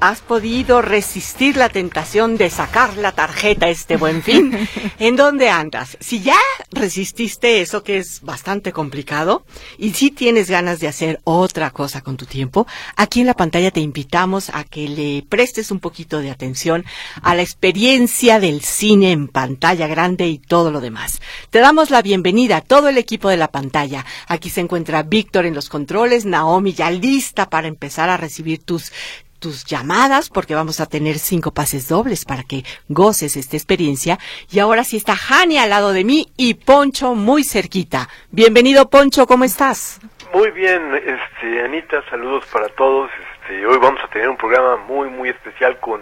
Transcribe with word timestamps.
¿Has 0.00 0.22
podido 0.22 0.80
resistir 0.80 1.58
la 1.58 1.68
tentación 1.68 2.38
de 2.38 2.48
sacar 2.48 2.96
la 2.96 3.12
tarjeta 3.12 3.68
este 3.68 3.98
buen 3.98 4.22
fin? 4.22 4.66
¿En 4.98 5.14
dónde 5.14 5.50
andas? 5.50 5.98
Si 6.00 6.22
ya 6.22 6.38
resististe 6.72 7.60
eso 7.60 7.82
que 7.82 7.98
es 7.98 8.22
bastante 8.22 8.72
complicado 8.72 9.44
y 9.76 9.90
si 9.90 10.10
tienes 10.10 10.48
ganas 10.48 10.80
de 10.80 10.88
hacer 10.88 11.20
otra 11.24 11.70
cosa 11.70 12.00
con 12.00 12.16
tu 12.16 12.24
tiempo, 12.24 12.66
aquí 12.96 13.20
en 13.20 13.26
la 13.26 13.34
pantalla 13.34 13.70
te 13.70 13.80
invitamos 13.80 14.48
a 14.54 14.64
que 14.64 14.88
le 14.88 15.22
prestes 15.28 15.70
un 15.70 15.80
poquito 15.80 16.20
de 16.20 16.30
atención 16.30 16.86
a 17.20 17.34
la 17.34 17.42
experiencia 17.42 18.40
del 18.40 18.62
cine 18.62 19.12
en 19.12 19.28
pantalla 19.28 19.86
grande 19.86 20.28
y 20.28 20.38
todo 20.38 20.70
lo 20.70 20.80
demás. 20.80 21.20
Te 21.50 21.58
damos 21.58 21.90
la 21.90 22.00
bienvenida 22.00 22.56
a 22.56 22.62
todo 22.62 22.88
el 22.88 22.96
equipo 22.96 23.28
de 23.28 23.36
la 23.36 23.48
pantalla. 23.48 24.06
Aquí 24.28 24.48
se 24.48 24.62
encuentra 24.62 25.02
Víctor 25.02 25.44
en 25.44 25.54
los 25.54 25.68
controles, 25.68 26.24
Naomi 26.24 26.72
ya 26.72 26.90
lista 26.90 27.50
para 27.50 27.68
empezar 27.68 28.08
a 28.08 28.16
recibir 28.16 28.64
tus 28.64 28.92
tus 29.40 29.64
llamadas 29.64 30.28
porque 30.30 30.54
vamos 30.54 30.80
a 30.80 30.86
tener 30.86 31.18
cinco 31.18 31.50
pases 31.50 31.88
dobles 31.88 32.24
para 32.24 32.44
que 32.44 32.62
goces 32.88 33.36
esta 33.36 33.56
experiencia. 33.56 34.18
Y 34.50 34.60
ahora 34.60 34.84
sí 34.84 34.96
está 34.96 35.16
Jani 35.16 35.58
al 35.58 35.70
lado 35.70 35.92
de 35.92 36.04
mí 36.04 36.28
y 36.36 36.54
Poncho 36.54 37.14
muy 37.14 37.42
cerquita. 37.42 38.08
Bienvenido 38.30 38.88
Poncho, 38.90 39.26
¿cómo 39.26 39.44
estás? 39.44 40.00
Muy 40.32 40.50
bien, 40.52 40.94
este, 40.94 41.64
Anita, 41.64 42.04
saludos 42.08 42.44
para 42.52 42.68
todos. 42.68 43.10
Este, 43.32 43.66
hoy 43.66 43.78
vamos 43.78 44.00
a 44.04 44.08
tener 44.08 44.28
un 44.28 44.36
programa 44.36 44.76
muy, 44.76 45.08
muy 45.08 45.30
especial 45.30 45.80
con 45.80 46.00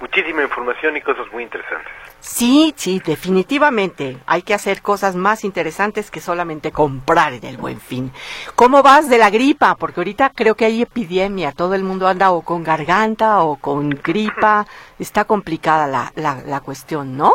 muchísima 0.00 0.42
información 0.42 0.96
y 0.96 1.00
cosas 1.00 1.30
muy 1.32 1.42
interesantes. 1.42 1.92
Sí, 2.20 2.74
sí, 2.76 3.00
definitivamente. 3.04 4.18
Hay 4.26 4.42
que 4.42 4.54
hacer 4.54 4.82
cosas 4.82 5.14
más 5.14 5.44
interesantes 5.44 6.10
que 6.10 6.20
solamente 6.20 6.72
comprar 6.72 7.32
en 7.32 7.44
el 7.44 7.56
buen 7.56 7.80
fin. 7.80 8.12
¿Cómo 8.54 8.82
vas 8.82 9.08
de 9.08 9.18
la 9.18 9.30
gripa? 9.30 9.76
Porque 9.76 10.00
ahorita 10.00 10.32
creo 10.34 10.54
que 10.54 10.64
hay 10.64 10.82
epidemia. 10.82 11.52
Todo 11.52 11.74
el 11.74 11.84
mundo 11.84 12.08
anda 12.08 12.30
o 12.32 12.42
con 12.42 12.64
garganta 12.64 13.40
o 13.40 13.56
con 13.56 13.90
gripa. 13.90 14.66
Está 14.98 15.24
complicada 15.24 15.86
la, 15.86 16.12
la, 16.16 16.42
la 16.44 16.60
cuestión, 16.60 17.16
¿no? 17.16 17.32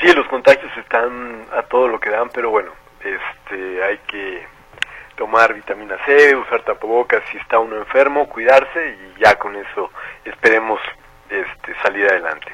Sí, 0.00 0.12
los 0.12 0.26
contagios 0.26 0.72
están 0.76 1.46
a 1.56 1.62
todo 1.62 1.86
lo 1.88 2.00
que 2.00 2.10
dan, 2.10 2.28
pero 2.30 2.50
bueno, 2.50 2.72
este, 3.00 3.84
hay 3.84 3.98
que 4.08 4.44
tomar 5.16 5.54
vitamina 5.54 5.96
C, 6.04 6.34
usar 6.34 6.62
tapabocas 6.62 7.22
si 7.30 7.38
está 7.38 7.58
uno 7.58 7.76
enfermo, 7.76 8.28
cuidarse 8.28 8.98
y 9.16 9.20
ya 9.20 9.36
con 9.38 9.54
eso 9.54 9.90
esperemos 10.24 10.80
este, 11.40 11.74
salir 11.82 12.06
adelante. 12.06 12.52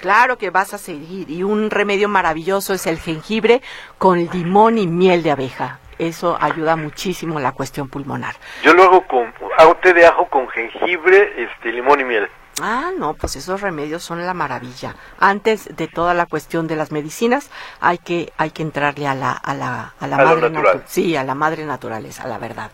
Claro 0.00 0.36
que 0.36 0.50
vas 0.50 0.74
a 0.74 0.78
seguir. 0.78 1.30
Y 1.30 1.44
un 1.44 1.70
remedio 1.70 2.08
maravilloso 2.08 2.74
es 2.74 2.86
el 2.86 2.98
jengibre 2.98 3.62
con 3.98 4.18
limón 4.18 4.78
y 4.78 4.86
miel 4.86 5.22
de 5.22 5.30
abeja. 5.30 5.78
Eso 5.98 6.36
ayuda 6.40 6.74
muchísimo 6.74 7.38
a 7.38 7.40
la 7.40 7.52
cuestión 7.52 7.88
pulmonar. 7.88 8.34
Yo 8.64 8.74
lo 8.74 8.82
hago 8.82 9.06
con, 9.06 9.32
hago 9.58 9.76
té 9.76 9.94
de 9.94 10.04
ajo 10.04 10.26
con 10.28 10.48
jengibre, 10.48 11.44
este, 11.44 11.70
limón 11.70 12.00
y 12.00 12.04
miel. 12.04 12.28
Ah, 12.60 12.90
no, 12.98 13.14
pues 13.14 13.36
esos 13.36 13.60
remedios 13.60 14.02
son 14.02 14.26
la 14.26 14.34
maravilla. 14.34 14.94
Antes 15.18 15.74
de 15.74 15.88
toda 15.88 16.12
la 16.12 16.26
cuestión 16.26 16.66
de 16.66 16.76
las 16.76 16.92
medicinas, 16.92 17.50
hay 17.80 17.98
que 17.98 18.32
hay 18.36 18.50
que 18.50 18.62
entrarle 18.62 19.06
a 19.06 19.14
la 19.14 19.32
a 19.32 19.54
la 19.54 19.94
a 19.98 20.06
la 20.06 20.16
madre 20.18 20.50
natural. 20.50 20.82
sí, 20.86 21.16
a 21.16 21.24
la 21.24 21.34
madre 21.34 21.64
naturaleza, 21.64 22.28
la 22.28 22.38
verdad. 22.38 22.70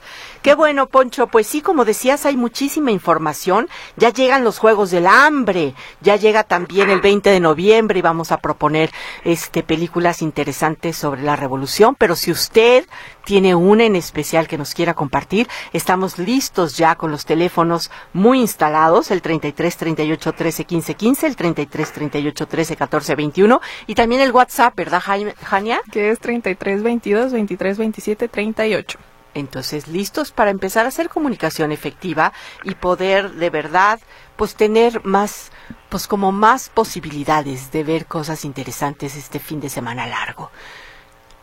Qué 0.49 0.55
bueno, 0.55 0.89
Poncho, 0.89 1.27
pues 1.27 1.47
sí, 1.47 1.61
como 1.61 1.85
decías, 1.85 2.25
hay 2.25 2.35
muchísima 2.35 2.91
información. 2.91 3.69
Ya 3.99 4.09
llegan 4.09 4.45
los 4.45 4.59
Juegos 4.59 4.91
del 4.91 5.07
Hambre, 5.07 5.75
ya 6.01 6.17
llega 6.17 6.43
también 6.43 6.89
el 6.89 7.03
20 7.03 7.29
de 7.29 7.39
noviembre 7.39 7.99
y 7.99 8.03
vamos 8.03 8.33
a 8.33 8.39
proponer 8.39 8.91
este 9.25 9.63
películas 9.63 10.23
interesantes 10.23 10.97
sobre 10.97 11.21
la 11.21 11.37
revolución, 11.37 11.95
pero 11.97 12.17
si 12.17 12.31
usted 12.31 12.87
tiene 13.27 13.55
una 13.55 13.85
en 13.85 13.95
especial 13.95 14.49
que 14.49 14.57
nos 14.57 14.73
quiera 14.73 14.95
compartir, 14.95 15.49
estamos 15.75 16.19
listos 16.19 16.79
ya 16.79 16.95
con 16.95 17.11
los 17.11 17.27
teléfonos 17.27 17.91
muy 18.15 18.41
instalados, 18.41 19.11
el 19.11 19.21
33 19.21 19.77
38 19.77 20.33
13 20.33 20.65
15 20.65 20.95
15, 20.95 21.27
el 21.27 21.37
33 21.37 21.93
38 21.93 22.47
13 22.47 22.77
14 22.77 23.15
21 23.17 23.61
y 23.87 23.95
también 23.95 24.23
el 24.23 24.33
WhatsApp, 24.33 24.75
¿verdad, 24.75 25.03
Jania? 25.43 25.83
Que 25.93 26.09
es 26.09 26.19
33 26.21 26.83
22 26.83 27.33
23 27.33 27.77
27 27.77 28.29
38. 28.29 28.99
Entonces, 29.35 29.89
listos 29.89 30.33
para 30.33 30.51
empezar 30.51 30.85
a 30.85 30.89
hacer 30.89 31.09
comunicación 31.09 31.73
efectiva 31.73 32.33
y 32.65 32.75
poder 32.75 33.31
de 33.33 33.51
verdad, 33.51 34.01
pues 34.37 34.57
tener 34.57 35.05
más, 35.05 35.53
pues 35.89 36.09
como 36.09 36.33
más 36.33 36.69
posibilidades 36.71 37.71
de 37.71 37.85
ver 37.85 38.07
cosas 38.07 38.45
interesantes 38.45 39.17
este 39.17 39.39
fin 39.39 39.61
de 39.61 39.69
semana 39.69 40.07
largo. 40.07 40.51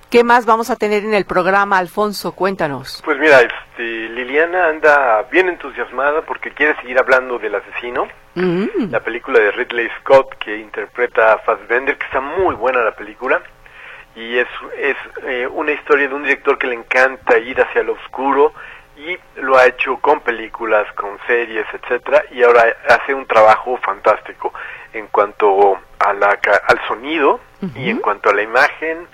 ¿Qué 0.09 0.23
más 0.23 0.45
vamos 0.45 0.69
a 0.69 0.75
tener 0.75 1.03
en 1.03 1.13
el 1.13 1.25
programa, 1.25 1.77
Alfonso? 1.77 2.33
Cuéntanos. 2.33 3.01
Pues 3.03 3.17
mira, 3.19 3.41
este, 3.41 3.83
Liliana 3.83 4.67
anda 4.67 5.23
bien 5.31 5.49
entusiasmada 5.49 6.21
porque 6.21 6.51
quiere 6.51 6.75
seguir 6.77 6.97
hablando 6.99 7.39
del 7.39 7.55
asesino. 7.55 8.07
Mm. 8.35 8.91
La 8.91 9.01
película 9.01 9.39
de 9.39 9.51
Ridley 9.51 9.89
Scott 9.99 10.35
que 10.37 10.57
interpreta 10.57 11.33
a 11.33 11.37
Fassbender, 11.39 11.97
que 11.97 12.05
está 12.05 12.21
muy 12.21 12.55
buena 12.55 12.83
la 12.83 12.95
película. 12.95 13.41
Y 14.15 14.37
es, 14.37 14.47
es 14.77 14.95
eh, 15.23 15.47
una 15.47 15.71
historia 15.71 16.07
de 16.07 16.13
un 16.13 16.23
director 16.23 16.57
que 16.57 16.67
le 16.67 16.75
encanta 16.75 17.37
ir 17.37 17.59
hacia 17.61 17.83
lo 17.83 17.93
oscuro 17.93 18.53
y 18.97 19.17
lo 19.41 19.57
ha 19.57 19.65
hecho 19.65 19.97
con 19.97 20.21
películas, 20.21 20.89
con 20.93 21.17
series, 21.27 21.65
etcétera, 21.73 22.23
y 22.31 22.43
ahora 22.43 22.63
hace 22.87 23.13
un 23.13 23.25
trabajo 23.25 23.77
fantástico 23.77 24.53
en 24.93 25.07
cuanto 25.07 25.77
a 25.99 26.13
la, 26.13 26.39
al 26.67 26.87
sonido 26.87 27.41
y 27.75 27.89
en 27.89 27.97
cuanto 27.97 28.29
a 28.29 28.33
la 28.33 28.41
imagen 28.41 29.07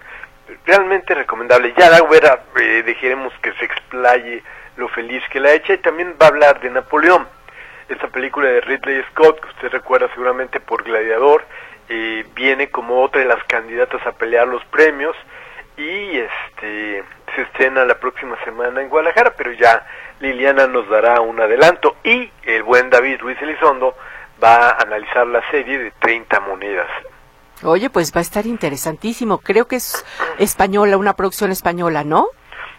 realmente 0.65 1.15
recomendable. 1.15 1.73
Ya 1.77 1.89
la 1.89 2.03
hubiera, 2.03 2.43
eh, 2.59 2.83
dejaremos 2.85 3.33
que 3.41 3.53
se 3.53 3.65
explaye 3.65 4.43
lo 4.77 4.87
feliz 4.89 5.23
que 5.31 5.39
la 5.39 5.49
ha 5.49 5.53
hecho 5.53 5.73
y 5.73 5.77
también 5.79 6.15
va 6.21 6.27
a 6.27 6.29
hablar 6.29 6.59
de 6.59 6.69
Napoleón. 6.69 7.27
Esta 7.89 8.07
película 8.07 8.49
de 8.49 8.61
Ridley 8.61 9.03
Scott, 9.11 9.41
que 9.41 9.49
usted 9.49 9.69
recuerda 9.69 10.07
seguramente 10.13 10.59
por 10.59 10.83
Gladiador, 10.83 11.43
eh, 11.93 12.25
viene 12.33 12.69
como 12.69 13.03
otra 13.03 13.19
de 13.19 13.27
las 13.27 13.43
candidatas 13.43 13.99
a 14.07 14.13
pelear 14.13 14.47
los 14.47 14.63
premios 14.67 15.13
y 15.75 16.19
este 16.19 17.03
se 17.35 17.41
estrena 17.41 17.83
la 17.83 17.99
próxima 17.99 18.41
semana 18.45 18.81
en 18.81 18.87
Guadalajara, 18.87 19.33
pero 19.35 19.51
ya 19.51 19.85
Liliana 20.21 20.67
nos 20.67 20.87
dará 20.89 21.19
un 21.19 21.41
adelanto 21.41 21.97
y 22.05 22.31
el 22.43 22.63
buen 22.63 22.89
David 22.89 23.19
Ruiz 23.19 23.37
Elizondo 23.41 23.93
va 24.41 24.69
a 24.69 24.77
analizar 24.81 25.27
la 25.27 25.41
serie 25.51 25.79
de 25.79 25.91
30 25.99 26.39
monedas. 26.39 26.87
Oye, 27.63 27.89
pues 27.89 28.13
va 28.15 28.19
a 28.19 28.21
estar 28.21 28.45
interesantísimo. 28.45 29.39
Creo 29.39 29.67
que 29.67 29.75
es 29.75 30.05
española, 30.39 30.95
una 30.95 31.17
producción 31.17 31.51
española, 31.51 32.05
¿no? 32.05 32.27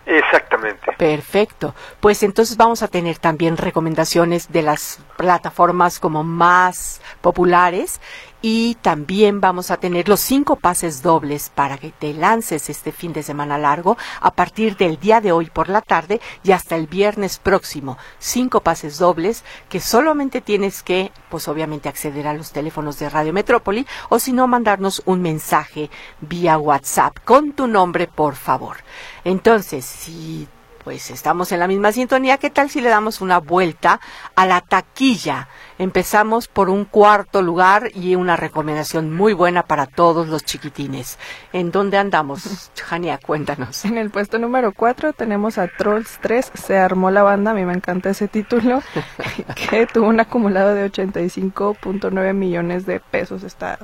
Exactamente. 0.06 0.92
Perfecto. 0.98 1.74
Pues 2.00 2.22
entonces 2.22 2.56
vamos 2.56 2.82
a 2.82 2.88
tener 2.88 3.18
también 3.18 3.56
recomendaciones 3.56 4.50
de 4.50 4.62
las 4.62 5.00
plataformas 5.16 6.00
como 6.00 6.24
más 6.24 7.00
populares 7.20 8.00
y 8.42 8.74
también 8.82 9.40
vamos 9.40 9.70
a 9.70 9.76
tener 9.76 10.08
los 10.08 10.20
cinco 10.20 10.56
pases 10.56 11.02
dobles 11.02 11.50
para 11.54 11.78
que 11.78 11.90
te 11.90 12.12
lances 12.12 12.68
este 12.68 12.92
fin 12.92 13.12
de 13.12 13.22
semana 13.22 13.56
largo 13.56 13.96
a 14.20 14.32
partir 14.32 14.76
del 14.76 14.98
día 14.98 15.20
de 15.20 15.32
hoy 15.32 15.46
por 15.46 15.68
la 15.68 15.80
tarde 15.80 16.20
y 16.42 16.52
hasta 16.52 16.76
el 16.76 16.88
viernes 16.88 17.38
próximo. 17.38 17.96
Cinco 18.18 18.60
pases 18.60 18.98
dobles 18.98 19.44
que 19.68 19.80
solamente 19.80 20.40
tienes 20.40 20.82
que, 20.82 21.12
pues 21.30 21.46
obviamente, 21.46 21.88
acceder 21.88 22.26
a 22.26 22.34
los 22.34 22.50
teléfonos 22.52 22.98
de 22.98 23.08
Radio 23.08 23.32
Metrópoli 23.32 23.86
o 24.08 24.18
si 24.18 24.32
no, 24.32 24.48
mandarnos 24.48 25.02
un 25.06 25.22
mensaje 25.22 25.88
vía 26.20 26.58
WhatsApp 26.58 27.18
con 27.24 27.52
tu 27.52 27.68
nombre, 27.68 28.08
por 28.08 28.34
favor. 28.34 28.78
Entonces, 29.24 29.84
si 29.84 30.48
pues 30.84 31.10
estamos 31.10 31.52
en 31.52 31.60
la 31.60 31.68
misma 31.68 31.92
sintonía. 31.92 32.38
¿Qué 32.38 32.50
tal 32.50 32.70
si 32.70 32.80
le 32.80 32.88
damos 32.88 33.20
una 33.20 33.38
vuelta 33.38 34.00
a 34.34 34.46
la 34.46 34.60
taquilla? 34.60 35.48
Empezamos 35.78 36.48
por 36.48 36.68
un 36.68 36.84
cuarto 36.84 37.42
lugar 37.42 37.90
y 37.94 38.14
una 38.14 38.36
recomendación 38.36 39.12
muy 39.12 39.32
buena 39.32 39.62
para 39.62 39.86
todos 39.86 40.28
los 40.28 40.44
chiquitines. 40.44 41.18
¿En 41.52 41.70
dónde 41.70 41.98
andamos? 41.98 42.70
Jania, 42.82 43.18
cuéntanos. 43.18 43.84
En 43.84 43.98
el 43.98 44.10
puesto 44.10 44.38
número 44.38 44.72
4 44.72 45.12
tenemos 45.12 45.58
a 45.58 45.68
Trolls 45.68 46.18
3, 46.20 46.52
Se 46.54 46.78
armó 46.78 47.10
la 47.10 47.22
banda, 47.22 47.52
a 47.52 47.54
mí 47.54 47.64
me 47.64 47.74
encanta 47.74 48.10
ese 48.10 48.28
título, 48.28 48.82
que 49.70 49.86
tuvo 49.86 50.08
un 50.08 50.20
acumulado 50.20 50.74
de 50.74 50.90
85.9 50.90 52.34
millones 52.34 52.86
de 52.86 53.00
pesos. 53.00 53.42
Está, 53.42 53.78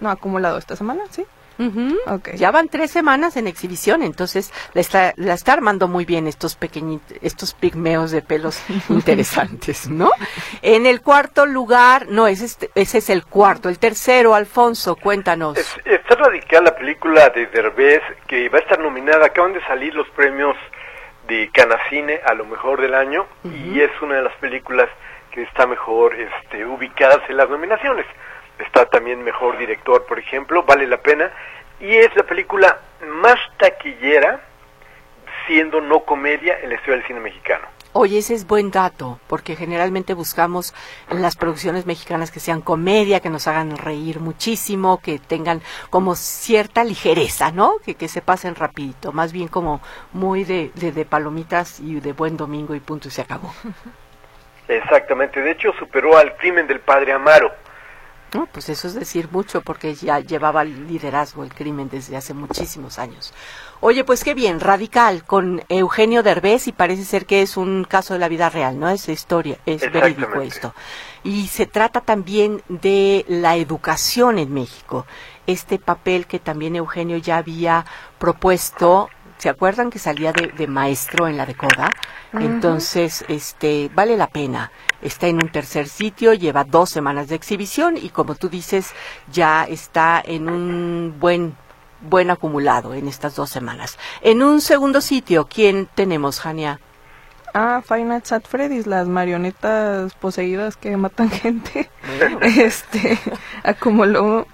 no, 0.00 0.10
acumulado 0.10 0.58
esta 0.58 0.76
semana, 0.76 1.04
¿sí? 1.10 1.24
Ujú. 1.58 1.96
Ok. 2.06 2.30
Ya 2.34 2.50
van 2.50 2.68
tres 2.68 2.90
semanas 2.90 3.36
en 3.36 3.46
exhibición, 3.46 4.02
entonces 4.02 4.52
la 4.72 4.80
está, 4.80 5.12
la 5.16 5.34
está 5.34 5.52
armando 5.52 5.86
muy 5.88 6.04
bien 6.04 6.26
estos 6.26 6.56
pequeñitos, 6.56 7.16
estos 7.22 7.54
pigmeos 7.54 8.10
de 8.10 8.22
pelos 8.22 8.60
interesantes, 8.88 9.88
¿no? 9.88 10.10
En 10.62 10.86
el 10.86 11.00
cuarto 11.02 11.46
lugar, 11.46 12.06
no, 12.08 12.26
ese 12.26 12.46
es, 12.46 12.58
ese 12.74 12.98
es 12.98 13.10
el 13.10 13.24
cuarto. 13.24 13.68
El 13.68 13.78
tercero, 13.78 14.34
Alfonso, 14.34 14.96
cuéntanos. 14.96 15.56
Es- 15.58 15.76
está 15.84 16.14
radical 16.16 16.64
la 16.64 16.74
película 16.74 17.28
de 17.30 17.46
Derbez 17.46 18.02
que 18.26 18.48
va 18.48 18.58
a 18.58 18.62
estar 18.62 18.78
nominada. 18.80 19.26
Acaban 19.26 19.52
de 19.52 19.62
salir 19.66 19.94
los 19.94 20.08
premios 20.10 20.56
de 21.28 21.50
Canacine 21.52 22.20
a 22.26 22.34
lo 22.34 22.44
mejor 22.44 22.80
del 22.80 22.94
año 22.94 23.26
y 23.44 23.80
es 23.80 23.90
una 24.02 24.16
de 24.16 24.22
las 24.22 24.34
películas 24.36 24.88
que 25.30 25.42
está 25.42 25.66
mejor 25.66 26.14
este, 26.14 26.64
ubicadas 26.66 27.20
en 27.28 27.36
las 27.36 27.48
nominaciones. 27.48 28.06
Está 28.58 28.86
también 28.86 29.22
mejor 29.22 29.58
director, 29.58 30.06
por 30.06 30.18
ejemplo, 30.18 30.62
vale 30.62 30.86
la 30.86 30.98
pena. 30.98 31.30
Y 31.80 31.94
es 31.96 32.14
la 32.16 32.22
película 32.22 32.78
más 33.06 33.38
taquillera, 33.58 34.40
siendo 35.46 35.80
no 35.80 36.00
comedia, 36.00 36.58
en 36.60 36.68
la 36.68 36.76
historia 36.76 36.96
del 36.96 37.06
cine 37.06 37.20
mexicano. 37.20 37.66
Oye, 37.96 38.18
ese 38.18 38.34
es 38.34 38.48
buen 38.48 38.72
dato, 38.72 39.20
porque 39.28 39.54
generalmente 39.54 40.14
buscamos 40.14 40.74
en 41.10 41.22
las 41.22 41.36
producciones 41.36 41.86
mexicanas 41.86 42.32
que 42.32 42.40
sean 42.40 42.60
comedia, 42.60 43.20
que 43.20 43.30
nos 43.30 43.46
hagan 43.46 43.76
reír 43.76 44.18
muchísimo, 44.18 45.00
que 45.00 45.20
tengan 45.20 45.62
como 45.90 46.16
cierta 46.16 46.82
ligereza, 46.82 47.52
¿no? 47.52 47.74
Que, 47.84 47.94
que 47.94 48.08
se 48.08 48.20
pasen 48.20 48.56
rapidito, 48.56 49.12
más 49.12 49.32
bien 49.32 49.46
como 49.46 49.80
muy 50.12 50.42
de, 50.42 50.72
de, 50.74 50.90
de 50.90 51.04
palomitas 51.04 51.78
y 51.78 52.00
de 52.00 52.12
buen 52.12 52.36
domingo 52.36 52.74
y 52.74 52.80
punto 52.80 53.06
y 53.06 53.12
se 53.12 53.22
acabó. 53.22 53.54
Exactamente, 54.66 55.40
de 55.40 55.52
hecho 55.52 55.72
superó 55.78 56.16
al 56.16 56.36
crimen 56.36 56.66
del 56.66 56.80
padre 56.80 57.12
Amaro. 57.12 57.52
No, 58.34 58.46
pues 58.46 58.68
eso 58.68 58.88
es 58.88 58.94
decir 58.94 59.28
mucho 59.30 59.60
porque 59.60 59.94
ya 59.94 60.18
llevaba 60.18 60.62
el 60.62 60.88
liderazgo 60.88 61.44
el 61.44 61.54
crimen 61.54 61.88
desde 61.88 62.16
hace 62.16 62.34
muchísimos 62.34 62.98
años. 62.98 63.32
Oye, 63.80 64.02
pues 64.02 64.24
qué 64.24 64.34
bien, 64.34 64.58
radical 64.58 65.24
con 65.24 65.62
Eugenio 65.68 66.24
Derbez 66.24 66.66
y 66.66 66.72
parece 66.72 67.04
ser 67.04 67.26
que 67.26 67.42
es 67.42 67.56
un 67.56 67.84
caso 67.84 68.12
de 68.14 68.18
la 68.18 68.28
vida 68.28 68.50
real, 68.50 68.80
¿no? 68.80 68.88
Es 68.88 69.08
historia, 69.08 69.58
es 69.66 69.82
verídico 69.92 70.40
esto. 70.40 70.74
Y 71.22 71.46
se 71.46 71.66
trata 71.66 72.00
también 72.00 72.60
de 72.68 73.24
la 73.28 73.54
educación 73.56 74.38
en 74.40 74.52
México. 74.52 75.06
Este 75.46 75.78
papel 75.78 76.26
que 76.26 76.40
también 76.40 76.74
Eugenio 76.74 77.18
ya 77.18 77.36
había 77.36 77.86
propuesto, 78.18 79.10
¿se 79.38 79.48
acuerdan 79.48 79.90
que 79.90 79.98
salía 79.98 80.32
de, 80.32 80.48
de 80.48 80.66
maestro 80.66 81.28
en 81.28 81.36
la 81.36 81.46
decoda? 81.46 81.90
Entonces, 82.32 83.24
este, 83.28 83.90
vale 83.94 84.16
la 84.16 84.26
pena. 84.26 84.72
Está 85.02 85.28
en 85.28 85.36
un 85.36 85.50
tercer 85.50 85.88
sitio, 85.88 86.34
lleva 86.34 86.64
dos 86.64 86.90
semanas 86.90 87.28
de 87.28 87.36
exhibición 87.36 87.96
y 87.96 88.10
como 88.10 88.34
tú 88.34 88.48
dices, 88.48 88.90
ya 89.30 89.64
está 89.64 90.22
en 90.24 90.48
un 90.48 91.16
buen, 91.20 91.54
buen 92.00 92.30
acumulado 92.30 92.94
en 92.94 93.06
estas 93.06 93.36
dos 93.36 93.50
semanas. 93.50 93.98
En 94.20 94.42
un 94.42 94.60
segundo 94.60 95.00
sitio, 95.00 95.46
¿quién 95.46 95.88
tenemos, 95.94 96.40
Jania? 96.40 96.80
Ah, 97.52 97.82
Five 97.86 98.04
Nights 98.04 98.32
at 98.32 98.42
Freddy's, 98.48 98.86
las 98.88 99.06
marionetas 99.06 100.12
poseídas 100.14 100.76
que 100.76 100.96
matan 100.96 101.30
gente. 101.30 101.88
este 102.42 103.18
acumuló 103.62 104.46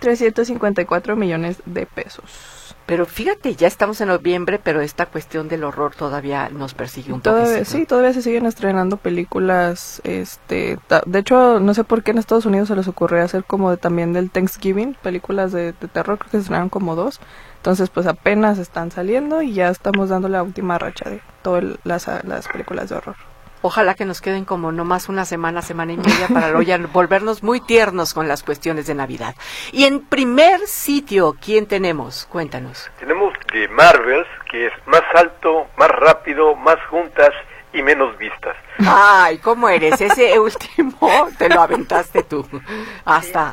354 0.00 1.14
millones 1.14 1.62
de 1.64 1.86
pesos. 1.86 2.63
Pero 2.86 3.06
fíjate, 3.06 3.54
ya 3.54 3.66
estamos 3.66 3.98
en 4.02 4.08
noviembre, 4.08 4.60
pero 4.62 4.82
esta 4.82 5.06
cuestión 5.06 5.48
del 5.48 5.64
horror 5.64 5.94
todavía 5.94 6.50
nos 6.50 6.74
persigue 6.74 7.14
un 7.14 7.22
Todavía, 7.22 7.60
poquito. 7.60 7.70
sí, 7.70 7.86
todavía 7.86 8.12
se 8.12 8.20
siguen 8.20 8.44
estrenando 8.44 8.98
películas. 8.98 10.02
Este, 10.04 10.78
de 11.06 11.18
hecho, 11.18 11.60
no 11.60 11.72
sé 11.72 11.84
por 11.84 12.02
qué 12.02 12.10
en 12.10 12.18
Estados 12.18 12.44
Unidos 12.44 12.68
se 12.68 12.76
les 12.76 12.86
ocurrió 12.86 13.22
hacer 13.24 13.44
como 13.44 13.70
de- 13.70 13.78
también 13.78 14.12
del 14.12 14.30
Thanksgiving, 14.30 14.96
películas 15.02 15.50
de, 15.52 15.72
de 15.72 15.88
terror, 15.88 16.18
creo 16.18 16.30
que 16.30 16.36
se 16.36 16.42
estrenaron 16.42 16.68
como 16.68 16.94
dos. 16.94 17.20
Entonces, 17.56 17.88
pues 17.88 18.06
apenas 18.06 18.58
están 18.58 18.90
saliendo 18.90 19.40
y 19.40 19.54
ya 19.54 19.70
estamos 19.70 20.10
dando 20.10 20.28
la 20.28 20.42
última 20.42 20.76
racha 20.78 21.08
de 21.08 21.22
todas 21.42 21.64
las, 21.84 22.06
las 22.24 22.46
películas 22.48 22.90
de 22.90 22.96
horror. 22.96 23.16
Ojalá 23.66 23.94
que 23.94 24.04
nos 24.04 24.20
queden 24.20 24.44
como 24.44 24.72
no 24.72 24.84
más 24.84 25.08
una 25.08 25.24
semana, 25.24 25.62
semana 25.62 25.94
y 25.94 25.96
media 25.96 26.28
para 26.28 26.50
luego 26.50 26.86
volvernos 26.92 27.42
muy 27.42 27.62
tiernos 27.62 28.12
con 28.12 28.28
las 28.28 28.42
cuestiones 28.42 28.86
de 28.86 28.94
Navidad. 28.94 29.34
Y 29.72 29.84
en 29.86 30.00
primer 30.04 30.60
sitio, 30.66 31.34
¿quién 31.42 31.66
tenemos? 31.66 32.26
Cuéntanos. 32.26 32.90
Tenemos 33.00 33.32
de 33.54 33.66
Marvels, 33.68 34.26
que 34.50 34.66
es 34.66 34.72
más 34.84 35.00
alto, 35.14 35.66
más 35.78 35.88
rápido, 35.88 36.54
más 36.56 36.76
juntas 36.90 37.30
y 37.72 37.80
menos 37.82 38.18
vistas. 38.18 38.54
Ay, 38.86 39.38
¿cómo 39.38 39.70
eres? 39.70 39.98
Ese 39.98 40.38
último 40.38 41.30
te 41.38 41.48
lo 41.48 41.62
aventaste 41.62 42.22
tú. 42.22 42.46
Hasta. 43.06 43.52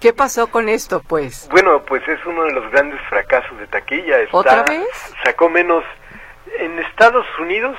¿Qué 0.00 0.14
pasó 0.14 0.46
con 0.46 0.70
esto, 0.70 1.02
pues? 1.06 1.50
Bueno, 1.50 1.82
pues 1.86 2.02
es 2.08 2.18
uno 2.24 2.44
de 2.44 2.52
los 2.54 2.70
grandes 2.72 2.98
fracasos 3.10 3.58
de 3.58 3.66
taquilla. 3.66 4.20
Está- 4.20 4.38
¿Otra 4.38 4.62
vez? 4.62 4.88
Sacó 5.22 5.50
menos. 5.50 5.84
En 6.58 6.78
Estados 6.78 7.26
Unidos 7.38 7.76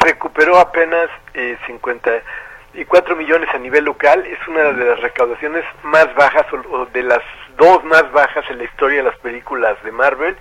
recuperó 0.00 0.58
apenas 0.58 1.08
eh, 1.34 1.56
54 1.66 3.16
millones 3.16 3.48
a 3.54 3.58
nivel 3.58 3.84
local. 3.84 4.24
Es 4.26 4.38
una 4.48 4.72
de 4.72 4.84
las 4.84 5.00
recaudaciones 5.00 5.64
más 5.82 6.12
bajas 6.14 6.46
o, 6.52 6.86
de 6.86 7.02
las 7.02 7.20
dos 7.56 7.84
más 7.84 8.10
bajas 8.12 8.44
en 8.50 8.58
la 8.58 8.64
historia 8.64 8.98
de 8.98 9.10
las 9.10 9.18
películas 9.18 9.82
de 9.84 9.92
Marvel. 9.92 10.36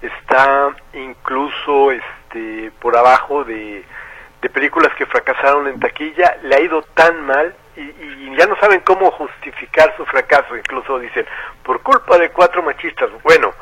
Está 0.00 0.74
incluso 0.94 1.92
este 1.92 2.70
por 2.80 2.96
abajo 2.96 3.44
de, 3.44 3.84
de 4.40 4.48
películas 4.48 4.94
que 4.96 5.06
fracasaron 5.06 5.68
en 5.68 5.80
taquilla. 5.80 6.38
Le 6.42 6.56
ha 6.56 6.60
ido 6.60 6.82
tan 6.94 7.26
mal 7.26 7.54
y, 7.76 7.80
y 7.80 8.36
ya 8.36 8.46
no 8.46 8.56
saben 8.56 8.80
cómo 8.80 9.10
justificar 9.10 9.94
su 9.96 10.06
fracaso. 10.06 10.56
Incluso 10.56 10.98
dicen, 10.98 11.26
por 11.62 11.82
culpa 11.82 12.16
de 12.16 12.30
cuatro 12.30 12.62
machistas. 12.62 13.10
Bueno, 13.22 13.52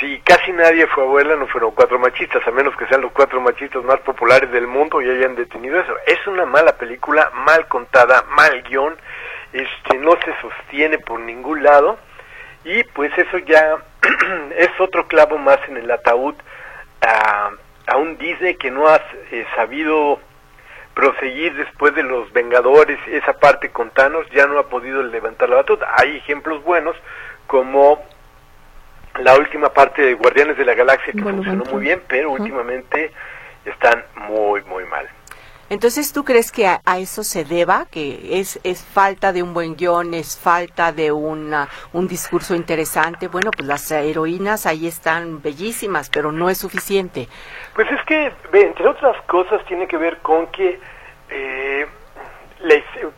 si 0.00 0.20
casi 0.20 0.52
nadie 0.52 0.86
fue 0.88 1.04
abuela, 1.04 1.36
no 1.36 1.46
fueron 1.46 1.70
cuatro 1.72 1.98
machistas, 1.98 2.46
a 2.46 2.50
menos 2.50 2.76
que 2.76 2.86
sean 2.86 3.02
los 3.02 3.12
cuatro 3.12 3.40
machistas 3.40 3.84
más 3.84 4.00
populares 4.00 4.50
del 4.50 4.66
mundo 4.66 5.00
y 5.00 5.08
hayan 5.08 5.36
detenido 5.36 5.78
eso. 5.80 5.94
Es 6.06 6.26
una 6.26 6.46
mala 6.46 6.76
película, 6.76 7.30
mal 7.34 7.68
contada, 7.68 8.24
mal 8.30 8.62
guion, 8.62 8.96
este, 9.52 9.98
no 9.98 10.12
se 10.24 10.34
sostiene 10.40 10.98
por 10.98 11.20
ningún 11.20 11.62
lado 11.62 11.98
y 12.64 12.82
pues 12.84 13.16
eso 13.16 13.38
ya 13.38 13.76
es 14.56 14.70
otro 14.80 15.06
clavo 15.06 15.38
más 15.38 15.58
en 15.68 15.76
el 15.76 15.90
ataúd 15.90 16.34
a, 17.00 17.50
a 17.86 17.96
un 17.96 18.18
Disney 18.18 18.56
que 18.56 18.70
no 18.70 18.88
ha 18.88 19.00
eh, 19.30 19.46
sabido 19.54 20.18
proseguir 20.94 21.54
después 21.54 21.94
de 21.94 22.02
los 22.02 22.32
Vengadores, 22.32 22.98
esa 23.08 23.34
parte 23.34 23.70
con 23.70 23.90
Thanos 23.90 24.26
ya 24.30 24.46
no 24.46 24.58
ha 24.58 24.68
podido 24.68 25.02
levantar 25.02 25.48
la 25.48 25.56
batuta. 25.56 25.92
Hay 25.98 26.16
ejemplos 26.16 26.62
buenos 26.62 26.96
como 27.46 28.02
la 29.20 29.36
última 29.36 29.68
parte 29.70 30.02
de 30.02 30.14
Guardianes 30.14 30.56
de 30.56 30.64
la 30.64 30.74
Galaxia 30.74 31.12
que 31.12 31.22
funcionó 31.22 31.64
muy 31.66 31.82
bien, 31.82 32.02
pero 32.08 32.32
últimamente 32.32 33.12
están 33.64 34.04
muy, 34.28 34.62
muy 34.64 34.84
mal. 34.86 35.08
Entonces, 35.70 36.12
¿tú 36.12 36.24
crees 36.24 36.52
que 36.52 36.66
a, 36.66 36.82
a 36.84 36.98
eso 36.98 37.24
se 37.24 37.44
deba? 37.44 37.86
¿Que 37.90 38.38
es, 38.38 38.60
es 38.64 38.84
falta 38.84 39.32
de 39.32 39.42
un 39.42 39.54
buen 39.54 39.76
guion, 39.76 40.12
es 40.12 40.38
falta 40.38 40.92
de 40.92 41.10
una, 41.10 41.68
un 41.92 42.06
discurso 42.06 42.54
interesante? 42.54 43.28
Bueno, 43.28 43.50
pues 43.50 43.66
las 43.66 43.90
heroínas 43.90 44.66
ahí 44.66 44.86
están 44.86 45.40
bellísimas, 45.40 46.10
pero 46.10 46.32
no 46.32 46.50
es 46.50 46.58
suficiente. 46.58 47.28
Pues 47.74 47.90
es 47.90 48.04
que, 48.04 48.30
entre 48.52 48.86
otras 48.86 49.20
cosas, 49.22 49.64
tiene 49.64 49.86
que 49.86 49.96
ver 49.96 50.18
con 50.18 50.48
que 50.48 50.78
eh, 51.30 51.86
les 52.60 52.84
eh, 52.96 53.08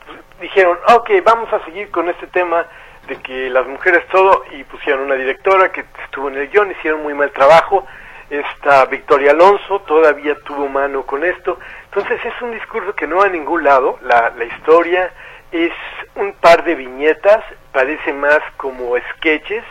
dijeron, 0.40 0.78
ok, 0.94 1.10
vamos 1.24 1.52
a 1.52 1.64
seguir 1.64 1.90
con 1.90 2.08
este 2.08 2.28
tema 2.28 2.64
de 3.06 3.16
que 3.16 3.50
las 3.50 3.66
mujeres 3.66 4.06
todo, 4.08 4.44
y 4.52 4.64
pusieron 4.64 5.04
una 5.04 5.14
directora 5.14 5.70
que 5.70 5.84
estuvo 6.04 6.28
en 6.28 6.36
el 6.36 6.48
guion, 6.48 6.70
hicieron 6.70 7.02
muy 7.02 7.14
mal 7.14 7.30
trabajo, 7.32 7.86
esta 8.28 8.84
Victoria 8.86 9.30
Alonso 9.30 9.80
todavía 9.80 10.34
tuvo 10.44 10.68
mano 10.68 11.04
con 11.04 11.24
esto, 11.24 11.58
entonces 11.84 12.18
es 12.24 12.42
un 12.42 12.52
discurso 12.52 12.94
que 12.94 13.06
no 13.06 13.18
va 13.18 13.26
a 13.26 13.28
ningún 13.28 13.62
lado, 13.62 13.98
la, 14.02 14.32
la 14.36 14.44
historia 14.44 15.12
es 15.52 15.72
un 16.16 16.32
par 16.34 16.64
de 16.64 16.74
viñetas, 16.74 17.44
parece 17.72 18.12
más 18.12 18.40
como 18.56 18.94
sketches, 19.14 19.64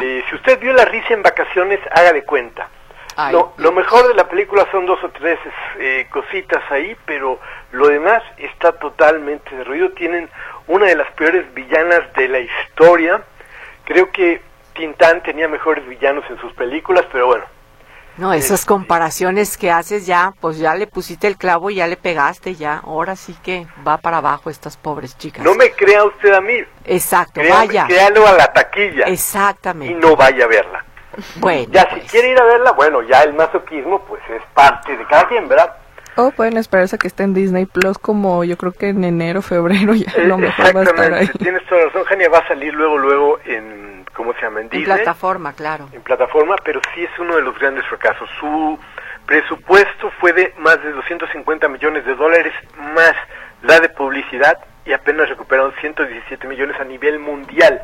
de, 0.00 0.24
si 0.28 0.36
usted 0.36 0.60
vio 0.60 0.72
la 0.72 0.84
risa 0.84 1.14
en 1.14 1.22
vacaciones, 1.22 1.80
haga 1.90 2.12
de 2.12 2.24
cuenta. 2.24 2.68
Ay, 3.16 3.32
Lo, 3.32 3.52
lo 3.58 3.72
mejor 3.72 4.08
de 4.08 4.14
la 4.14 4.28
película 4.28 4.66
son 4.72 4.86
dos 4.86 5.02
o 5.04 5.08
tres 5.10 5.38
eh, 5.78 6.06
cositas 6.10 6.62
ahí, 6.70 6.96
pero 7.06 7.38
lo 7.72 7.88
demás 7.88 8.22
está 8.38 8.72
totalmente 8.72 9.54
derruido. 9.54 9.90
Tienen 9.90 10.28
una 10.66 10.86
de 10.86 10.96
las 10.96 11.10
peores 11.12 11.52
villanas 11.54 12.12
de 12.16 12.28
la 12.28 12.40
historia. 12.40 13.22
Creo 13.84 14.10
que 14.10 14.40
Tintán 14.74 15.22
tenía 15.22 15.46
mejores 15.46 15.86
villanos 15.86 16.24
en 16.30 16.40
sus 16.40 16.52
películas, 16.54 17.04
pero 17.12 17.26
bueno. 17.26 17.44
No, 18.16 18.32
esas 18.32 18.60
Este- 18.60 18.68
comparaciones 18.68 19.56
que 19.56 19.72
haces 19.72 20.06
ya, 20.06 20.32
pues 20.40 20.58
ya 20.58 20.74
le 20.76 20.86
pusiste 20.86 21.26
el 21.26 21.36
clavo 21.36 21.70
y 21.70 21.76
ya 21.76 21.88
le 21.88 21.96
pegaste, 21.96 22.54
ya. 22.54 22.78
Ahora 22.84 23.16
sí 23.16 23.36
que 23.42 23.66
va 23.86 23.98
para 23.98 24.18
abajo 24.18 24.50
estas 24.50 24.76
pobres 24.76 25.18
chicas. 25.18 25.44
No 25.44 25.54
me 25.56 25.70
crea 25.72 26.04
usted 26.04 26.32
a 26.32 26.40
mí, 26.40 26.58
Exacto, 26.84 27.40
créame- 27.40 27.66
vaya. 27.66 27.86
créalo 27.88 28.26
a 28.26 28.32
la 28.32 28.52
taquilla 28.52 29.08
y 29.08 29.12
Exactamente. 29.14 29.94
no 29.94 30.14
vaya 30.14 30.44
a 30.44 30.48
verla. 30.48 30.84
Bueno, 31.36 31.66
Ya 31.70 31.82
si 31.90 31.96
pues. 32.00 32.10
quiere 32.10 32.30
ir 32.30 32.38
a 32.40 32.44
verla, 32.44 32.72
bueno, 32.72 33.02
ya 33.02 33.22
el 33.22 33.34
masoquismo 33.34 34.00
pues 34.06 34.22
es 34.30 34.42
parte 34.54 34.96
de 34.96 35.04
cada 35.06 35.26
quien, 35.28 35.48
¿verdad? 35.48 35.74
O 36.16 36.30
pueden 36.30 36.56
esperarse 36.56 36.94
a 36.94 36.98
que 36.98 37.08
esté 37.08 37.24
en 37.24 37.34
Disney 37.34 37.66
Plus 37.66 37.98
como 37.98 38.44
yo 38.44 38.56
creo 38.56 38.70
que 38.72 38.88
en 38.90 39.02
enero, 39.02 39.42
febrero 39.42 39.94
ya 39.94 40.10
Eh, 40.16 40.26
lo 40.28 40.38
mejor 40.38 40.76
va 40.76 40.80
a 40.80 40.84
estar 40.84 41.12
ahí. 41.14 41.28
Tienes 41.38 41.66
toda 41.66 41.86
razón, 41.86 42.04
Jania, 42.04 42.28
va 42.28 42.38
a 42.38 42.46
salir 42.48 42.72
luego, 42.72 42.98
luego 42.98 43.38
en 43.44 44.04
¿cómo 44.14 44.32
se 44.34 44.42
llama? 44.42 44.60
En, 44.60 44.68
en 44.70 44.84
plataforma, 44.84 45.52
claro. 45.54 45.88
En 45.92 46.02
plataforma, 46.02 46.54
pero 46.64 46.80
sí 46.94 47.02
es 47.02 47.10
uno 47.18 47.34
de 47.34 47.42
los 47.42 47.58
grandes 47.58 47.84
fracasos. 47.86 48.30
Su 48.38 48.78
presupuesto 49.26 50.10
fue 50.20 50.32
de 50.32 50.54
más 50.58 50.80
de 50.84 50.92
250 50.92 51.66
millones 51.68 52.04
de 52.06 52.14
dólares, 52.14 52.52
más 52.94 53.14
la 53.62 53.80
de 53.80 53.88
publicidad, 53.88 54.58
y 54.86 54.92
apenas 54.92 55.28
recuperaron 55.28 55.72
117 55.80 56.46
millones 56.46 56.78
a 56.80 56.84
nivel 56.84 57.18
mundial. 57.18 57.82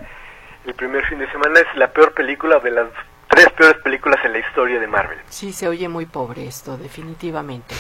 El 0.66 0.74
primer 0.74 1.04
fin 1.06 1.18
de 1.18 1.28
semana 1.32 1.58
es 1.60 1.66
la 1.76 1.88
peor 1.88 2.12
película 2.12 2.60
de 2.60 2.70
las 2.70 2.86
tres 3.30 3.48
peores 3.56 3.80
películas 3.82 4.18
en 4.24 4.32
la 4.32 4.38
historia 4.40 4.80
de 4.80 4.86
Marvel. 4.86 5.18
Sí, 5.28 5.52
se 5.52 5.68
oye 5.68 5.88
muy 5.88 6.04
pobre 6.04 6.46
esto, 6.46 6.76
definitivamente. 6.76 7.74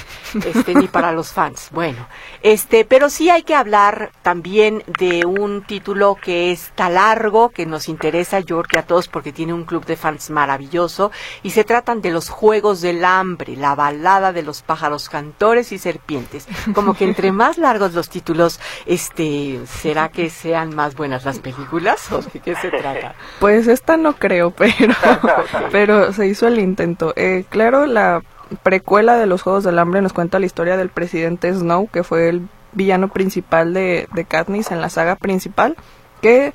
Este, 0.46 0.74
ni 0.74 0.86
para 0.86 1.12
los 1.12 1.32
fans. 1.32 1.68
Bueno, 1.72 2.06
este, 2.42 2.84
pero 2.84 3.10
sí 3.10 3.30
hay 3.30 3.42
que 3.42 3.56
hablar 3.56 4.12
también 4.22 4.84
de 4.86 5.26
un 5.26 5.62
título 5.62 6.14
que 6.14 6.52
está 6.52 6.88
largo, 6.88 7.50
que 7.50 7.66
nos 7.66 7.88
interesa, 7.88 8.40
yo 8.40 8.58
creo 8.58 8.68
que 8.70 8.78
a 8.78 8.86
todos, 8.86 9.08
porque 9.08 9.32
tiene 9.32 9.52
un 9.52 9.64
club 9.64 9.84
de 9.84 9.96
fans 9.96 10.30
maravilloso, 10.30 11.10
y 11.42 11.50
se 11.50 11.64
tratan 11.64 12.00
de 12.00 12.12
los 12.12 12.30
Juegos 12.30 12.80
del 12.80 13.04
Hambre, 13.04 13.56
la 13.56 13.74
balada 13.74 14.32
de 14.32 14.42
los 14.42 14.62
pájaros 14.62 15.08
cantores 15.08 15.72
y 15.72 15.78
serpientes. 15.78 16.46
Como 16.74 16.94
que 16.94 17.04
entre 17.04 17.32
más 17.32 17.58
largos 17.58 17.92
los 17.92 18.08
títulos, 18.08 18.60
este, 18.86 19.60
¿será 19.66 20.10
que 20.10 20.30
sean 20.30 20.74
más 20.74 20.94
buenas 20.94 21.24
las 21.24 21.40
películas? 21.40 22.10
¿O 22.12 22.22
de 22.22 22.38
qué 22.38 22.54
se 22.54 22.70
trata? 22.70 23.14
Pues 23.40 23.66
esta 23.66 23.96
no 23.96 24.14
creo, 24.14 24.52
pero 24.52 24.94
pero 25.72 26.12
se 26.12 26.26
hizo 26.26 26.46
el 26.46 26.58
intento. 26.58 27.12
Eh, 27.16 27.44
claro, 27.48 27.86
la 27.86 28.22
precuela 28.62 29.16
de 29.16 29.26
los 29.26 29.42
Juegos 29.42 29.64
del 29.64 29.78
Hambre 29.78 30.02
nos 30.02 30.12
cuenta 30.12 30.38
la 30.38 30.46
historia 30.46 30.76
del 30.76 30.88
presidente 30.88 31.52
Snow, 31.52 31.88
que 31.92 32.02
fue 32.02 32.28
el 32.28 32.48
villano 32.72 33.08
principal 33.08 33.74
de, 33.74 34.08
de 34.12 34.24
Katniss 34.24 34.70
en 34.70 34.80
la 34.80 34.90
saga 34.90 35.16
principal, 35.16 35.76
que 36.20 36.52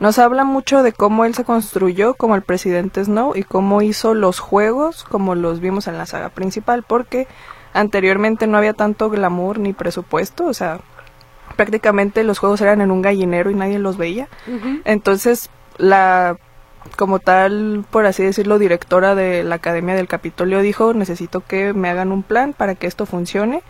nos 0.00 0.18
habla 0.18 0.44
mucho 0.44 0.82
de 0.82 0.92
cómo 0.92 1.24
él 1.24 1.34
se 1.34 1.44
construyó 1.44 2.14
como 2.14 2.34
el 2.34 2.42
presidente 2.42 3.04
Snow 3.04 3.34
y 3.36 3.44
cómo 3.44 3.80
hizo 3.82 4.14
los 4.14 4.40
juegos 4.40 5.04
como 5.04 5.34
los 5.34 5.60
vimos 5.60 5.86
en 5.86 5.98
la 5.98 6.06
saga 6.06 6.30
principal, 6.30 6.82
porque 6.82 7.28
anteriormente 7.72 8.46
no 8.46 8.58
había 8.58 8.72
tanto 8.72 9.10
glamour 9.10 9.58
ni 9.58 9.72
presupuesto, 9.72 10.46
o 10.46 10.54
sea, 10.54 10.80
prácticamente 11.56 12.24
los 12.24 12.38
juegos 12.38 12.60
eran 12.60 12.80
en 12.80 12.90
un 12.90 13.02
gallinero 13.02 13.50
y 13.50 13.54
nadie 13.54 13.78
los 13.78 13.96
veía. 13.96 14.28
Entonces, 14.84 15.50
la 15.76 16.36
como 16.96 17.18
tal, 17.18 17.84
por 17.90 18.06
así 18.06 18.22
decirlo, 18.22 18.58
directora 18.58 19.14
de 19.14 19.44
la 19.44 19.56
Academia 19.56 19.94
del 19.94 20.08
Capitolio 20.08 20.60
dijo, 20.60 20.94
necesito 20.94 21.40
que 21.40 21.72
me 21.72 21.88
hagan 21.88 22.12
un 22.12 22.22
plan 22.22 22.52
para 22.52 22.74
que 22.74 22.86
esto 22.86 23.06
funcione. 23.06 23.62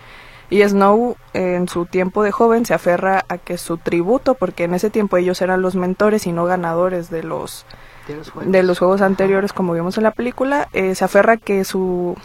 Y 0.50 0.62
Snow, 0.62 1.16
en 1.32 1.68
su 1.68 1.86
tiempo 1.86 2.22
de 2.22 2.30
joven, 2.30 2.66
se 2.66 2.74
aferra 2.74 3.24
a 3.28 3.38
que 3.38 3.56
su 3.56 3.78
tributo, 3.78 4.34
porque 4.34 4.64
en 4.64 4.74
ese 4.74 4.90
tiempo 4.90 5.16
ellos 5.16 5.40
eran 5.40 5.62
los 5.62 5.74
mentores 5.74 6.26
y 6.26 6.32
no 6.32 6.44
ganadores 6.44 7.10
de 7.10 7.22
los, 7.22 7.64
de 8.06 8.62
los, 8.62 8.78
juegos. 8.78 9.00
anteriores, 9.00 9.52
como 9.52 9.72
vimos 9.72 9.96
en 9.96 10.04
la 10.04 10.10
película, 10.10 10.68
eh, 10.72 10.94
se 10.94 11.04
aferra 11.04 11.34
a 11.34 11.36
que 11.38 11.64
su, 11.64 12.16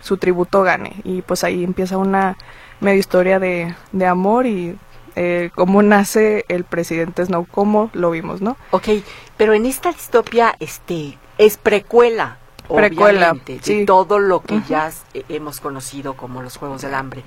su 0.00 0.16
tributo 0.16 0.62
gane. 0.62 0.96
Y 1.04 1.22
pues 1.22 1.44
ahí 1.44 1.62
empieza 1.62 1.98
una 1.98 2.36
media 2.80 2.98
historia 2.98 3.38
de, 3.38 3.74
de 3.92 4.06
amor 4.06 4.46
y 4.46 4.76
eh, 5.20 5.50
cómo 5.56 5.82
nace 5.82 6.44
el 6.48 6.62
presidente 6.62 7.24
Snow, 7.24 7.46
como 7.50 7.90
lo 7.92 8.10
vimos, 8.10 8.40
¿no? 8.40 8.56
Ok, 8.70 8.88
pero 9.38 9.54
en 9.54 9.64
esta 9.64 9.92
distopia 9.92 10.54
este, 10.58 11.16
es 11.38 11.56
precuela, 11.56 12.36
precuela 12.68 13.32
de 13.46 13.84
todo 13.86 14.18
lo 14.18 14.40
que 14.40 14.60
ya 14.68 14.90
eh, 15.14 15.24
hemos 15.30 15.60
conocido 15.60 16.14
como 16.14 16.42
los 16.42 16.58
Juegos 16.58 16.82
del 16.82 16.94
Hambre. 16.94 17.22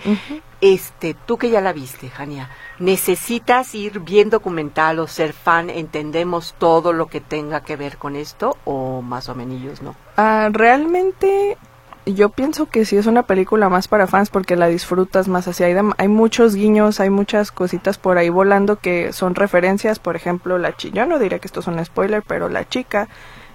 Este, 0.59 1.15
tú 1.25 1.37
que 1.37 1.49
ya 1.49 1.61
la 1.61 1.73
viste, 1.73 2.09
Jania, 2.09 2.51
¿necesitas 2.77 3.73
ir 3.73 4.01
bien 4.01 4.29
documental 4.29 4.99
o 4.99 5.07
ser 5.07 5.33
fan? 5.33 5.71
¿Entendemos 5.71 6.53
todo 6.59 6.93
lo 6.93 7.07
que 7.07 7.21
tenga 7.21 7.61
que 7.61 7.77
ver 7.77 7.97
con 7.97 8.15
esto 8.15 8.57
o 8.65 9.01
más 9.01 9.29
o 9.29 9.33
menos 9.33 9.81
no? 9.81 9.95
Ah, 10.17 10.49
realmente 10.51 11.57
yo 12.05 12.29
pienso 12.29 12.67
que 12.67 12.85
sí 12.85 12.97
es 12.97 13.05
una 13.05 13.23
película 13.23 13.69
más 13.69 13.87
para 13.87 14.07
fans 14.07 14.29
porque 14.29 14.55
la 14.55 14.67
disfrutas 14.67 15.27
más 15.27 15.47
así. 15.47 15.63
Hay, 15.63 15.75
hay 15.97 16.07
muchos 16.07 16.55
guiños, 16.55 16.99
hay 16.99 17.09
muchas 17.09 17.51
cositas 17.51 17.97
por 17.97 18.17
ahí 18.17 18.29
volando 18.29 18.77
que 18.77 19.13
son 19.13 19.35
referencias. 19.35 19.99
Por 19.99 20.15
ejemplo, 20.15 20.57
la 20.57 20.75
chica, 20.75 20.95
yo 20.95 21.05
no 21.05 21.19
diría 21.19 21.39
que 21.39 21.47
esto 21.47 21.59
es 21.59 21.67
un 21.67 21.83
spoiler, 21.83 22.23
pero 22.25 22.49
la 22.49 22.67
chica, 22.67 23.07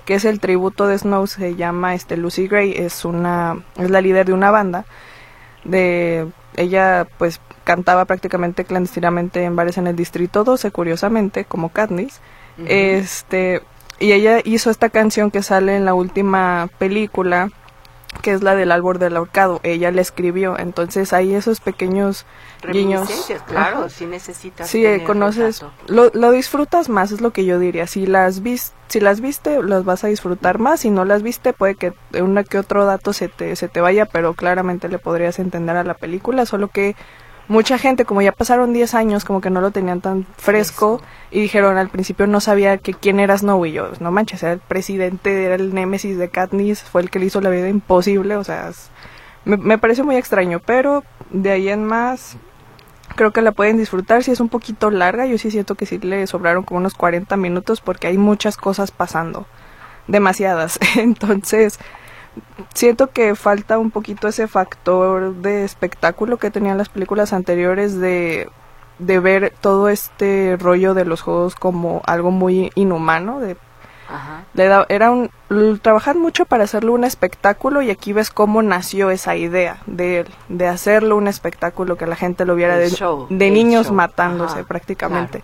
que 0.04 0.14
es 0.14 0.24
el 0.24 0.38
tributo 0.38 0.86
de 0.86 0.98
Snow, 0.98 1.26
se 1.26 1.56
llama 1.56 1.94
este 1.94 2.16
Lucy 2.16 2.46
Gray, 2.46 2.72
es 2.72 3.04
una, 3.04 3.64
es 3.76 3.90
la 3.90 4.00
líder 4.00 4.26
de 4.26 4.32
una 4.32 4.52
banda. 4.52 4.84
De, 5.64 6.28
ella 6.56 7.06
pues 7.18 7.40
cantaba 7.64 8.04
prácticamente 8.04 8.64
clandestinamente 8.64 9.42
en 9.42 9.56
bares 9.56 9.76
en 9.78 9.88
el 9.88 9.96
distrito 9.96 10.44
12, 10.44 10.70
curiosamente, 10.70 11.44
como 11.44 11.70
Katniss. 11.70 12.20
Este, 12.64 13.60
y 13.98 14.12
ella 14.12 14.40
hizo 14.44 14.70
esta 14.70 14.88
canción 14.88 15.30
que 15.30 15.42
sale 15.42 15.76
en 15.76 15.84
la 15.84 15.94
última 15.94 16.70
película 16.78 17.50
que 18.18 18.32
es 18.32 18.42
la 18.42 18.54
del 18.54 18.72
árbol 18.72 18.98
del 18.98 19.16
ahorcado. 19.16 19.60
Ella 19.62 19.90
la 19.90 20.00
escribió, 20.00 20.58
entonces 20.58 21.12
hay 21.12 21.34
esos 21.34 21.60
pequeños 21.60 22.26
guiños. 22.70 23.08
Claro, 23.46 23.88
si 23.88 24.06
necesitas. 24.06 24.68
Sí, 24.68 24.84
conoces, 25.06 25.64
lo, 25.86 26.10
lo, 26.12 26.30
disfrutas 26.32 26.88
más, 26.88 27.12
es 27.12 27.20
lo 27.20 27.30
que 27.30 27.44
yo 27.44 27.58
diría. 27.58 27.86
Si 27.86 28.06
las, 28.06 28.42
vis, 28.42 28.72
si 28.88 29.00
las 29.00 29.20
viste, 29.20 29.62
las 29.62 29.84
vas 29.84 30.04
a 30.04 30.08
disfrutar 30.08 30.58
más. 30.58 30.80
Si 30.80 30.90
no 30.90 31.04
las 31.04 31.22
viste, 31.22 31.52
puede 31.52 31.74
que 31.74 31.92
una 32.20 32.44
que 32.44 32.58
otro 32.58 32.84
dato 32.84 33.12
se 33.12 33.28
te, 33.28 33.56
se 33.56 33.68
te 33.68 33.80
vaya, 33.80 34.06
pero 34.06 34.34
claramente 34.34 34.88
le 34.88 34.98
podrías 34.98 35.38
entender 35.38 35.76
a 35.76 35.84
la 35.84 35.94
película, 35.94 36.46
solo 36.46 36.68
que 36.68 36.96
mucha 37.48 37.78
gente, 37.78 38.04
como 38.04 38.22
ya 38.22 38.32
pasaron 38.32 38.72
10 38.72 38.94
años, 38.94 39.24
como 39.24 39.40
que 39.40 39.50
no 39.50 39.60
lo 39.60 39.70
tenían 39.70 40.00
tan 40.00 40.26
fresco 40.36 41.00
y 41.30 41.40
dijeron 41.40 41.78
al 41.78 41.88
principio 41.88 42.26
no 42.26 42.40
sabía 42.40 42.78
que 42.78 42.94
quién 42.94 43.20
era 43.20 43.38
Snow 43.38 43.64
y 43.66 43.72
yo, 43.72 43.90
no 44.00 44.10
manches, 44.10 44.42
era 44.42 44.52
el 44.52 44.58
presidente, 44.58 45.44
era 45.44 45.54
el 45.54 45.74
némesis 45.74 46.18
de 46.18 46.28
Katniss, 46.28 46.82
fue 46.82 47.02
el 47.02 47.10
que 47.10 47.18
le 47.18 47.26
hizo 47.26 47.40
la 47.40 47.50
vida 47.50 47.68
imposible, 47.68 48.36
o 48.36 48.44
sea, 48.44 48.70
me, 49.44 49.56
me 49.56 49.78
parece 49.78 50.02
muy 50.02 50.16
extraño, 50.16 50.60
pero 50.64 51.04
de 51.30 51.50
ahí 51.50 51.68
en 51.68 51.84
más 51.84 52.36
creo 53.14 53.32
que 53.32 53.42
la 53.42 53.52
pueden 53.52 53.78
disfrutar, 53.78 54.22
si 54.24 54.32
es 54.32 54.40
un 54.40 54.48
poquito 54.48 54.90
larga, 54.90 55.26
yo 55.26 55.38
sí 55.38 55.50
siento 55.50 55.74
que 55.74 55.86
sí 55.86 55.98
le 55.98 56.26
sobraron 56.26 56.64
como 56.64 56.78
unos 56.78 56.94
40 56.94 57.36
minutos 57.36 57.80
porque 57.80 58.08
hay 58.08 58.18
muchas 58.18 58.56
cosas 58.56 58.90
pasando, 58.90 59.46
demasiadas, 60.08 60.78
entonces 60.96 61.78
siento 62.74 63.08
que 63.08 63.34
falta 63.34 63.78
un 63.78 63.90
poquito 63.90 64.28
ese 64.28 64.48
factor 64.48 65.34
de 65.36 65.64
espectáculo 65.64 66.36
que 66.36 66.50
tenían 66.50 66.78
las 66.78 66.88
películas 66.88 67.32
anteriores 67.32 67.98
de, 67.98 68.48
de 68.98 69.20
ver 69.20 69.52
todo 69.60 69.88
este 69.88 70.56
rollo 70.58 70.94
de 70.94 71.04
los 71.04 71.22
juegos 71.22 71.54
como 71.54 72.02
algo 72.06 72.30
muy 72.30 72.70
inhumano 72.74 73.40
de 73.40 73.56
Le 74.54 74.66
da, 74.66 74.86
era 74.88 75.10
un 75.10 75.30
trabajar 75.82 76.16
mucho 76.16 76.44
para 76.44 76.64
hacerlo 76.64 76.92
un 76.92 77.04
espectáculo 77.04 77.82
y 77.82 77.90
aquí 77.90 78.12
ves 78.12 78.30
cómo 78.30 78.62
nació 78.62 79.10
esa 79.10 79.34
idea 79.36 79.78
de, 79.86 80.24
de 80.48 80.68
hacerlo 80.68 81.16
un 81.16 81.26
espectáculo 81.28 81.96
que 81.96 82.06
la 82.06 82.16
gente 82.16 82.44
lo 82.44 82.54
viera 82.54 82.76
de, 82.76 82.90
de 83.30 83.50
niños 83.50 83.90
matándose 83.90 84.64
prácticamente. 84.64 85.42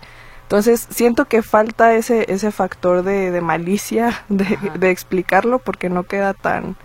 Entonces 0.53 0.85
siento 0.91 1.25
que 1.25 1.41
falta 1.41 1.95
ese, 1.95 2.31
ese 2.31 2.51
factor 2.51 3.01
de, 3.01 3.31
de 3.31 3.41
malicia 3.41 4.23
de, 4.29 4.59
de, 4.77 4.91
explicarlo 4.91 5.57
porque 5.57 5.89
no 5.89 6.03
queda 6.03 6.35
tan, 6.35 6.75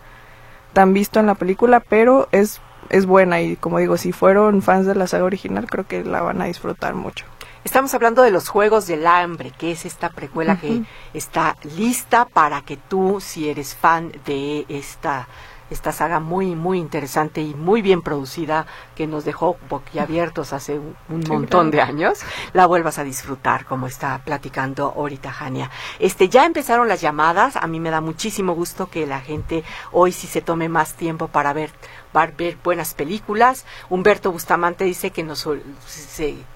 tan 0.73 0.95
visto 0.95 1.21
en 1.21 1.27
la 1.27 1.35
película, 1.35 1.81
pero 1.81 2.29
es, 2.33 2.63
es 2.89 3.05
buena 3.05 3.43
y 3.43 3.57
como 3.57 3.79
digo, 3.79 3.99
si 3.99 4.13
fueron 4.13 4.63
fans 4.63 4.87
de 4.87 4.95
la 4.95 5.07
saga 5.07 5.25
original 5.25 5.67
creo 5.67 5.87
que 5.87 6.03
la 6.03 6.23
van 6.23 6.41
a 6.41 6.47
disfrutar 6.47 6.95
mucho. 6.95 7.27
Estamos 7.63 7.93
hablando 7.93 8.23
de 8.23 8.31
los 8.31 8.49
Juegos 8.49 8.87
del 8.87 9.07
Hambre, 9.07 9.51
que 9.51 9.73
es 9.73 9.85
esta 9.85 10.09
precuela 10.09 10.59
que 10.59 10.85
está 11.13 11.55
lista 11.77 12.25
para 12.25 12.63
que 12.63 12.79
tú, 12.79 13.21
si 13.21 13.51
eres 13.51 13.75
fan 13.75 14.13
de 14.25 14.65
esta 14.71 15.29
esta 15.71 15.93
saga 15.93 16.21
muy, 16.21 16.55
muy 16.55 16.79
interesante 16.79 17.43
y 17.43 17.55
muy 17.55 17.83
bien 17.83 18.03
producida 18.03 18.67
que 18.95 19.07
nos 19.07 19.25
dejó 19.25 19.57
boquiabiertos 19.69 20.53
hace 20.53 20.79
un, 20.79 21.25
montón 21.29 21.71
de 21.71 21.81
años, 21.81 22.21
la 22.53 22.67
vuelvas 22.67 22.99
a 22.99 23.05
disfrutar 23.05 23.65
como 23.65 23.87
está 23.87 24.21
platicando 24.25 24.93
ahorita 24.97 25.31
Jania. 25.33 25.71
Este, 25.99 26.29
ya 26.29 26.47
empezaron 26.47 26.89
las 26.89 27.01
llamadas, 27.01 27.57
a 27.57 27.67
mí 27.67 27.81
me 27.81 27.91
da 27.91 28.01
muchísimo 28.01 28.55
gusto 28.55 28.89
que 28.89 29.07
la 29.07 29.21
gente 29.21 29.65
hoy 29.93 30.13
sí 30.13 30.27
se 30.27 30.43
tome 30.43 30.69
más 30.69 30.95
tiempo 30.95 31.29
para 31.29 31.53
ver 31.53 31.71
va 32.17 32.23
a 32.23 32.27
ver 32.27 32.59
buenas 32.63 32.95
películas. 32.95 33.65
Humberto 33.91 34.33
Bustamante 34.33 34.85
dice 34.85 35.11
que 35.11 35.23
nos, 35.23 35.49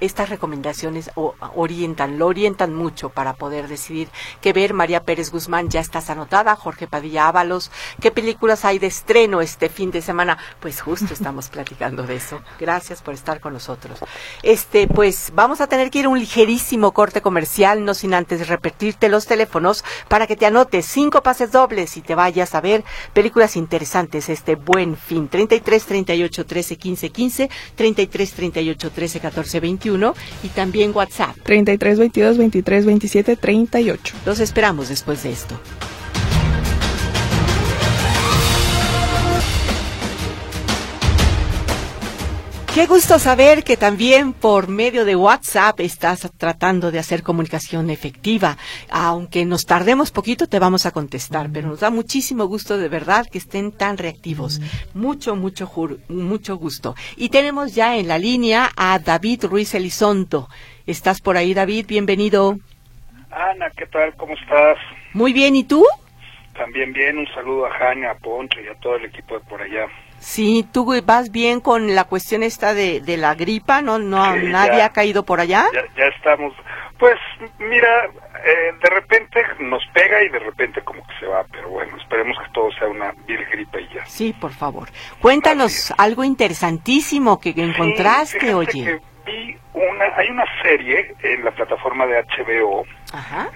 estas 0.00 0.28
recomendaciones 0.28 1.10
orientan, 1.54 2.18
lo 2.18 2.26
orientan 2.26 2.74
mucho 2.74 3.10
para 3.10 3.34
poder 3.34 3.68
decidir 3.68 4.08
qué 4.40 4.52
ver. 4.52 4.74
María 4.74 5.02
Pérez 5.04 5.30
Guzmán 5.30 5.68
ya 5.68 5.80
estás 5.80 6.10
anotada, 6.10 6.56
Jorge 6.56 6.86
Padilla 6.86 7.28
Ábalos, 7.28 7.70
qué 8.00 8.10
películas 8.10 8.64
hay 8.64 8.78
de 8.78 8.86
estreno 8.86 9.40
este 9.40 9.68
fin 9.68 9.90
de 9.90 10.02
semana. 10.02 10.38
Pues 10.60 10.80
justo 10.80 11.12
estamos 11.12 11.48
platicando 11.52 12.04
de 12.04 12.16
eso. 12.16 12.40
Gracias 12.58 13.02
por 13.02 13.14
estar 13.14 13.40
con 13.40 13.52
nosotros. 13.52 13.98
Este, 14.42 14.86
pues 14.88 15.32
vamos 15.34 15.60
a 15.60 15.66
tener 15.66 15.90
que 15.90 16.00
ir 16.00 16.06
a 16.06 16.08
un 16.08 16.18
ligerísimo 16.18 16.92
corte 16.92 17.20
comercial, 17.20 17.84
no 17.84 17.94
sin 17.94 18.14
antes 18.14 18.48
repetirte 18.48 19.08
los 19.08 19.26
teléfonos 19.26 19.84
para 20.08 20.26
que 20.26 20.36
te 20.36 20.46
anotes 20.46 20.86
cinco 20.86 21.22
pases 21.22 21.52
dobles 21.52 21.96
y 21.96 22.02
te 22.02 22.14
vayas 22.14 22.54
a 22.54 22.60
ver 22.60 22.84
películas 23.12 23.56
interesantes 23.56 24.28
este 24.28 24.54
buen 24.54 24.96
fin. 24.96 25.28
33 25.48 25.84
38 25.84 26.46
13 26.46 26.76
15 26.76 27.10
15, 27.10 27.50
33 27.74 28.32
38 28.32 28.90
13 28.90 29.20
14 29.20 29.60
21 29.60 30.14
y 30.42 30.48
también 30.48 30.92
WhatsApp. 30.94 31.36
33 31.42 31.98
22 31.98 32.38
23 32.38 32.86
27 32.86 33.36
38. 33.36 34.14
Los 34.24 34.40
esperamos 34.40 34.88
después 34.88 35.22
de 35.22 35.32
esto. 35.32 35.58
Qué 42.74 42.86
gusto 42.86 43.18
saber 43.18 43.64
que 43.64 43.76
también 43.76 44.32
por 44.32 44.66
medio 44.66 45.04
de 45.04 45.14
WhatsApp 45.14 45.78
estás 45.80 46.30
tratando 46.38 46.90
de 46.90 46.98
hacer 46.98 47.22
comunicación 47.22 47.90
efectiva. 47.90 48.56
Aunque 48.88 49.44
nos 49.44 49.66
tardemos 49.66 50.10
poquito, 50.10 50.46
te 50.46 50.58
vamos 50.58 50.86
a 50.86 50.90
contestar, 50.90 51.50
pero 51.52 51.68
nos 51.68 51.80
da 51.80 51.90
muchísimo 51.90 52.46
gusto 52.46 52.78
de 52.78 52.88
verdad 52.88 53.26
que 53.30 53.36
estén 53.36 53.72
tan 53.72 53.98
reactivos. 53.98 54.58
Mucho, 54.94 55.36
mucho, 55.36 55.70
mucho 56.08 56.56
gusto. 56.56 56.94
Y 57.18 57.28
tenemos 57.28 57.74
ya 57.74 57.96
en 57.96 58.08
la 58.08 58.16
línea 58.16 58.70
a 58.74 58.98
David 58.98 59.44
Ruiz 59.44 59.74
Elizondo. 59.74 60.48
¿Estás 60.86 61.20
por 61.20 61.36
ahí, 61.36 61.52
David? 61.52 61.84
Bienvenido. 61.86 62.58
Ana, 63.30 63.68
¿qué 63.76 63.84
tal? 63.84 64.16
¿Cómo 64.16 64.32
estás? 64.32 64.78
Muy 65.12 65.34
bien, 65.34 65.56
¿y 65.56 65.64
tú? 65.64 65.84
También 66.54 66.94
bien, 66.94 67.18
un 67.18 67.26
saludo 67.34 67.66
a 67.66 67.70
Jania, 67.70 68.12
a 68.12 68.14
Poncho 68.14 68.60
y 68.62 68.68
a 68.68 68.74
todo 68.76 68.96
el 68.96 69.04
equipo 69.04 69.34
de 69.34 69.44
por 69.44 69.60
allá. 69.60 69.88
Sí, 70.22 70.64
tú 70.72 70.86
vas 71.04 71.32
bien 71.32 71.60
con 71.60 71.96
la 71.96 72.04
cuestión 72.04 72.44
esta 72.44 72.74
de, 72.74 73.00
de 73.00 73.16
la 73.16 73.34
gripa, 73.34 73.82
¿no? 73.82 73.98
no 73.98 74.36
¿Nadie 74.36 74.82
ha 74.82 74.90
caído 74.90 75.24
por 75.24 75.40
allá? 75.40 75.66
Ya, 75.96 76.06
estamos. 76.06 76.54
Pues 76.96 77.16
mira, 77.58 78.06
eh, 78.44 78.72
de 78.80 78.88
repente 78.88 79.42
nos 79.58 79.82
pega 79.92 80.22
y 80.22 80.28
de 80.28 80.38
repente 80.38 80.80
como 80.82 81.04
que 81.04 81.12
se 81.18 81.26
va, 81.26 81.44
pero 81.50 81.70
bueno, 81.70 81.96
esperemos 81.96 82.38
que 82.38 82.52
todo 82.52 82.70
sea 82.78 82.86
una 82.86 83.12
vil 83.26 83.44
gripa 83.50 83.80
y 83.80 83.88
ya. 83.92 84.06
Sí, 84.06 84.32
por 84.32 84.52
favor. 84.52 84.88
Cuéntanos 85.20 85.92
algo 85.98 86.22
interesantísimo 86.22 87.40
que 87.40 87.52
encontraste, 87.56 88.54
oye 88.54 89.00
vi 89.24 89.56
una, 89.74 90.04
hay 90.16 90.28
una 90.30 90.44
serie 90.62 91.14
en 91.22 91.44
la 91.44 91.50
plataforma 91.50 92.06
de 92.06 92.22
HBO 92.22 92.84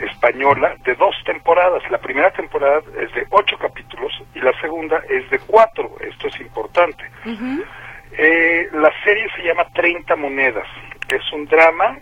española 0.01 0.75
de 0.85 0.95
dos 0.95 1.15
temporadas. 1.25 1.83
La 1.91 1.99
primera 1.99 2.31
temporada 2.33 2.81
es 3.01 3.13
de 3.15 3.27
ocho 3.31 3.59
capítulos 3.59 4.13
y 4.35 4.41
la 4.41 4.53
segunda 4.61 5.03
es 5.09 5.29
de 5.31 5.39
cuatro. 5.41 5.91
Esto 6.01 6.29
es 6.29 6.41
importante. 6.41 7.05
Eh, 8.13 8.69
la 8.73 8.93
serie 9.05 9.27
se 9.37 9.43
llama 9.43 9.67
30 9.75 10.17
monedas. 10.17 10.67
Es 11.09 11.33
un 11.33 11.47
drama, 11.47 11.99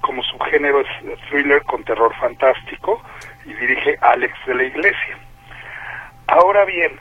como 0.00 0.22
su 0.22 0.38
género 0.38 0.80
es 0.80 0.88
thriller 1.28 1.62
con 1.62 1.84
terror 1.84 2.14
fantástico 2.16 3.02
y 3.44 3.52
dirige 3.54 3.96
Alex 4.00 4.34
de 4.46 4.54
la 4.54 4.64
Iglesia. 4.64 5.18
Ahora 6.26 6.64
bien, 6.64 6.98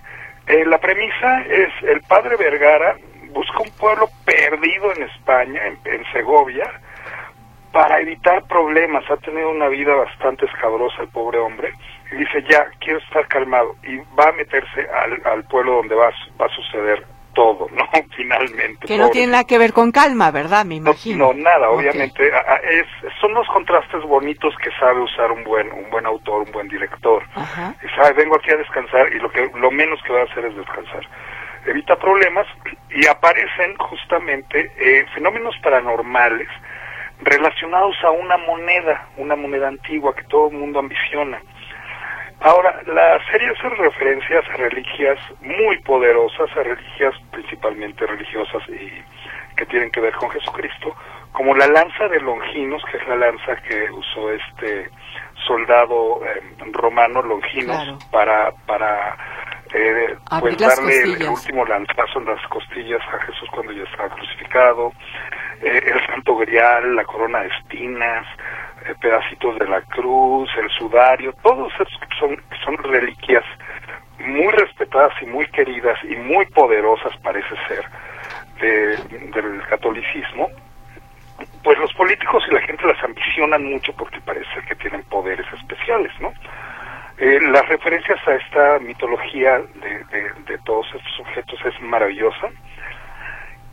eh, 0.47 0.65
la 0.65 0.77
premisa 0.77 1.41
es 1.41 1.69
el 1.83 2.01
padre 2.01 2.35
Vergara 2.35 2.97
busca 3.33 3.61
un 3.61 3.71
pueblo 3.71 4.09
perdido 4.25 4.93
en 4.93 5.03
España, 5.03 5.61
en, 5.65 6.03
Segovia, 6.13 6.69
para 7.71 7.99
evitar 7.99 8.43
problemas. 8.47 9.03
Ha 9.09 9.17
tenido 9.17 9.49
una 9.49 9.67
vida 9.67 9.93
bastante 9.95 10.45
escabrosa 10.45 11.01
el 11.01 11.09
pobre 11.09 11.39
hombre. 11.39 11.73
Y 12.11 12.17
dice, 12.17 12.43
ya, 12.49 12.67
quiero 12.79 12.99
estar 12.99 13.27
calmado. 13.27 13.75
Y 13.83 13.97
va 14.17 14.29
a 14.29 14.31
meterse 14.33 14.87
al, 15.25 15.43
pueblo 15.45 15.77
donde 15.77 15.95
va, 15.95 16.11
va 16.39 16.45
a 16.45 16.55
suceder 16.55 17.05
todo, 17.33 17.67
¿no? 17.71 17.87
Finalmente. 18.15 18.85
Que 18.85 18.97
no 18.97 19.09
tiene 19.09 19.31
nada 19.31 19.43
que 19.45 19.57
ver 19.57 19.73
con 19.73 19.91
calma, 19.91 20.29
¿verdad? 20.29 20.65
Me 20.65 20.75
imagino. 20.75 21.27
No, 21.27 21.33
nada, 21.33 21.69
obviamente. 21.71 22.27
Es, 22.27 22.87
son 23.19 23.33
los 23.33 23.47
contrastes 23.47 24.03
bonitos 24.03 24.55
que 24.57 24.69
sabe 24.79 25.01
usar 25.01 25.31
un 25.31 25.43
buen 25.43 25.71
un 25.71 25.89
buen 25.89 26.05
autor, 26.05 26.43
un 26.43 26.51
buen 26.51 26.67
director. 26.67 27.23
Y 27.83 27.95
sabe, 27.95 28.13
vengo 28.13 28.35
aquí 28.35 28.51
a 28.51 28.57
descansar 28.57 29.11
y 29.11 29.19
lo 29.19 29.31
que 29.31 29.49
lo 29.55 29.71
menos 29.71 29.99
que 30.03 30.13
va 30.13 30.21
a 30.21 30.25
hacer 30.25 30.45
es 30.45 30.55
descansar 30.55 31.07
evita 31.65 31.95
problemas 31.97 32.47
y 32.89 33.07
aparecen 33.07 33.75
justamente 33.77 34.71
eh, 34.77 35.05
fenómenos 35.13 35.55
paranormales 35.63 36.47
relacionados 37.21 37.95
a 38.03 38.11
una 38.11 38.37
moneda, 38.37 39.07
una 39.17 39.35
moneda 39.35 39.67
antigua 39.67 40.15
que 40.15 40.23
todo 40.23 40.49
el 40.49 40.57
mundo 40.57 40.79
ambiciona. 40.79 41.41
Ahora, 42.41 42.81
la 42.87 43.23
serie 43.31 43.49
hace 43.49 43.69
referencias 43.69 44.43
a 44.49 44.57
religias 44.57 45.17
muy 45.41 45.77
poderosas, 45.79 46.49
a 46.57 46.63
religias 46.63 47.13
principalmente 47.31 48.05
religiosas 48.05 48.61
y 48.67 48.91
que 49.55 49.65
tienen 49.67 49.91
que 49.91 50.01
ver 50.01 50.13
con 50.15 50.29
Jesucristo, 50.29 50.93
como 51.31 51.55
la 51.55 51.67
lanza 51.67 52.07
de 52.09 52.19
Longinos, 52.19 52.83
que 52.91 52.97
es 52.97 53.07
la 53.07 53.15
lanza 53.15 53.55
que 53.67 53.89
usó 53.91 54.31
este 54.31 54.89
soldado 55.47 56.21
eh, 56.25 56.41
romano 56.71 57.21
Longinos 57.21 58.03
para 58.11 58.51
para 58.65 59.15
eh, 59.73 60.15
pues 60.39 60.57
darle 60.57 61.01
el, 61.01 61.27
último 61.27 61.65
lanzazo 61.65 62.19
en 62.19 62.25
las 62.25 62.47
costillas 62.47 63.01
a 63.11 63.19
Jesús 63.25 63.49
cuando 63.51 63.71
ya 63.71 63.83
estaba 63.83 64.09
crucificado, 64.09 64.93
eh, 65.61 65.81
el 65.93 66.05
santo 66.07 66.35
grial, 66.37 66.95
la 66.95 67.03
corona 67.05 67.39
de 67.41 67.47
espinas, 67.47 68.27
eh, 68.85 68.93
pedacitos 69.01 69.57
de 69.57 69.67
la 69.67 69.81
cruz, 69.81 70.49
el 70.61 70.69
sudario, 70.71 71.33
todos 71.41 71.73
esos 71.73 71.99
son, 72.19 72.37
son 72.63 72.77
reliquias 72.83 73.43
muy 74.19 74.51
respetadas 74.53 75.13
y 75.21 75.25
muy 75.25 75.47
queridas 75.47 75.97
y 76.03 76.15
muy 76.15 76.45
poderosas 76.47 77.15
parece 77.23 77.55
ser 77.67 77.83
del 78.59 79.61
catolicismo, 79.67 80.49
pues 81.63 81.77
los 81.79 81.93
políticos 81.93 82.43
y 82.47 82.53
la 82.53 82.61
gente 82.61 82.85
las 82.85 83.03
ambicionan 83.03 83.63
mucho 83.65 83.91
porque 83.93 84.21
parece 84.21 84.61
que 84.67 84.75
tienen 84.75 85.03
poderes 85.03 85.45
especiales, 85.53 86.11
¿no? 86.21 86.31
Eh, 87.17 87.39
las 87.41 87.67
referencias 87.69 88.19
a 88.27 88.33
esta 88.33 88.79
mitología 88.79 89.59
de, 89.59 90.57
todos 90.65 90.87
estos 90.87 91.19
objetos 91.19 91.59
es 91.65 91.81
maravillosa. 91.81 92.49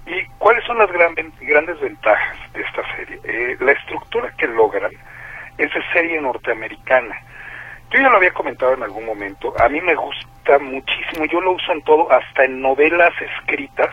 ¿Y 0.07 0.27
cuáles 0.39 0.65
son 0.65 0.79
las 0.79 0.91
grandes 0.91 1.81
ventajas 1.81 2.37
de 2.53 2.63
esta 2.63 2.97
serie? 2.97 3.21
Eh, 3.25 3.57
la 3.61 3.73
estructura 3.73 4.33
que 4.37 4.47
logran 4.47 4.91
es 5.57 5.73
de 5.73 5.83
serie 5.93 6.21
norteamericana. 6.21 7.17
Yo 7.91 8.01
ya 8.01 8.11
lo 8.11 8.19
había 8.19 8.33
comentado 8.33 8.75
en 8.75 8.83
algún 8.83 9.05
momento, 9.05 9.55
a 9.59 9.69
mí 9.69 9.81
me 9.81 9.95
gusta 9.95 10.59
muchísimo, 10.61 11.25
yo 11.25 11.41
lo 11.41 11.53
uso 11.53 11.73
en 11.73 11.83
todo, 11.83 12.11
hasta 12.13 12.45
en 12.45 12.61
novelas 12.61 13.13
escritas, 13.21 13.91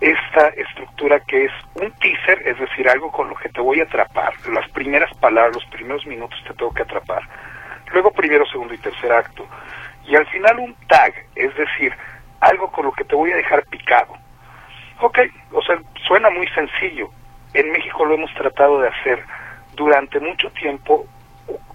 esta 0.00 0.48
estructura 0.48 1.20
que 1.20 1.44
es 1.44 1.52
un 1.74 1.92
teaser, 1.92 2.42
es 2.48 2.58
decir, 2.58 2.88
algo 2.88 3.12
con 3.12 3.28
lo 3.28 3.36
que 3.36 3.48
te 3.50 3.60
voy 3.60 3.78
a 3.78 3.84
atrapar, 3.84 4.32
las 4.52 4.68
primeras 4.70 5.16
palabras, 5.18 5.54
los 5.54 5.64
primeros 5.66 6.04
minutos 6.04 6.42
te 6.44 6.54
tengo 6.54 6.74
que 6.74 6.82
atrapar 6.82 7.22
luego 7.92 8.12
primero, 8.12 8.46
segundo 8.46 8.74
y 8.74 8.78
tercer 8.78 9.12
acto, 9.12 9.46
y 10.06 10.16
al 10.16 10.26
final 10.26 10.58
un 10.58 10.74
tag, 10.88 11.14
es 11.34 11.54
decir, 11.56 11.94
algo 12.40 12.70
con 12.72 12.86
lo 12.86 12.92
que 12.92 13.04
te 13.04 13.14
voy 13.14 13.32
a 13.32 13.36
dejar 13.36 13.64
picado. 13.66 14.14
Ok, 15.00 15.18
o 15.52 15.62
sea, 15.62 15.78
suena 16.06 16.30
muy 16.30 16.46
sencillo. 16.48 17.10
En 17.54 17.70
México 17.70 18.04
lo 18.04 18.14
hemos 18.14 18.32
tratado 18.34 18.80
de 18.80 18.88
hacer 18.88 19.22
durante 19.74 20.20
mucho 20.20 20.50
tiempo 20.50 21.06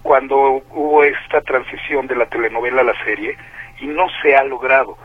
cuando 0.02 0.62
hubo 0.70 1.04
esta 1.04 1.40
transición 1.42 2.06
de 2.06 2.16
la 2.16 2.26
telenovela 2.26 2.80
a 2.80 2.84
la 2.84 3.04
serie 3.04 3.36
y 3.80 3.86
no 3.86 4.06
se 4.22 4.36
ha 4.36 4.44
logrado. 4.44 4.96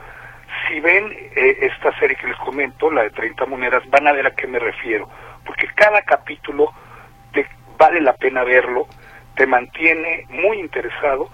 Si 0.67 0.79
ven 0.79 1.11
eh, 1.35 1.57
esta 1.61 1.97
serie 1.99 2.15
que 2.15 2.27
les 2.27 2.37
comento, 2.37 2.91
la 2.91 3.03
de 3.03 3.09
30 3.09 3.45
monedas, 3.45 3.83
van 3.89 4.07
a 4.07 4.13
ver 4.13 4.27
a 4.27 4.35
qué 4.35 4.47
me 4.47 4.59
refiero, 4.59 5.09
porque 5.45 5.67
cada 5.75 6.01
capítulo 6.03 6.71
te 7.33 7.47
vale 7.77 8.01
la 8.01 8.13
pena 8.13 8.43
verlo 8.43 8.87
te 9.35 9.47
mantiene 9.47 10.25
muy 10.29 10.59
interesado 10.59 11.29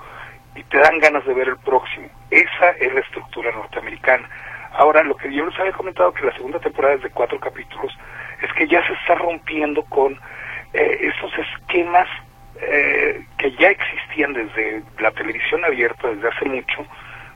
y 0.56 0.64
te 0.64 0.78
dan 0.78 1.00
ganas 1.00 1.26
de 1.26 1.34
ver 1.34 1.50
el 1.50 1.58
próximo. 1.58 2.08
Esa 2.30 2.72
es 2.80 2.94
la 2.94 3.02
estructura 3.02 3.52
norteamericana. 3.52 4.30
Ahora, 4.74 5.04
lo 5.04 5.16
que 5.16 5.34
yo 5.34 5.46
les 5.46 5.60
había 5.60 5.72
comentado, 5.74 6.14
que 6.14 6.26
la 6.26 6.34
segunda 6.34 6.60
temporada 6.60 6.96
es 6.96 7.04
de 7.04 7.10
cuatro 7.10 7.40
capítulos, 7.40 7.92
es 8.42 8.52
que 8.54 8.68
ya 8.68 8.86
se 8.86 8.94
está 8.94 9.16
rompiendo 9.16 9.84
con 9.86 10.14
eh, 10.74 11.12
esos 11.14 11.32
esquemas 11.38 12.08
eh, 12.62 13.26
que 13.38 13.52
ya 13.54 13.70
existían 13.70 14.34
desde 14.34 14.84
la 15.00 15.12
televisión 15.12 15.64
abierta 15.66 16.10
desde 16.10 16.28
hace 16.28 16.46
mucho, 16.46 16.86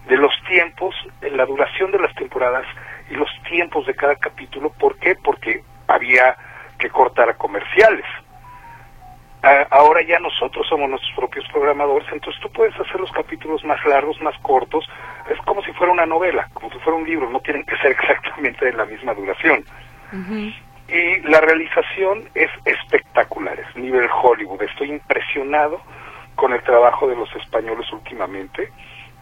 de 0.07 0.17
los 0.17 0.33
tiempos, 0.47 0.95
la 1.21 1.45
duración 1.45 1.91
de 1.91 1.99
las 1.99 2.13
temporadas 2.15 2.65
y 3.09 3.15
los 3.15 3.29
tiempos 3.49 3.85
de 3.87 3.95
cada 3.95 4.15
capítulo. 4.15 4.69
¿Por 4.71 4.97
qué? 4.99 5.15
Porque 5.15 5.63
había 5.87 6.35
que 6.77 6.89
cortar 6.89 7.29
a 7.29 7.37
comerciales 7.37 8.05
ahora 9.71 10.01
ya 10.03 10.19
nosotros 10.19 10.65
somos 10.67 10.89
nuestros 10.89 11.13
propios 11.15 11.45
programadores, 11.51 12.07
entonces 12.11 12.41
tú 12.41 12.49
puedes 12.49 12.73
hacer 12.79 12.99
los 12.99 13.11
capítulos 13.11 13.63
más 13.65 13.83
largos, 13.85 14.19
más 14.21 14.37
cortos, 14.39 14.87
es 15.29 15.37
como 15.45 15.61
si 15.63 15.71
fuera 15.73 15.91
una 15.91 16.05
novela, 16.05 16.47
como 16.53 16.71
si 16.71 16.79
fuera 16.79 16.97
un 16.97 17.05
libro, 17.05 17.29
no 17.29 17.41
tienen 17.41 17.65
que 17.65 17.75
ser 17.77 17.91
exactamente 17.99 18.65
de 18.65 18.73
la 18.73 18.85
misma 18.85 19.13
duración. 19.13 19.65
Y 20.87 21.19
la 21.21 21.41
realización 21.41 22.29
es 22.35 22.49
espectacular, 22.65 23.59
es 23.59 23.75
nivel 23.75 24.07
Hollywood, 24.21 24.61
estoy 24.61 24.91
impresionado 24.91 25.81
con 26.35 26.53
el 26.53 26.61
trabajo 26.63 27.07
de 27.07 27.15
los 27.15 27.33
españoles 27.35 27.91
últimamente, 27.91 28.71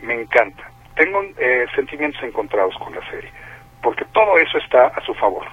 me 0.01 0.13
encanta. 0.13 0.69
tengo 0.95 1.23
eh, 1.37 1.65
sentimientos 1.75 2.21
encontrados 2.23 2.75
con 2.77 2.93
la 2.93 3.09
serie, 3.09 3.31
porque 3.81 4.05
todo 4.13 4.37
eso 4.37 4.57
está 4.57 4.87
a 4.87 5.01
su 5.05 5.13
favor. 5.15 5.45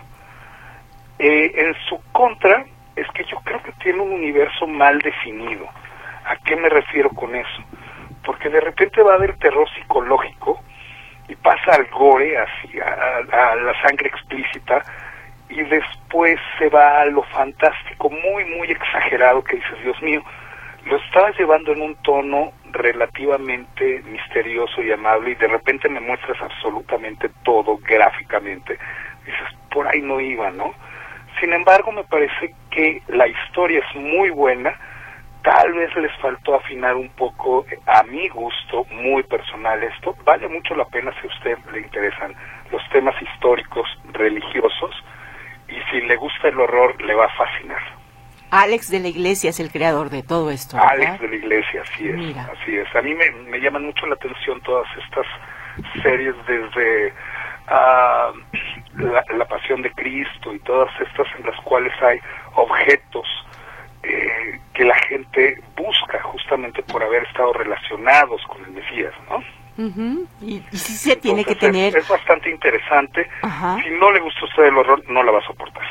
Eh, 1.19 1.53
en 1.55 1.75
su 1.89 2.01
contra 2.13 2.65
es 3.01 3.09
que 3.13 3.25
yo 3.25 3.39
creo 3.45 3.63
que 3.63 3.73
tiene 3.83 4.01
un 4.01 4.13
universo 4.13 4.67
mal 4.67 4.99
definido. 4.99 5.67
¿A 6.25 6.37
qué 6.45 6.57
me 6.57 6.69
refiero 6.69 7.11
con 7.11 7.35
eso? 7.35 7.63
Porque 8.25 8.49
de 8.49 8.61
repente 8.61 9.03
va 9.03 9.19
del 9.19 9.39
terror 9.39 9.69
psicológico 9.71 10.61
y 11.29 11.35
pasa 11.37 11.75
al 11.75 11.87
gore, 11.87 12.37
así, 12.39 12.79
a, 12.81 13.55
la 13.55 13.83
sangre 13.83 14.09
explícita, 14.09 14.83
y 15.49 15.63
después 15.63 16.39
se 16.59 16.69
va 16.69 17.01
a 17.01 17.07
lo 17.07 17.23
fantástico, 17.23 18.11
muy, 18.11 18.45
muy 18.57 18.71
exagerado, 18.71 19.45
que 19.45 19.57
dices, 19.57 19.83
Dios 19.83 20.03
mío, 20.03 20.23
lo 20.85 20.97
estabas 20.97 21.39
llevando 21.39 21.73
en 21.73 21.83
un 21.83 21.95
tono 21.97 22.53
relativamente 22.73 24.03
misterioso 24.07 24.83
y 24.83 24.93
amable 24.93 25.31
y 25.31 25.35
de 25.35 25.49
repente 25.49 25.89
me 25.89 26.01
muestras 26.01 26.41
absolutamente 26.41 27.31
todo 27.45 27.79
gráficamente. 27.79 28.79
Dices, 29.25 29.59
por 29.71 29.87
ahí 29.87 30.01
no 30.01 30.21
iba, 30.21 30.51
¿no? 30.51 30.75
Sin 31.41 31.53
embargo, 31.53 31.93
me 31.93 32.05
parece 32.05 32.55
que 32.79 33.03
la 33.09 33.27
historia 33.27 33.81
es 33.81 34.01
muy 34.01 34.31
buena, 34.31 34.73
tal 35.43 35.73
vez 35.73 35.93
les 35.97 36.13
faltó 36.19 36.55
afinar 36.55 36.95
un 36.95 37.09
poco, 37.09 37.67
a 37.87 38.05
mi 38.05 38.29
gusto, 38.29 38.85
muy 38.93 39.25
personal 39.25 39.83
esto. 39.83 40.17
Vale 40.25 40.47
mucho 40.49 40.77
la 40.77 40.85
pena 40.85 41.13
si 41.21 41.27
a 41.27 41.31
usted 41.31 41.59
le 41.73 41.81
interesan 41.81 42.37
los 42.71 42.81
temas 42.91 43.21
históricos, 43.21 43.89
religiosos, 44.13 44.95
y 45.67 45.75
si 45.91 46.07
le 46.07 46.15
gusta 46.15 46.49
el 46.49 46.61
horror, 46.61 47.03
le 47.03 47.15
va 47.15 47.25
a 47.25 47.31
fascinar. 47.31 47.83
Alex 48.53 48.93
de 48.93 49.01
la 49.01 49.09
Iglesia 49.09 49.51
es 49.51 49.59
el 49.59 49.73
creador 49.73 50.09
de 50.09 50.23
todo 50.23 50.53
esto. 50.53 50.79
Alex 50.79 51.21
de 51.21 51.29
la 51.31 51.35
Iglesia, 51.35 51.83
así 51.83 52.09
es. 52.09 52.37
Así 52.37 52.77
es. 52.77 52.95
A 52.95 53.03
mí 53.03 53.13
me, 53.13 53.29
me 53.51 53.59
llaman 53.59 53.87
mucho 53.87 54.07
la 54.07 54.15
atención 54.15 54.61
todas 54.61 54.87
estas 54.97 55.27
series 56.01 56.35
desde 56.47 57.13
uh, 57.71 59.03
la, 59.03 59.25
la, 59.37 59.45
Pasión 59.47 59.83
de 59.83 59.91
Cristo 59.93 60.55
y 60.55 60.59
todas 60.61 60.91
estas 61.01 61.27
en 61.39 61.47
las 61.47 61.59
cuales 61.63 61.93
hay 62.03 62.19
objetos 62.55 63.27
eh, 64.03 64.61
que 64.75 64.85
la 64.85 64.97
gente 65.09 65.61
busca 65.77 66.23
justamente 66.23 66.83
por 66.83 67.03
haber 67.03 67.25
estado 67.25 67.53
relacionados 67.53 68.41
con 68.47 68.65
el 68.65 68.71
Mesías, 68.73 69.13
¿no? 69.29 69.43
y, 70.43 70.61
sí 70.73 70.93
se 70.95 71.17
tiene 71.17 71.45
que 71.45 71.55
tener... 71.55 71.97
Es, 71.97 72.09
bastante 72.09 72.51
interesante. 72.51 73.29
Si 73.83 73.91
no 73.91 74.11
le 74.11 74.21
gusta 74.21 74.41
a 74.41 74.45
usted 74.45 74.65
el 74.65 74.77
horror, 74.77 75.03
no 75.09 75.23
la 75.23 75.31
va 75.31 75.39
a 75.39 75.47
soportar. 75.47 75.85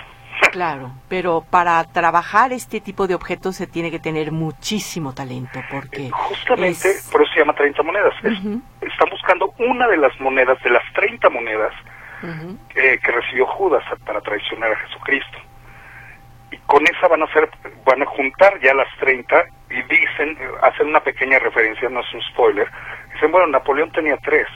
Claro, 0.51 0.91
pero 1.07 1.43
para 1.49 1.83
trabajar 1.85 2.53
este 2.53 2.81
tipo 2.81 3.07
de 3.07 3.15
objetos 3.15 3.55
se 3.55 3.67
tiene 3.67 3.91
que 3.91 3.99
tener 3.99 4.31
muchísimo 4.31 5.13
talento, 5.13 5.59
porque... 5.71 6.09
Justamente, 6.11 6.95
por 7.11 7.21
eso 7.21 7.33
se 7.33 7.39
llama 7.39 7.53
30 7.53 7.83
monedas. 7.83 8.13
están 8.23 9.09
buscando 9.11 9.53
una 9.59 9.87
de 9.87 9.97
las 9.97 10.19
monedas, 10.19 10.61
de 10.63 10.69
las 10.69 10.83
30 10.93 11.29
monedas 11.29 11.73
que 12.73 13.11
recibió 13.11 13.45
Judas 13.45 13.83
para 14.05 14.21
traicionar 14.21 14.71
a 14.71 14.75
Jesucristo. 14.77 15.37
Y 16.51 16.57
con 16.59 16.83
esa 16.83 17.07
van 17.07 17.21
a 17.21 17.25
hacer, 17.25 17.49
van 17.85 18.01
a 18.01 18.05
juntar 18.05 18.59
ya 18.61 18.73
las 18.73 18.87
30 18.99 19.45
y 19.69 19.81
dicen, 19.83 20.37
hacen 20.61 20.87
una 20.87 21.01
pequeña 21.01 21.39
referencia, 21.39 21.89
no 21.89 21.99
es 21.99 22.13
un 22.13 22.21
spoiler, 22.21 22.69
dicen, 23.13 23.31
bueno, 23.31 23.47
Napoleón 23.47 23.91
tenía 23.91 24.17
tres, 24.17 24.47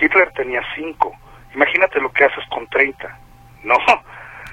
Hitler 0.00 0.30
tenía 0.32 0.62
cinco, 0.74 1.16
imagínate 1.54 2.00
lo 2.00 2.12
que 2.12 2.24
haces 2.24 2.44
con 2.50 2.66
30, 2.68 3.18
¿no? 3.62 3.76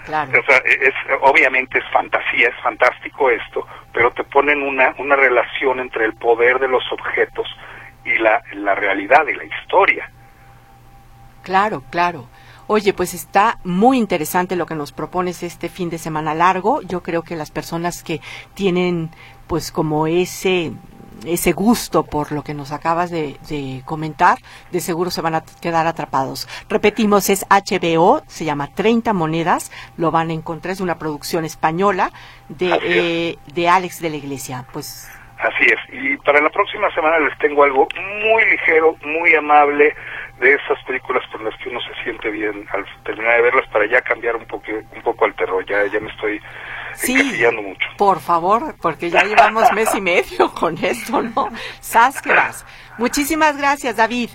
Claro. 0.06 0.32
O 0.40 0.44
sea, 0.44 0.58
es, 0.58 0.94
obviamente 1.22 1.78
es 1.78 1.86
fantasía, 1.92 2.50
es 2.50 2.64
fantástico 2.64 3.30
esto, 3.30 3.68
pero 3.94 4.12
te 4.12 4.24
ponen 4.24 4.62
una, 4.64 4.96
una 4.98 5.16
relación 5.16 5.80
entre 5.80 6.06
el 6.06 6.14
poder 6.14 6.60
de 6.60 6.68
los 6.68 6.84
objetos 6.92 7.48
y 8.04 8.18
la, 8.18 8.42
la 8.54 8.76
realidad 8.76 9.28
y 9.28 9.36
la 9.36 9.44
historia. 9.44 10.10
Claro, 11.44 11.84
claro. 11.90 12.28
Oye, 12.68 12.94
pues 12.94 13.14
está 13.14 13.60
muy 13.64 13.98
interesante 13.98 14.56
lo 14.56 14.66
que 14.66 14.76
nos 14.76 14.92
propones 14.92 15.44
este 15.44 15.68
fin 15.68 15.90
de 15.90 15.98
semana 15.98 16.34
largo. 16.34 16.82
Yo 16.84 17.04
creo 17.04 17.22
que 17.22 17.36
las 17.36 17.52
personas 17.52 18.02
que 18.02 18.22
tienen 18.54 19.10
pues 19.48 19.72
como 19.72 20.08
ese 20.08 20.72
ese 21.26 21.52
gusto 21.52 22.04
por 22.04 22.32
lo 22.32 22.44
que 22.44 22.54
nos 22.54 22.72
acabas 22.72 23.12
de, 23.12 23.38
comentar, 23.86 24.38
de 24.72 24.80
seguro 24.80 25.12
se 25.12 25.22
van 25.22 25.36
a 25.36 25.44
quedar 25.62 25.88
atrapados. 25.88 26.48
Repetimos, 26.70 27.30
es 27.30 27.46
HBO, 27.50 28.22
se 28.28 28.46
llama 28.46 28.70
30 28.74 29.14
monedas, 29.14 29.72
lo 29.98 30.12
van 30.12 30.30
a 30.30 30.34
encontrar, 30.34 30.74
es 30.74 30.82
una 30.82 30.98
producción 30.98 31.46
española 31.46 32.12
de, 32.50 32.80
eh, 32.84 33.38
de 33.54 33.70
Alex 33.70 34.02
de 34.02 34.10
la 34.10 34.16
Iglesia. 34.18 34.66
Pues 34.72 35.10
Así 35.42 35.66
es. 35.66 35.80
Y 35.92 36.18
para 36.18 36.40
la 36.40 36.52
próxima 36.52 36.94
semana 36.94 37.18
les 37.18 37.36
tengo 37.40 37.64
algo 37.64 37.88
muy 37.96 38.46
ligero, 38.46 38.96
muy 39.02 39.34
amable 39.34 39.96
de 40.40 40.54
esas 40.54 40.82
películas 40.84 41.24
con 41.32 41.44
las 41.44 41.56
que 41.58 41.70
uno 41.70 41.80
se 41.82 42.04
siente 42.04 42.30
bien 42.30 42.68
al 42.72 42.86
terminar 43.04 43.38
de 43.38 43.42
verlas 43.42 43.68
para 43.70 43.88
ya 43.88 44.02
cambiar 44.02 44.36
un 44.36 44.46
poco 44.46 44.72
un 44.72 45.02
poco 45.02 45.26
al 45.26 45.34
terror. 45.34 45.66
Ya 45.66 45.84
ya 45.88 46.00
me 46.00 46.12
estoy 46.12 46.40
sí, 46.96 47.16
mucho. 47.16 47.88
Por 47.98 48.20
favor, 48.20 48.76
porque 48.82 49.10
ya 49.10 49.24
llevamos 49.24 49.72
mes 49.74 49.94
y 49.96 50.02
medio 50.02 50.52
con 50.54 50.78
esto, 50.84 51.22
¿no? 51.22 51.50
Sas 51.80 52.22
que 52.22 52.30
vas. 52.34 52.66
Muchísimas 52.98 53.58
gracias, 53.58 53.96
David. 53.96 54.30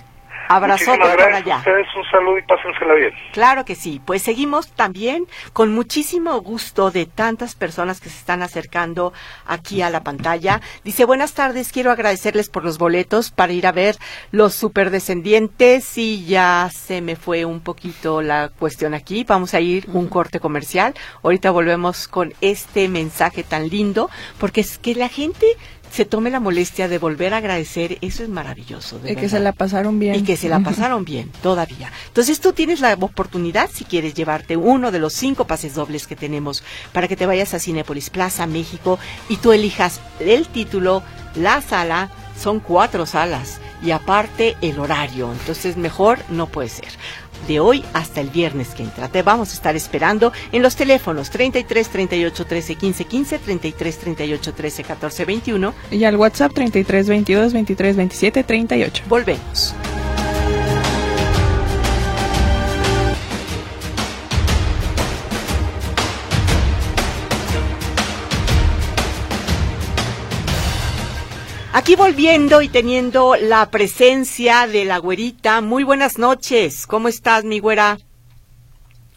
Abrazote 0.47 0.97
por 0.97 1.33
allá. 1.33 1.57
ustedes, 1.57 1.87
un 1.95 2.03
saludo 2.09 2.37
y 2.37 2.41
pásensela 2.43 2.93
bien. 2.93 3.11
Claro 3.33 3.65
que 3.65 3.75
sí. 3.75 4.01
Pues 4.05 4.21
seguimos 4.21 4.71
también 4.71 5.25
con 5.53 5.73
muchísimo 5.73 6.39
gusto 6.41 6.91
de 6.91 7.05
tantas 7.05 7.55
personas 7.55 7.99
que 7.99 8.09
se 8.09 8.17
están 8.17 8.41
acercando 8.41 9.13
aquí 9.45 9.81
a 9.81 9.89
la 9.89 10.03
pantalla. 10.03 10.61
Dice, 10.83 11.05
buenas 11.05 11.33
tardes, 11.33 11.71
quiero 11.71 11.91
agradecerles 11.91 12.49
por 12.49 12.63
los 12.63 12.77
boletos 12.77 13.31
para 13.31 13.53
ir 13.53 13.67
a 13.67 13.71
ver 13.71 13.97
los 14.31 14.55
superdescendientes 14.55 15.97
y 15.97 16.25
ya 16.25 16.69
se 16.71 17.01
me 17.01 17.15
fue 17.15 17.45
un 17.45 17.61
poquito 17.61 18.21
la 18.21 18.49
cuestión 18.49 18.93
aquí. 18.93 19.23
Vamos 19.23 19.53
a 19.53 19.59
ir 19.59 19.85
un 19.93 20.07
corte 20.07 20.39
comercial. 20.39 20.93
Ahorita 21.23 21.51
volvemos 21.51 22.07
con 22.07 22.33
este 22.41 22.87
mensaje 22.87 23.43
tan 23.43 23.69
lindo 23.69 24.09
porque 24.39 24.61
es 24.61 24.77
que 24.77 24.95
la 24.95 25.09
gente 25.09 25.45
se 25.91 26.05
tome 26.05 26.29
la 26.29 26.39
molestia 26.39 26.87
de 26.87 26.97
volver 26.99 27.33
a 27.33 27.37
agradecer, 27.37 27.97
eso 28.01 28.23
es 28.23 28.29
maravilloso. 28.29 28.99
y 29.05 29.15
que 29.15 29.29
se 29.29 29.39
la 29.39 29.51
pasaron 29.51 29.99
bien. 29.99 30.15
Y 30.15 30.23
que 30.23 30.37
se 30.37 30.49
la 30.49 30.59
pasaron 30.59 31.05
bien, 31.05 31.31
todavía. 31.41 31.91
Entonces 32.07 32.39
tú 32.39 32.53
tienes 32.53 32.79
la 32.79 32.93
oportunidad, 32.93 33.69
si 33.71 33.85
quieres 33.85 34.13
llevarte 34.13 34.57
uno 34.57 34.91
de 34.91 34.99
los 34.99 35.13
cinco 35.13 35.45
pases 35.45 35.73
dobles 35.73 36.07
que 36.07 36.15
tenemos, 36.15 36.63
para 36.93 37.07
que 37.07 37.15
te 37.15 37.25
vayas 37.25 37.53
a 37.53 37.59
Cinepolis 37.59 38.09
Plaza, 38.09 38.47
México, 38.47 38.99
y 39.29 39.37
tú 39.37 39.51
elijas 39.51 39.99
el 40.19 40.47
título, 40.47 41.03
la 41.35 41.61
sala, 41.61 42.09
son 42.39 42.59
cuatro 42.59 43.05
salas, 43.05 43.59
y 43.81 43.91
aparte 43.91 44.57
el 44.61 44.79
horario. 44.79 45.31
Entonces 45.31 45.77
mejor 45.77 46.19
no 46.29 46.47
puede 46.47 46.69
ser 46.69 46.89
de 47.47 47.59
hoy 47.59 47.83
hasta 47.93 48.21
el 48.21 48.29
viernes 48.29 48.69
que 48.69 48.83
entra. 48.83 49.07
Te 49.09 49.21
vamos 49.21 49.51
a 49.51 49.53
estar 49.53 49.75
esperando 49.75 50.31
en 50.51 50.61
los 50.61 50.75
teléfonos 50.75 51.29
33 51.29 51.89
38 51.89 52.45
13 52.45 52.75
15 52.75 53.05
15, 53.05 53.39
33 53.39 53.97
38 53.99 54.53
13 54.53 54.83
14 54.83 55.25
21 55.25 55.73
y 55.91 56.03
al 56.03 56.15
WhatsApp 56.15 56.53
33 56.53 57.07
22 57.07 57.53
23 57.53 57.95
27 57.95 58.43
38. 58.43 59.03
Volvemos. 59.07 59.75
Aquí 71.77 71.95
volviendo 71.95 72.63
y 72.63 72.69
teniendo 72.69 73.35
la 73.35 73.69
presencia 73.69 74.65
de 74.65 74.83
la 74.83 74.97
güerita. 74.97 75.61
Muy 75.61 75.83
buenas 75.83 76.17
noches. 76.17 76.87
¿Cómo 76.87 77.07
estás, 77.07 77.43
mi 77.43 77.59
güera? 77.59 77.99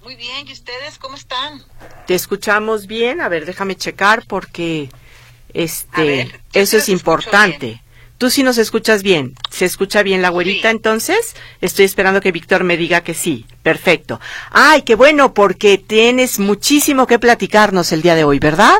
Muy 0.02 0.14
bien, 0.14 0.46
¿y 0.46 0.52
ustedes 0.52 0.98
cómo 0.98 1.16
están? 1.16 1.62
Te 2.06 2.14
escuchamos 2.14 2.86
bien. 2.86 3.22
A 3.22 3.30
ver, 3.30 3.46
déjame 3.46 3.76
checar 3.76 4.26
porque 4.28 4.90
este 5.54 6.30
eso 6.52 6.76
es 6.76 6.90
importante. 6.90 7.82
Tú 8.18 8.28
sí 8.28 8.42
nos 8.42 8.58
escuchas 8.58 9.02
bien. 9.02 9.36
¿Se 9.50 9.64
escucha 9.64 10.02
bien 10.02 10.20
la 10.20 10.28
güerita 10.28 10.68
entonces? 10.68 11.34
Estoy 11.62 11.86
esperando 11.86 12.20
que 12.20 12.30
Víctor 12.30 12.64
me 12.64 12.76
diga 12.76 13.00
que 13.00 13.14
sí. 13.14 13.46
Perfecto. 13.62 14.20
Ay, 14.50 14.82
qué 14.82 14.96
bueno, 14.96 15.32
porque 15.32 15.78
tienes 15.78 16.38
muchísimo 16.38 17.06
que 17.06 17.18
platicarnos 17.18 17.90
el 17.92 18.02
día 18.02 18.14
de 18.14 18.24
hoy, 18.24 18.38
¿verdad? 18.38 18.76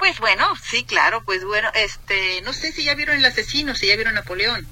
Pues 0.00 0.18
bueno, 0.18 0.46
sí, 0.62 0.84
claro, 0.84 1.22
pues 1.26 1.44
bueno, 1.44 1.68
este, 1.74 2.40
no 2.40 2.54
sé 2.54 2.72
si 2.72 2.84
ya 2.84 2.94
vieron 2.94 3.18
El 3.18 3.24
asesino, 3.26 3.74
si 3.74 3.86
ya 3.86 3.96
vieron 3.96 4.14
Napoleón. 4.14 4.66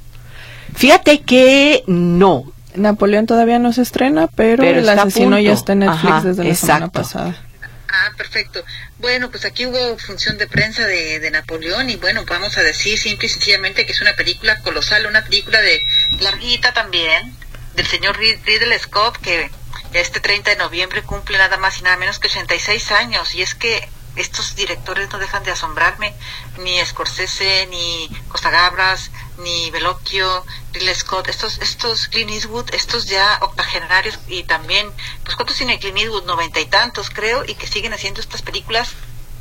Fíjate 0.75 1.21
que 1.21 1.85
no. 1.87 2.51
Napoleón 2.75 3.27
todavía 3.27 3.59
no 3.59 3.75
se 3.75 3.83
estrena, 3.83 4.27
pero, 4.27 4.65
El 4.65 4.89
asesino 4.89 5.39
ya 5.39 5.53
está 5.53 5.75
en 5.75 5.81
Netflix 5.81 6.23
desde 6.25 6.45
la 6.45 6.55
semana 6.55 6.89
pasada. 6.89 7.45
Ah, 7.91 8.11
perfecto. 8.17 8.65
Bueno, 9.01 9.31
pues 9.31 9.45
aquí 9.45 9.67
hubo 9.67 9.99
función 9.99 10.39
de 10.39 10.47
prensa 10.47 10.87
de, 10.87 11.21
de, 11.21 11.31
Napoleón 11.31 11.91
y 11.91 11.97
bueno, 11.97 12.25
vamos 12.27 12.57
a 12.57 12.63
decir 12.63 12.99
simple 12.99 13.27
y 13.27 13.31
sencillamente 13.31 13.85
que 13.85 13.93
es 13.93 14.01
una 14.01 14.15
película 14.15 14.59
colosal, 14.63 15.07
una 15.07 15.25
película 15.25 15.61
de 15.61 15.83
larguita 16.21 16.73
también, 16.73 17.35
del 17.77 17.87
señor 17.87 18.17
Ridley 18.17 18.79
Scott, 18.79 19.19
que 19.19 19.51
este 19.93 20.21
30 20.21 20.53
de 20.53 20.57
noviembre 20.57 21.03
cumple 21.03 21.37
nada 21.37 21.59
más 21.59 21.79
y 21.81 21.83
nada 21.83 21.99
menos 21.99 22.19
que 22.19 22.29
86 22.29 22.93
años. 22.93 23.35
Y 23.35 23.43
es 23.43 23.55
que 23.55 23.89
estos 24.19 24.55
directores 24.55 25.11
no 25.11 25.19
dejan 25.19 25.45
de 25.45 25.53
asombrarme, 25.53 26.15
ni 26.59 26.85
Scorsese, 26.85 27.67
ni 27.71 28.11
Costa 28.29 28.51
Gabras, 28.51 29.11
ni 29.39 29.71
Veloquio, 29.71 30.45
Ridley 30.73 30.95
Scott, 30.95 31.29
estos, 31.29 31.59
estos 31.59 32.09
Clint 32.09 32.31
Eastwood, 32.31 32.75
estos 32.75 33.07
ya 33.07 33.39
octogenarios 33.43 34.19
y 34.29 34.43
también, 34.45 34.91
pues 35.25 35.37
¿cuántos 35.37 35.57
tiene 35.57 35.79
Clint 35.79 35.99
Eastwood? 35.99 36.25
Noventa 36.25 36.61
y 36.61 36.67
tantos 36.67 37.11
creo, 37.11 37.45
y 37.45 37.55
que 37.55 37.67
siguen 37.67 37.93
haciendo 37.93 38.21
estas 38.21 38.43
películas, 38.43 38.91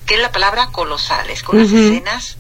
que 0.05 0.15
es 0.15 0.21
la 0.21 0.31
palabra 0.31 0.67
colosales, 0.71 1.43
con 1.43 1.57
las 1.57 1.67
escenas 1.67 2.37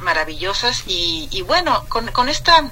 maravillosas. 0.00 0.84
Y, 0.86 1.28
y 1.32 1.42
bueno, 1.42 1.84
con, 1.88 2.12
con 2.12 2.28
esta 2.28 2.70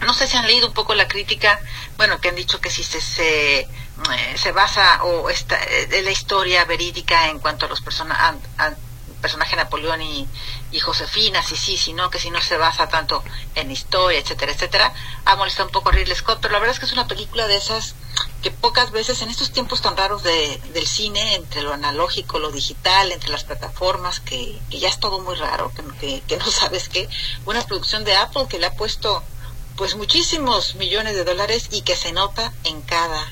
no 0.00 0.12
sé 0.12 0.26
si 0.26 0.36
han 0.36 0.46
leído 0.46 0.68
un 0.68 0.74
poco 0.74 0.94
la 0.94 1.08
crítica, 1.08 1.58
bueno, 1.96 2.20
que 2.20 2.28
han 2.28 2.36
dicho 2.36 2.60
que 2.60 2.70
si 2.70 2.82
se, 2.82 3.00
se, 3.00 3.68
eh, 4.12 4.36
se 4.36 4.52
basa 4.52 5.02
o 5.04 5.30
esta, 5.30 5.56
eh, 5.64 6.02
la 6.02 6.10
historia 6.10 6.64
verídica 6.64 7.28
en 7.28 7.38
cuanto 7.38 7.66
a 7.66 7.68
los 7.68 7.80
personajes 7.80 8.40
personaje 9.20 9.56
Napoleón 9.56 10.02
y, 10.02 10.28
y, 10.70 10.78
Josefina, 10.78 11.42
si 11.42 11.56
sí, 11.56 11.76
si 11.76 11.92
no, 11.92 12.10
que 12.10 12.18
si 12.18 12.30
no 12.30 12.40
se 12.40 12.56
basa 12.56 12.88
tanto 12.88 13.24
en 13.54 13.70
historia, 13.70 14.20
etcétera, 14.20 14.52
etcétera, 14.52 14.92
ha 15.24 15.36
molestado 15.36 15.66
un 15.66 15.72
poco 15.72 15.88
a 15.88 15.92
Ridley 15.92 16.14
Scott, 16.14 16.38
pero 16.40 16.52
la 16.52 16.60
verdad 16.60 16.74
es 16.74 16.80
que 16.80 16.86
es 16.86 16.92
una 16.92 17.08
película 17.08 17.48
de 17.48 17.56
esas 17.56 17.94
que 18.42 18.50
pocas 18.50 18.92
veces 18.92 19.22
en 19.22 19.30
estos 19.30 19.50
tiempos 19.50 19.80
tan 19.82 19.96
raros 19.96 20.22
de, 20.22 20.60
del 20.72 20.86
cine, 20.86 21.34
entre 21.34 21.62
lo 21.62 21.72
analógico, 21.72 22.38
lo 22.38 22.52
digital, 22.52 23.10
entre 23.10 23.30
las 23.30 23.44
plataformas, 23.44 24.20
que, 24.20 24.60
que 24.70 24.78
ya 24.78 24.88
es 24.88 25.00
todo 25.00 25.18
muy 25.20 25.34
raro, 25.34 25.72
que, 25.74 25.82
que, 25.98 26.20
que 26.20 26.36
no 26.36 26.46
sabes 26.50 26.88
qué, 26.88 27.08
una 27.46 27.62
producción 27.62 28.04
de 28.04 28.16
Apple 28.16 28.46
que 28.48 28.58
le 28.58 28.66
ha 28.66 28.74
puesto 28.74 29.24
pues 29.76 29.96
muchísimos 29.96 30.74
millones 30.76 31.16
de 31.16 31.24
dólares 31.24 31.68
y 31.70 31.82
que 31.82 31.96
se 31.96 32.12
nota 32.12 32.52
en 32.64 32.80
cada 32.82 33.26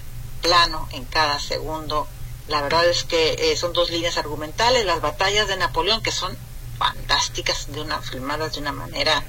plano, 0.44 0.86
en 0.92 1.04
cada 1.06 1.40
segundo. 1.40 2.06
La 2.48 2.60
verdad 2.60 2.86
es 2.86 3.04
que 3.04 3.32
eh, 3.38 3.56
son 3.56 3.72
dos 3.72 3.90
líneas 3.90 4.18
argumentales, 4.18 4.84
las 4.84 5.00
batallas 5.00 5.48
de 5.48 5.56
Napoleón 5.56 6.02
que 6.02 6.12
son 6.12 6.36
fantásticas, 6.78 7.72
de 7.72 7.80
una 7.80 8.02
filmadas 8.02 8.52
de 8.52 8.60
una 8.60 8.72
manera, 8.72 9.24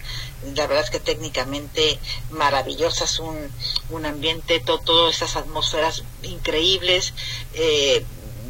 la 0.56 0.68
verdad 0.68 0.84
es 0.84 0.90
que 0.90 1.00
técnicamente 1.00 2.00
maravillosas, 2.32 3.20
un, 3.20 3.38
un 3.92 4.06
ambiente, 4.06 4.60
todo, 4.60 4.80
todas 4.80 5.16
esas 5.16 5.38
atmósferas 5.38 6.04
increíbles, 6.24 7.14
eh, 7.54 8.04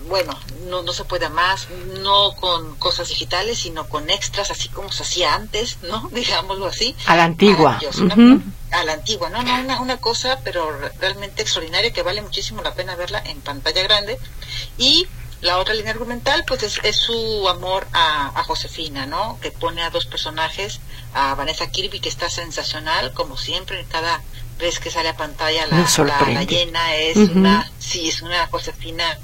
bueno, 0.07 0.37
no, 0.67 0.81
no 0.81 0.93
se 0.93 1.03
puede 1.03 1.29
más, 1.29 1.67
no 2.01 2.35
con 2.39 2.75
cosas 2.77 3.09
digitales, 3.09 3.59
sino 3.59 3.87
con 3.87 4.09
extras, 4.09 4.49
así 4.49 4.69
como 4.69 4.91
se 4.91 5.03
hacía 5.03 5.35
antes, 5.35 5.77
¿no? 5.83 6.09
Digámoslo 6.13 6.65
así. 6.65 6.95
A 7.05 7.15
la 7.15 7.25
antigua. 7.25 7.79
A 8.79 8.83
la 8.83 8.93
antigua, 8.93 9.29
¿no? 9.29 9.41
no 9.43 9.55
una, 9.61 9.81
una 9.81 9.97
cosa, 9.97 10.39
pero 10.43 10.71
realmente 10.99 11.41
extraordinaria 11.41 11.93
que 11.93 12.03
vale 12.03 12.21
muchísimo 12.21 12.61
la 12.61 12.73
pena 12.73 12.95
verla 12.95 13.21
en 13.25 13.41
pantalla 13.41 13.83
grande. 13.83 14.17
Y 14.77 15.07
la 15.41 15.59
otra 15.59 15.73
línea 15.73 15.91
argumental, 15.91 16.43
pues 16.45 16.63
es, 16.63 16.95
su 16.95 17.47
amor 17.47 17.87
a, 17.93 18.39
a, 18.39 18.43
Josefina, 18.43 19.05
¿no? 19.05 19.39
Que 19.41 19.51
pone 19.51 19.83
a 19.83 19.89
dos 19.89 20.05
personajes, 20.05 20.79
a 21.13 21.35
Vanessa 21.35 21.69
Kirby, 21.69 21.99
que 21.99 22.09
está 22.09 22.29
sensacional, 22.29 23.13
como 23.13 23.37
siempre, 23.37 23.79
en 23.79 23.87
cada 23.87 24.21
ves 24.57 24.79
que 24.79 24.89
sale 24.89 25.09
a 25.09 25.17
pantalla 25.17 25.67
la, 25.67 25.85
la, 26.27 26.43
llena 26.43 26.95
es 26.95 27.17
una 27.17 27.69
sí 27.77 28.07
es 28.07 28.21
una 28.21 28.47
Josefina 28.47 29.17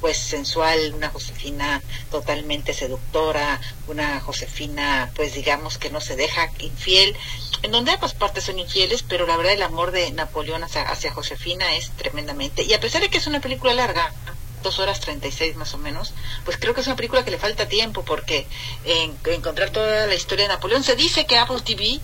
pues 0.00 0.16
sensual 0.16 0.92
una 0.94 1.08
Josefina 1.08 1.82
totalmente 2.10 2.72
seductora 2.72 3.60
una 3.88 4.20
Josefina 4.20 5.10
pues 5.16 5.34
digamos 5.34 5.78
que 5.78 5.90
no 5.90 6.00
se 6.00 6.14
deja 6.16 6.50
infiel 6.60 7.16
en 7.62 7.72
donde 7.72 7.92
ambas 7.92 8.14
partes 8.14 8.44
son 8.44 8.58
infieles 8.58 9.02
pero 9.02 9.26
la 9.26 9.36
verdad 9.36 9.54
el 9.54 9.62
amor 9.62 9.90
de 9.90 10.10
Napoleón 10.12 10.62
hacia, 10.62 10.82
hacia 10.82 11.12
Josefina 11.12 11.74
es 11.74 11.90
tremendamente 11.90 12.62
y 12.62 12.72
a 12.72 12.80
pesar 12.80 13.02
de 13.02 13.08
que 13.08 13.18
es 13.18 13.26
una 13.26 13.40
película 13.40 13.74
larga 13.74 14.12
dos 14.66 14.80
horas 14.80 15.00
treinta 15.00 15.28
y 15.28 15.32
seis 15.32 15.54
más 15.54 15.74
o 15.74 15.78
menos, 15.78 16.12
pues 16.44 16.56
creo 16.56 16.74
que 16.74 16.80
es 16.80 16.86
una 16.88 16.96
película 16.96 17.24
que 17.24 17.30
le 17.30 17.38
falta 17.38 17.68
tiempo 17.68 18.04
porque 18.04 18.46
en, 18.84 19.16
encontrar 19.26 19.70
toda 19.70 20.06
la 20.06 20.14
historia 20.14 20.44
de 20.44 20.54
Napoleón 20.54 20.82
se 20.82 20.96
dice 20.96 21.24
que 21.24 21.38
Apple 21.38 21.60
TV 21.64 22.00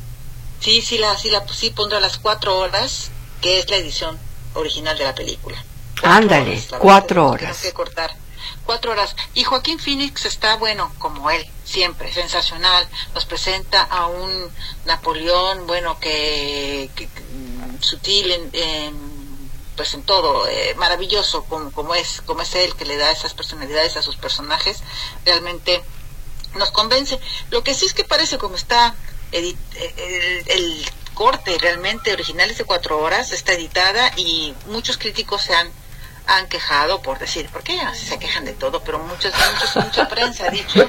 Sí, 0.62 0.80
sí, 0.80 0.96
la, 0.96 1.18
sí, 1.18 1.28
la, 1.28 1.44
sí 1.48 1.70
pondrá 1.70 1.98
las 1.98 2.18
cuatro 2.18 2.56
horas, 2.56 3.10
que 3.40 3.58
es 3.58 3.68
la 3.68 3.76
edición 3.76 4.16
original 4.54 4.96
de 4.96 5.04
la 5.04 5.14
película. 5.14 5.62
Ándale, 6.04 6.62
cuatro 6.78 7.30
horas. 7.30 7.60
que 7.60 7.72
cortar. 7.72 8.14
Cuatro 8.64 8.92
horas. 8.92 9.16
Y 9.34 9.42
Joaquín 9.42 9.80
Phoenix 9.80 10.24
está, 10.24 10.54
bueno, 10.56 10.92
como 10.98 11.30
él, 11.30 11.44
siempre, 11.64 12.12
sensacional. 12.12 12.86
Nos 13.12 13.24
presenta 13.24 13.82
a 13.82 14.06
un 14.06 14.50
Napoleón, 14.84 15.66
bueno, 15.66 15.98
que, 15.98 16.88
mm, 16.96 17.82
sutil 17.82 18.30
en, 18.52 19.10
pues 19.76 19.94
en 19.94 20.04
todo, 20.04 20.46
eh, 20.48 20.76
maravilloso 20.76 21.44
como, 21.44 21.72
como, 21.72 21.96
es, 21.96 22.20
como 22.20 22.42
es 22.42 22.54
él, 22.54 22.76
que 22.76 22.84
le 22.84 22.96
da 22.96 23.10
esas 23.10 23.34
personalidades 23.34 23.96
a 23.96 24.02
sus 24.02 24.14
personajes. 24.14 24.84
Realmente 25.24 25.82
nos 26.54 26.70
convence. 26.70 27.18
Lo 27.50 27.64
que 27.64 27.74
sí 27.74 27.86
es 27.86 27.94
que 27.94 28.04
parece 28.04 28.38
como 28.38 28.54
está 28.54 28.94
el, 29.32 29.56
el, 30.46 30.86
corte 31.14 31.58
realmente 31.60 32.10
original 32.10 32.50
es 32.50 32.56
de 32.56 32.64
cuatro 32.64 32.98
horas, 32.98 33.32
está 33.32 33.52
editada 33.52 34.12
y 34.16 34.54
muchos 34.66 34.96
críticos 34.96 35.42
se 35.42 35.54
han 35.54 35.70
han 36.26 36.48
quejado 36.48 37.02
por 37.02 37.18
decir, 37.18 37.48
¿por 37.48 37.62
qué 37.62 37.78
se 37.94 38.18
quejan 38.18 38.44
de 38.44 38.52
todo? 38.52 38.82
Pero 38.82 38.98
muchos, 39.00 39.32
muchos 39.52 39.84
mucha 39.84 40.08
prensa 40.08 40.46
ha 40.46 40.50
dicho, 40.50 40.88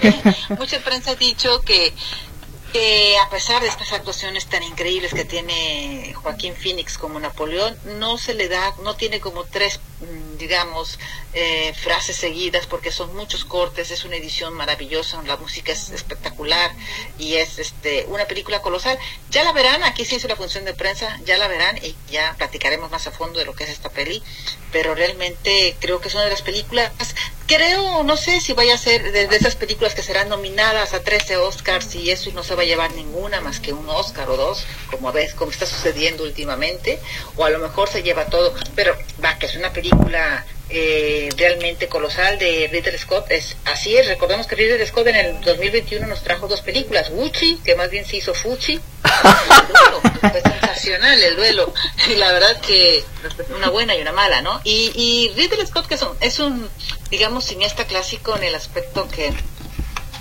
mucha 0.58 0.80
prensa 0.80 1.12
ha 1.12 1.16
dicho 1.16 1.60
que 1.62 1.94
que 2.74 3.16
a 3.20 3.30
pesar 3.30 3.62
de 3.62 3.68
estas 3.68 3.94
actuaciones 3.94 4.48
tan 4.48 4.64
increíbles 4.64 5.14
que 5.14 5.26
tiene 5.26 6.12
Joaquín 6.16 6.56
Phoenix 6.56 6.98
como 6.98 7.20
Napoleón, 7.20 7.78
no 8.00 8.18
se 8.18 8.34
le 8.34 8.50
da, 8.50 8.74
no 8.84 8.96
tiene 8.96 9.20
como 9.20 9.44
tres, 9.44 9.80
mm, 10.00 10.38
digamos, 10.38 10.98
eh, 11.34 11.74
frases 11.76 12.16
seguidas 12.16 12.66
porque 12.66 12.92
son 12.92 13.16
muchos 13.16 13.46
cortes, 13.46 13.92
es 13.92 14.06
una 14.06 14.16
edición 14.16 14.56
maravillosa, 14.56 15.22
la 15.24 15.38
música 15.38 15.72
es 15.72 15.92
espectacular 15.92 16.72
y 17.20 17.36
es 17.36 17.60
este 17.60 18.06
una 18.08 18.26
película 18.26 18.62
colosal. 18.64 18.98
Ya 19.30 19.44
la 19.44 19.52
verán, 19.54 19.84
aquí 19.84 20.04
se 20.04 20.16
hizo 20.16 20.28
la 20.28 20.36
función 20.36 20.66
de 20.66 20.74
prensa, 20.74 21.20
ya 21.26 21.38
la 21.38 21.48
verán 21.48 21.78
y 21.78 21.96
ya 22.12 22.34
platicaremos 22.40 22.90
más 22.90 23.06
a 23.06 23.12
fondo 23.12 23.38
de 23.38 23.46
lo 23.46 23.54
que 23.54 23.66
es 23.66 23.70
esta 23.70 23.90
peli, 23.90 24.24
pero 24.72 24.96
realmente 24.96 25.76
creo 25.80 26.02
que 26.02 26.08
es 26.08 26.16
una 26.16 26.24
de 26.24 26.32
las 26.32 26.42
películas 26.42 26.92
creo, 27.48 28.04
no 28.04 28.18
sé 28.18 28.40
si 28.40 28.54
vaya 28.54 28.76
a 28.76 28.78
ser 28.78 29.12
de, 29.12 29.24
esas 29.36 29.56
películas 29.56 29.94
que 29.94 30.02
serán 30.02 30.30
nominadas 30.30 30.94
a 30.94 31.02
13 31.02 31.38
Oscars 31.38 31.96
y 31.96 32.12
eso 32.12 32.32
no 32.34 32.44
se 32.44 32.56
va 32.56 32.64
a 32.64 32.66
llevar 32.66 32.92
ninguna 32.94 33.42
más 33.42 33.60
que 33.60 33.74
un 33.74 33.88
Oscar 33.90 34.30
o 34.30 34.38
dos, 34.38 34.66
como 34.90 35.12
ves, 35.12 35.34
como 35.34 35.52
está 35.52 35.66
sucediendo 35.66 36.24
últimamente, 36.24 37.00
o 37.36 37.46
a 37.46 37.50
lo 37.50 37.60
mejor 37.60 37.90
se 37.90 38.04
lleva 38.04 38.26
todo, 38.26 38.54
pero 38.76 38.96
va, 39.24 39.38
que 39.38 39.46
es 39.46 39.56
una 39.56 39.72
película 39.72 40.46
eh, 40.70 41.30
realmente 41.38 41.88
colosal 41.88 42.40
de 42.40 42.70
Ridley 42.72 42.98
Scott. 42.98 43.30
Es, 43.30 43.56
así 43.66 43.96
es, 43.96 44.08
recordemos 44.08 44.48
que 44.48 44.56
Ridley 44.56 44.86
Scott 44.88 45.08
en 45.08 45.16
el 45.16 45.42
2021 45.42 46.08
nos 46.08 46.24
trajo 46.24 46.48
dos 46.48 46.62
películas, 46.62 47.12
Gucci, 47.12 47.60
que 47.64 47.76
más 47.76 47.90
bien 47.90 48.06
se 48.06 48.18
hizo 48.18 48.34
Fuchi, 48.34 48.80
fue 50.22 50.42
sensacional 50.42 51.22
el 51.22 51.36
duelo, 51.36 51.74
y 52.10 52.16
la 52.16 52.32
verdad 52.32 52.60
que 52.62 53.04
una 53.56 53.70
buena 53.70 53.96
y 53.96 54.02
una 54.02 54.14
mala, 54.14 54.42
¿no? 54.42 54.62
Y, 54.64 54.92
y 54.96 55.32
Ridley 55.36 55.68
Scott 55.68 55.88
que 55.88 55.98
son, 55.98 56.18
es 56.22 56.40
un, 56.40 56.68
digamos, 57.14 57.46
cineasta 57.46 57.86
clásico 57.86 58.36
en 58.36 58.44
el 58.44 58.56
aspecto 58.56 59.08
que 59.08 59.32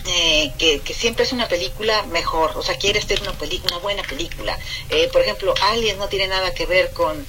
eh, 0.05 0.53
que, 0.59 0.81
que, 0.81 0.93
siempre 0.93 1.25
es 1.25 1.33
una 1.33 1.49
película 1.49 2.03
mejor, 2.19 2.53
o 2.55 2.63
sea, 2.63 2.77
quiere 2.77 3.01
ser 3.01 3.23
una, 3.23 3.33
una 3.65 3.79
buena 3.79 4.03
película. 4.03 4.59
Eh, 4.91 5.09
por 5.11 5.23
ejemplo, 5.23 5.55
Aliens 5.71 5.99
no 5.99 6.09
tiene 6.09 6.29
nada 6.29 6.53
que 6.53 6.67
ver 6.67 6.93
con 6.93 7.27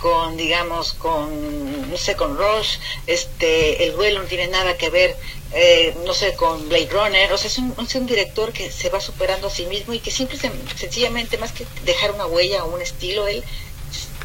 con 0.00 0.36
digamos 0.36 0.94
con 0.94 1.90
no 1.90 1.96
sé 1.98 2.16
con 2.16 2.38
Rush 2.38 2.78
este 3.06 3.84
el 3.84 3.92
duelo 3.92 4.22
no 4.22 4.28
tiene 4.28 4.48
nada 4.48 4.78
que 4.78 4.88
ver 4.88 5.14
eh, 5.52 5.94
no 6.06 6.14
sé 6.14 6.32
con 6.36 6.70
Blade 6.70 6.88
Runner 6.90 7.30
o 7.30 7.36
sea 7.36 7.48
es 7.48 7.58
un, 7.58 7.74
es 7.78 7.94
un, 7.94 8.06
director 8.06 8.50
que 8.50 8.70
se 8.70 8.88
va 8.88 8.98
superando 8.98 9.48
a 9.48 9.50
sí 9.50 9.66
mismo 9.66 9.92
y 9.92 9.98
que 9.98 10.10
siempre 10.10 10.38
sencillamente 10.74 11.36
más 11.36 11.52
que 11.52 11.66
dejar 11.84 12.12
una 12.12 12.24
huella 12.24 12.64
o 12.64 12.74
un 12.74 12.80
estilo 12.80 13.28
él 13.28 13.44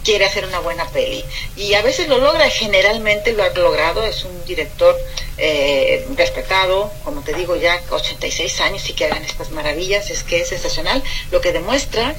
quiere 0.06 0.26
hacer 0.26 0.46
una 0.46 0.60
buena 0.60 0.88
peli 0.90 1.26
y 1.58 1.74
a 1.74 1.82
veces 1.82 2.08
lo 2.08 2.20
logra 2.20 2.50
generalmente 2.50 3.34
lo 3.34 3.44
ha 3.44 3.50
logrado 3.50 4.06
es 4.06 4.24
un 4.24 4.46
director 4.46 4.96
eh, 5.38 6.08
respetado 6.16 6.92
como 7.04 7.22
te 7.22 7.34
digo 7.34 7.56
ya 7.56 7.82
86 7.90 8.62
años 8.62 8.90
y 8.90 8.94
que 8.94 9.06
hagan 9.06 9.24
estas 9.24 9.50
maravillas 9.52 10.10
es 10.12 10.24
que 10.24 10.42
es 10.42 10.50
sensacional 10.50 11.04
lo 11.32 11.42
que 11.42 11.52
demuestra 11.52 12.16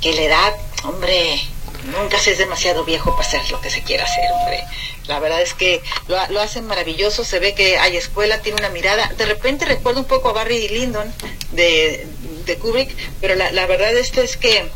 que 0.00 0.12
la 0.12 0.22
edad 0.22 0.54
hombre 0.84 1.40
nunca 1.84 2.18
se 2.18 2.32
es 2.32 2.38
demasiado 2.38 2.84
viejo 2.84 3.10
para 3.16 3.26
hacer 3.26 3.50
lo 3.50 3.60
que 3.60 3.70
se 3.70 3.82
quiera 3.82 4.04
hacer, 4.04 4.24
hombre. 4.32 4.64
La 5.06 5.18
verdad 5.18 5.42
es 5.42 5.54
que 5.54 5.82
lo, 6.06 6.16
lo, 6.28 6.40
hacen 6.40 6.66
maravilloso, 6.66 7.24
se 7.24 7.38
ve 7.38 7.54
que 7.54 7.78
hay 7.78 7.96
escuela, 7.96 8.38
tiene 8.38 8.58
una 8.58 8.68
mirada. 8.68 9.12
De 9.16 9.26
repente 9.26 9.64
recuerdo 9.64 10.00
un 10.00 10.06
poco 10.06 10.28
a 10.28 10.32
Barry 10.32 10.68
Lyndon 10.68 11.12
de, 11.52 12.06
de 12.46 12.56
Kubrick, 12.56 12.94
pero 13.20 13.34
la, 13.34 13.50
la 13.52 13.66
verdad 13.66 13.96
esto 13.96 14.20
es 14.20 14.36
que 14.36 14.68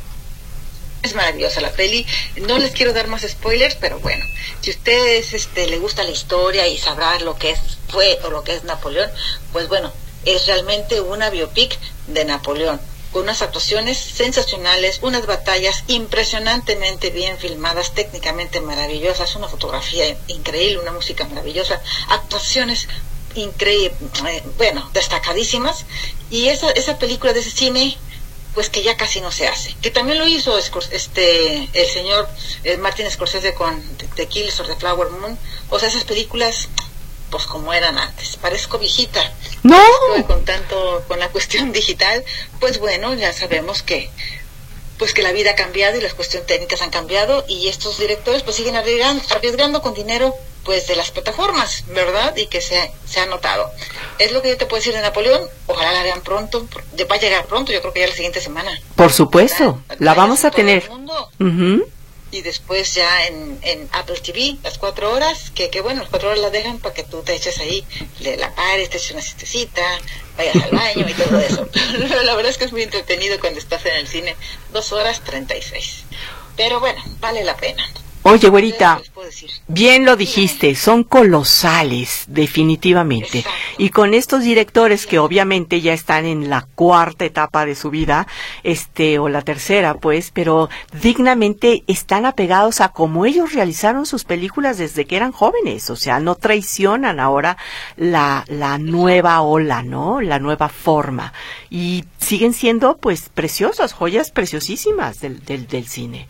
es 1.06 1.14
maravillosa 1.14 1.60
la 1.60 1.72
peli. 1.72 2.06
No 2.36 2.58
les 2.58 2.72
quiero 2.72 2.92
dar 2.92 3.08
más 3.08 3.22
spoilers, 3.22 3.76
pero 3.76 3.98
bueno, 4.00 4.24
si 4.60 4.70
ustedes 4.70 5.32
este, 5.32 5.66
le 5.66 5.78
gusta 5.78 6.04
la 6.04 6.10
historia 6.10 6.66
y 6.66 6.78
sabrá 6.78 7.18
lo 7.20 7.38
que 7.38 7.50
es, 7.50 7.60
fue 7.88 8.18
o 8.24 8.30
lo 8.30 8.42
que 8.44 8.54
es 8.54 8.64
Napoleón, 8.64 9.10
pues 9.52 9.68
bueno, 9.68 9.92
es 10.24 10.46
realmente 10.46 11.00
una 11.00 11.30
biopic 11.30 11.78
de 12.08 12.24
Napoleón 12.24 12.80
con 13.12 13.22
unas 13.22 13.40
actuaciones 13.40 13.96
sensacionales, 13.96 14.98
unas 15.00 15.24
batallas 15.24 15.84
impresionantemente 15.86 17.10
bien 17.10 17.38
filmadas, 17.38 17.94
técnicamente 17.94 18.60
maravillosas, 18.60 19.36
una 19.36 19.48
fotografía 19.48 20.16
increíble, 20.26 20.80
una 20.80 20.92
música 20.92 21.24
maravillosa, 21.24 21.80
actuaciones 22.08 22.88
increíbles, 23.34 23.96
eh, 24.28 24.42
bueno, 24.58 24.90
destacadísimas. 24.92 25.86
Y 26.30 26.48
esa, 26.48 26.70
esa 26.72 26.98
película 26.98 27.32
de 27.32 27.40
ese 27.40 27.52
cine 27.52 27.96
pues 28.56 28.70
que 28.70 28.82
ya 28.82 28.96
casi 28.96 29.20
no 29.20 29.30
se 29.30 29.46
hace. 29.46 29.76
Que 29.82 29.90
también 29.90 30.18
lo 30.18 30.26
hizo 30.26 30.56
este 30.58 31.68
el 31.74 31.88
señor 31.88 32.26
eh, 32.64 32.78
Martin 32.78 33.08
Scorsese 33.10 33.52
con 33.52 33.80
The 34.14 34.26
Kills 34.28 34.58
or 34.60 34.66
The 34.66 34.76
Flower 34.76 35.10
Moon. 35.10 35.38
O 35.68 35.78
sea, 35.78 35.90
esas 35.90 36.04
películas, 36.04 36.70
pues 37.30 37.44
como 37.44 37.74
eran 37.74 37.98
antes. 37.98 38.38
Parezco 38.38 38.78
viejita. 38.78 39.30
No. 39.62 39.78
Con 40.26 40.42
tanto, 40.46 41.04
con 41.06 41.20
la 41.20 41.28
cuestión 41.28 41.70
digital, 41.70 42.24
pues 42.58 42.78
bueno, 42.78 43.12
ya 43.12 43.30
sabemos 43.34 43.82
que 43.82 44.10
pues 44.98 45.12
que 45.14 45.22
la 45.22 45.32
vida 45.32 45.52
ha 45.52 45.54
cambiado 45.54 45.98
y 45.98 46.00
las 46.00 46.14
cuestiones 46.14 46.46
técnicas 46.46 46.82
han 46.82 46.90
cambiado 46.90 47.44
y 47.48 47.68
estos 47.68 47.98
directores 47.98 48.42
pues 48.42 48.56
siguen 48.56 48.76
arriesgando, 48.76 49.22
arriesgando 49.30 49.82
con 49.82 49.94
dinero 49.94 50.34
pues 50.64 50.88
de 50.88 50.96
las 50.96 51.12
plataformas, 51.12 51.84
¿verdad? 51.88 52.34
Y 52.36 52.46
que 52.46 52.60
se, 52.60 52.90
se 53.06 53.20
ha 53.20 53.26
notado. 53.26 53.70
Es 54.18 54.32
lo 54.32 54.42
que 54.42 54.48
yo 54.48 54.56
te 54.56 54.66
puedo 54.66 54.80
decir 54.80 54.94
de 54.94 55.00
Napoleón, 55.00 55.48
ojalá 55.66 55.92
la 55.92 56.02
vean 56.02 56.20
pronto, 56.22 56.66
va 57.08 57.14
a 57.14 57.20
llegar 57.20 57.46
pronto, 57.46 57.72
yo 57.72 57.80
creo 57.80 57.92
que 57.92 58.00
ya 58.00 58.08
la 58.08 58.14
siguiente 58.14 58.40
semana. 58.40 58.70
Por 58.96 59.12
supuesto, 59.12 59.80
la, 60.00 60.14
vamos 60.14 60.44
a 60.44 60.50
tener 60.50 60.90
y 62.30 62.42
después 62.42 62.94
ya 62.94 63.26
en, 63.26 63.58
en 63.62 63.88
Apple 63.92 64.20
TV, 64.20 64.56
las 64.62 64.78
cuatro 64.78 65.12
horas, 65.12 65.50
que, 65.50 65.70
que 65.70 65.80
bueno, 65.80 66.00
las 66.00 66.10
cuatro 66.10 66.28
horas 66.28 66.40
las 66.40 66.52
dejan 66.52 66.78
para 66.78 66.94
que 66.94 67.04
tú 67.04 67.22
te 67.22 67.34
eches 67.34 67.58
ahí, 67.58 67.84
le 68.20 68.36
la 68.36 68.54
pares, 68.54 68.90
te 68.90 68.98
eches 68.98 69.12
una 69.12 69.22
siestecita, 69.22 69.82
vayas 70.36 70.56
al 70.56 70.70
baño 70.70 71.06
y 71.08 71.14
todo 71.14 71.38
eso. 71.38 71.68
la 72.24 72.34
verdad 72.34 72.50
es 72.50 72.58
que 72.58 72.64
es 72.64 72.72
muy 72.72 72.82
entretenido 72.82 73.38
cuando 73.40 73.58
estás 73.58 73.84
en 73.86 73.94
el 73.94 74.08
cine, 74.08 74.36
dos 74.72 74.92
horas 74.92 75.22
treinta 75.22 75.56
y 75.56 75.62
seis. 75.62 76.04
Pero 76.56 76.80
bueno, 76.80 77.02
vale 77.20 77.44
la 77.44 77.56
pena. 77.56 77.88
Oye, 78.28 78.48
güerita, 78.48 79.00
bien 79.68 80.04
lo 80.04 80.16
dijiste, 80.16 80.74
son 80.74 81.04
colosales, 81.04 82.24
definitivamente. 82.26 83.44
Y 83.78 83.90
con 83.90 84.14
estos 84.14 84.42
directores 84.42 85.06
que 85.06 85.20
obviamente 85.20 85.80
ya 85.80 85.92
están 85.92 86.24
en 86.24 86.50
la 86.50 86.66
cuarta 86.74 87.24
etapa 87.24 87.64
de 87.64 87.76
su 87.76 87.88
vida, 87.90 88.26
este, 88.64 89.20
o 89.20 89.28
la 89.28 89.42
tercera, 89.42 89.94
pues, 89.94 90.32
pero 90.32 90.68
dignamente 91.00 91.84
están 91.86 92.26
apegados 92.26 92.80
a 92.80 92.88
cómo 92.88 93.26
ellos 93.26 93.52
realizaron 93.52 94.06
sus 94.06 94.24
películas 94.24 94.76
desde 94.76 95.04
que 95.04 95.14
eran 95.14 95.30
jóvenes. 95.30 95.88
O 95.90 95.94
sea, 95.94 96.18
no 96.18 96.34
traicionan 96.34 97.20
ahora 97.20 97.56
la, 97.96 98.44
la 98.48 98.78
nueva 98.78 99.40
ola, 99.42 99.84
¿no? 99.84 100.20
La 100.20 100.40
nueva 100.40 100.68
forma. 100.68 101.32
Y 101.70 102.04
siguen 102.18 102.54
siendo, 102.54 102.96
pues, 102.96 103.28
preciosas, 103.28 103.92
joyas 103.92 104.32
preciosísimas 104.32 105.20
del, 105.20 105.44
del, 105.44 105.68
del 105.68 105.86
cine. 105.86 106.26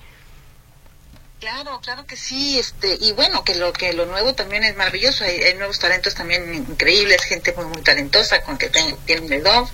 Claro, 1.46 1.80
claro 1.80 2.06
que 2.06 2.16
sí, 2.16 2.58
este, 2.58 2.98
y 3.00 3.12
bueno, 3.12 3.44
que 3.44 3.54
lo 3.54 3.72
que 3.72 3.92
lo 3.92 4.04
nuevo 4.06 4.34
también 4.34 4.64
es 4.64 4.76
maravilloso, 4.76 5.22
hay, 5.22 5.54
nuevos 5.54 5.78
talentos 5.78 6.16
también 6.16 6.52
increíbles, 6.52 7.22
gente 7.22 7.52
muy 7.52 7.66
muy 7.66 7.82
talentosa 7.82 8.40
con 8.40 8.58
que 8.58 8.68
tienen 8.68 9.32
el 9.32 9.44
don, 9.44 9.64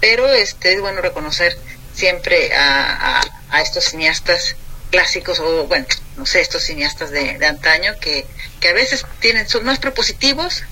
pero 0.00 0.28
este 0.28 0.72
es 0.72 0.80
bueno 0.80 1.00
reconocer 1.00 1.56
siempre 1.94 2.52
a, 2.52 3.22
a, 3.48 3.62
estos 3.62 3.84
cineastas 3.84 4.56
clásicos 4.90 5.38
o 5.38 5.68
bueno, 5.68 5.86
no 6.16 6.26
sé, 6.26 6.40
estos 6.40 6.64
cineastas 6.64 7.12
de, 7.12 7.38
de 7.38 7.46
antaño 7.46 7.94
que, 8.00 8.26
que 8.58 8.70
a 8.70 8.72
veces 8.72 9.06
tienen 9.20 9.48
son 9.48 9.64
más 9.64 9.78
propositivos 9.78 10.64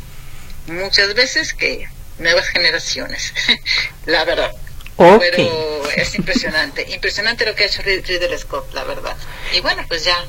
muchas 0.66 1.14
veces 1.14 1.54
que 1.54 1.88
nuevas 2.18 2.48
generaciones, 2.48 3.32
la 4.06 4.24
verdad. 4.24 4.50
Pero 4.96 5.88
es 5.94 6.16
impresionante, 6.16 6.82
impresionante 6.90 7.46
lo 7.46 7.54
que 7.54 7.62
ha 7.62 7.66
hecho 7.68 7.82
Ridley 7.82 8.36
Scott, 8.36 8.74
la 8.74 8.82
verdad. 8.82 9.16
Y 9.52 9.60
bueno, 9.60 9.84
pues 9.86 10.02
ya 10.02 10.26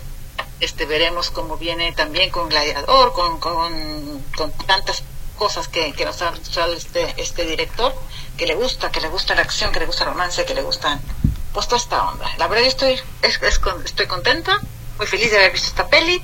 este 0.59 0.85
veremos 0.85 1.29
cómo 1.31 1.57
viene 1.57 1.91
también 1.93 2.29
con 2.29 2.49
Gladiador, 2.49 3.13
con, 3.13 3.39
con, 3.39 4.23
con 4.35 4.51
tantas 4.65 5.03
cosas 5.37 5.67
que, 5.67 5.93
que 5.93 6.05
nos 6.05 6.21
ha 6.21 6.31
mostrado 6.31 6.73
este, 6.73 7.13
este 7.17 7.45
director, 7.45 7.95
que 8.37 8.45
le 8.45 8.55
gusta, 8.55 8.91
que 8.91 9.01
le 9.01 9.07
gusta 9.07 9.35
la 9.35 9.41
acción, 9.41 9.71
que 9.71 9.79
le 9.79 9.85
gusta 9.85 10.03
el 10.03 10.11
romance, 10.11 10.45
que 10.45 10.53
le 10.53 10.61
gustan 10.61 11.01
pues 11.53 11.67
toda 11.67 11.77
esta 11.77 12.09
onda. 12.09 12.29
La 12.37 12.47
verdad 12.47 12.63
yo 12.63 12.69
estoy, 12.69 13.01
es, 13.21 13.39
estoy 13.85 14.07
contenta, 14.07 14.59
muy 14.97 15.07
feliz 15.07 15.31
de 15.31 15.37
haber 15.37 15.53
visto 15.53 15.67
esta 15.67 15.87
peli 15.87 16.21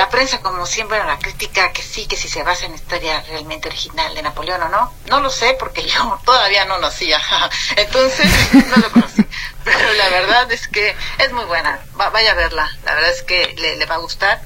la 0.00 0.08
prensa, 0.08 0.40
como 0.40 0.64
siempre, 0.64 0.96
la 1.04 1.18
crítica 1.18 1.74
que 1.74 1.82
sí, 1.82 2.06
que 2.06 2.16
si 2.16 2.26
se 2.26 2.42
basa 2.42 2.64
en 2.64 2.74
historia 2.74 3.22
realmente 3.28 3.68
original 3.68 4.14
de 4.14 4.22
Napoleón 4.22 4.62
o 4.62 4.68
no, 4.70 4.94
no 5.10 5.20
lo 5.20 5.28
sé 5.28 5.58
porque 5.60 5.82
yo 5.86 6.18
todavía 6.24 6.64
no 6.64 6.78
nacía, 6.78 7.20
entonces 7.76 8.26
no 8.54 8.76
lo 8.78 8.90
conocí. 8.92 9.26
Pero 9.64 9.92
la 9.92 10.08
verdad 10.08 10.50
es 10.50 10.68
que 10.68 10.96
es 11.18 11.32
muy 11.32 11.44
buena, 11.44 11.80
vaya 11.92 12.30
a 12.32 12.34
verla, 12.34 12.70
la 12.86 12.94
verdad 12.94 13.10
es 13.10 13.22
que 13.24 13.54
le, 13.58 13.84
va 13.84 13.96
a 13.96 13.98
gustar 13.98 14.40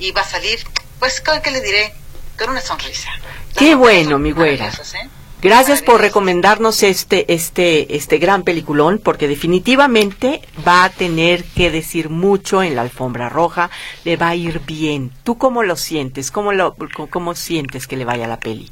y 0.00 0.10
va 0.10 0.22
a 0.22 0.28
salir, 0.28 0.66
pues, 0.98 1.20
¿qué 1.20 1.50
le 1.52 1.60
diré? 1.60 1.94
Con 2.36 2.50
una 2.50 2.60
sonrisa. 2.60 3.08
Qué 3.56 3.76
bueno, 3.76 4.18
mi 4.18 4.32
güera. 4.32 4.66
¿eh? 4.66 5.08
Gracias 5.42 5.82
por 5.82 6.00
recomendarnos 6.00 6.84
este, 6.84 7.34
este, 7.34 7.96
este 7.96 8.18
gran 8.18 8.44
peliculón, 8.44 9.00
porque 9.02 9.26
definitivamente 9.26 10.40
va 10.64 10.84
a 10.84 10.90
tener 10.90 11.42
que 11.42 11.72
decir 11.72 12.10
mucho 12.10 12.62
en 12.62 12.76
la 12.76 12.82
alfombra 12.82 13.28
roja, 13.28 13.68
le 14.04 14.16
va 14.16 14.28
a 14.28 14.36
ir 14.36 14.60
bien. 14.64 15.10
¿Tú 15.24 15.38
cómo 15.38 15.64
lo 15.64 15.74
sientes? 15.74 16.30
¿Cómo, 16.30 16.52
lo, 16.52 16.76
cómo 17.10 17.34
sientes 17.34 17.88
que 17.88 17.96
le 17.96 18.04
vaya 18.04 18.28
la 18.28 18.38
peli? 18.38 18.70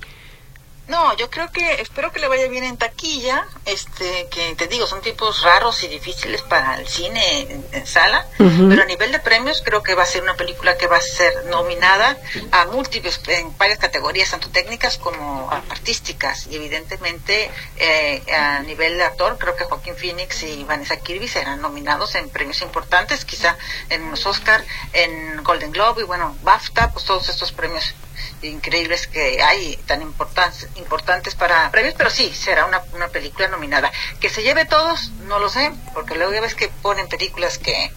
No, 0.90 1.16
yo 1.16 1.30
creo 1.30 1.52
que 1.52 1.80
espero 1.80 2.10
que 2.10 2.18
le 2.18 2.26
vaya 2.26 2.48
bien 2.48 2.64
en 2.64 2.76
taquilla, 2.76 3.46
este, 3.64 4.26
que 4.28 4.56
te 4.56 4.66
digo, 4.66 4.88
son 4.88 5.00
tiempos 5.00 5.40
raros 5.44 5.84
y 5.84 5.88
difíciles 5.88 6.42
para 6.42 6.74
el 6.80 6.88
cine 6.88 7.42
en, 7.70 7.86
sala, 7.86 8.26
pero 8.36 8.82
a 8.82 8.86
nivel 8.86 9.12
de 9.12 9.20
premios 9.20 9.62
creo 9.64 9.84
que 9.84 9.94
va 9.94 10.02
a 10.02 10.06
ser 10.06 10.22
una 10.24 10.34
película 10.34 10.76
que 10.76 10.88
va 10.88 10.96
a 10.96 11.00
ser 11.00 11.46
nominada 11.46 12.18
a 12.50 12.66
múltiples, 12.66 13.20
en 13.28 13.56
varias 13.56 13.78
categorías, 13.78 14.30
tanto 14.30 14.50
técnicas 14.50 14.98
como 14.98 15.48
artísticas, 15.70 16.48
y 16.48 16.56
evidentemente 16.56 17.52
eh, 17.76 18.22
a 18.32 18.58
nivel 18.60 18.96
de 18.96 19.04
actor 19.04 19.38
creo 19.38 19.54
que 19.54 19.64
Joaquín 19.66 19.94
Phoenix 19.94 20.42
y 20.42 20.64
Vanessa 20.64 20.96
Kirby 20.96 21.28
serán 21.28 21.60
nominados 21.60 22.16
en 22.16 22.28
premios 22.30 22.62
importantes, 22.62 23.24
quizá 23.24 23.56
en 23.90 24.10
los 24.10 24.26
Oscar, 24.26 24.64
en 24.92 25.44
Golden 25.44 25.70
Globe 25.70 26.02
y 26.02 26.04
bueno, 26.04 26.36
BAFTA, 26.42 26.90
pues 26.90 27.04
todos 27.04 27.28
estos 27.28 27.52
premios 27.52 27.94
increíbles 28.42 29.06
que 29.06 29.42
hay, 29.42 29.76
tan 29.86 30.02
importantes, 30.02 30.68
importantes 30.76 31.34
para 31.34 31.70
premios, 31.70 31.94
pero 31.96 32.10
sí, 32.10 32.32
será 32.34 32.66
una, 32.66 32.82
una 32.92 33.08
película 33.08 33.48
nominada. 33.48 33.90
Que 34.20 34.28
se 34.28 34.42
lleve 34.42 34.64
todos, 34.64 35.10
no 35.26 35.38
lo 35.38 35.48
sé, 35.48 35.72
porque 35.94 36.14
luego 36.14 36.32
ya 36.32 36.40
ves 36.40 36.54
que 36.54 36.68
ponen 36.68 37.08
películas 37.08 37.58
que 37.58 37.92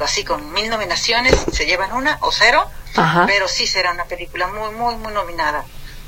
así 0.00 0.24
con 0.24 0.52
mil 0.52 0.68
nominaciones 0.68 1.34
se 1.52 1.66
llevan 1.66 1.92
una 1.92 2.18
o 2.22 2.32
cero, 2.32 2.68
pero 3.26 3.48
sí 3.48 3.66
será 3.66 3.92
una 3.92 4.04
película 4.04 4.46
muy, 4.48 4.70
muy, 4.72 4.96
muy 4.96 5.12
nominada. 5.12 5.64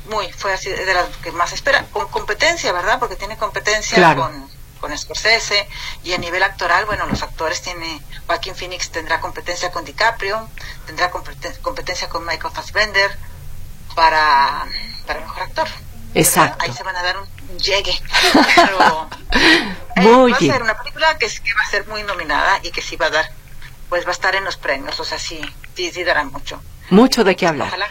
Muy, 0.09 0.31
fue 0.31 0.53
así 0.53 0.69
de 0.69 0.93
las 0.93 1.07
que 1.17 1.31
más 1.33 1.51
espera, 1.51 1.85
con 1.91 2.07
competencia, 2.07 2.71
¿verdad? 2.71 2.97
Porque 2.97 3.17
tiene 3.17 3.35
competencia 3.35 4.15
con, 4.15 4.49
con 4.79 4.97
Scorsese 4.97 5.67
y 6.03 6.13
a 6.13 6.17
nivel 6.17 6.43
actoral, 6.43 6.85
bueno, 6.85 7.05
los 7.07 7.21
actores 7.23 7.61
tiene, 7.61 8.01
Joaquín 8.25 8.55
Phoenix 8.55 8.89
tendrá 8.89 9.19
competencia 9.19 9.69
con 9.69 9.83
DiCaprio, 9.83 10.49
tendrá 10.85 11.11
competencia 11.11 12.07
con 12.07 12.25
Michael 12.25 12.53
Fassbender, 12.53 13.17
para, 13.97 14.67
para 15.07 15.21
mejor 15.21 15.41
actor. 15.41 15.67
Exacto. 16.13 16.63
Ahí 16.63 16.71
se 16.71 16.83
van 16.83 16.95
a 16.95 17.01
dar 17.01 17.17
un 17.17 17.57
llegue. 17.57 17.99
Pero 18.55 19.09
eh, 19.95 20.31
va 20.31 20.37
a 20.37 20.39
ser 20.39 20.61
una 20.61 20.77
película 20.77 21.17
que, 21.17 21.25
que, 21.25 21.53
va 21.55 21.61
a 21.65 21.71
ser 21.71 21.87
muy 21.87 22.03
nominada 22.03 22.59
y 22.61 22.69
que 22.69 22.83
sí 22.83 22.95
va 22.95 23.07
a 23.07 23.09
dar, 23.09 23.25
pues 23.89 24.05
va 24.05 24.09
a 24.09 24.11
estar 24.11 24.35
en 24.35 24.45
los 24.45 24.55
premios, 24.55 24.99
o 24.99 25.03
sea, 25.03 25.17
sí, 25.17 25.41
sí, 25.75 25.91
sí 25.91 26.03
dará 26.03 26.23
mucho. 26.23 26.61
Mucho 26.91 27.23
de 27.23 27.35
qué 27.35 27.47
hablar. 27.47 27.69
Ojalá 27.69 27.87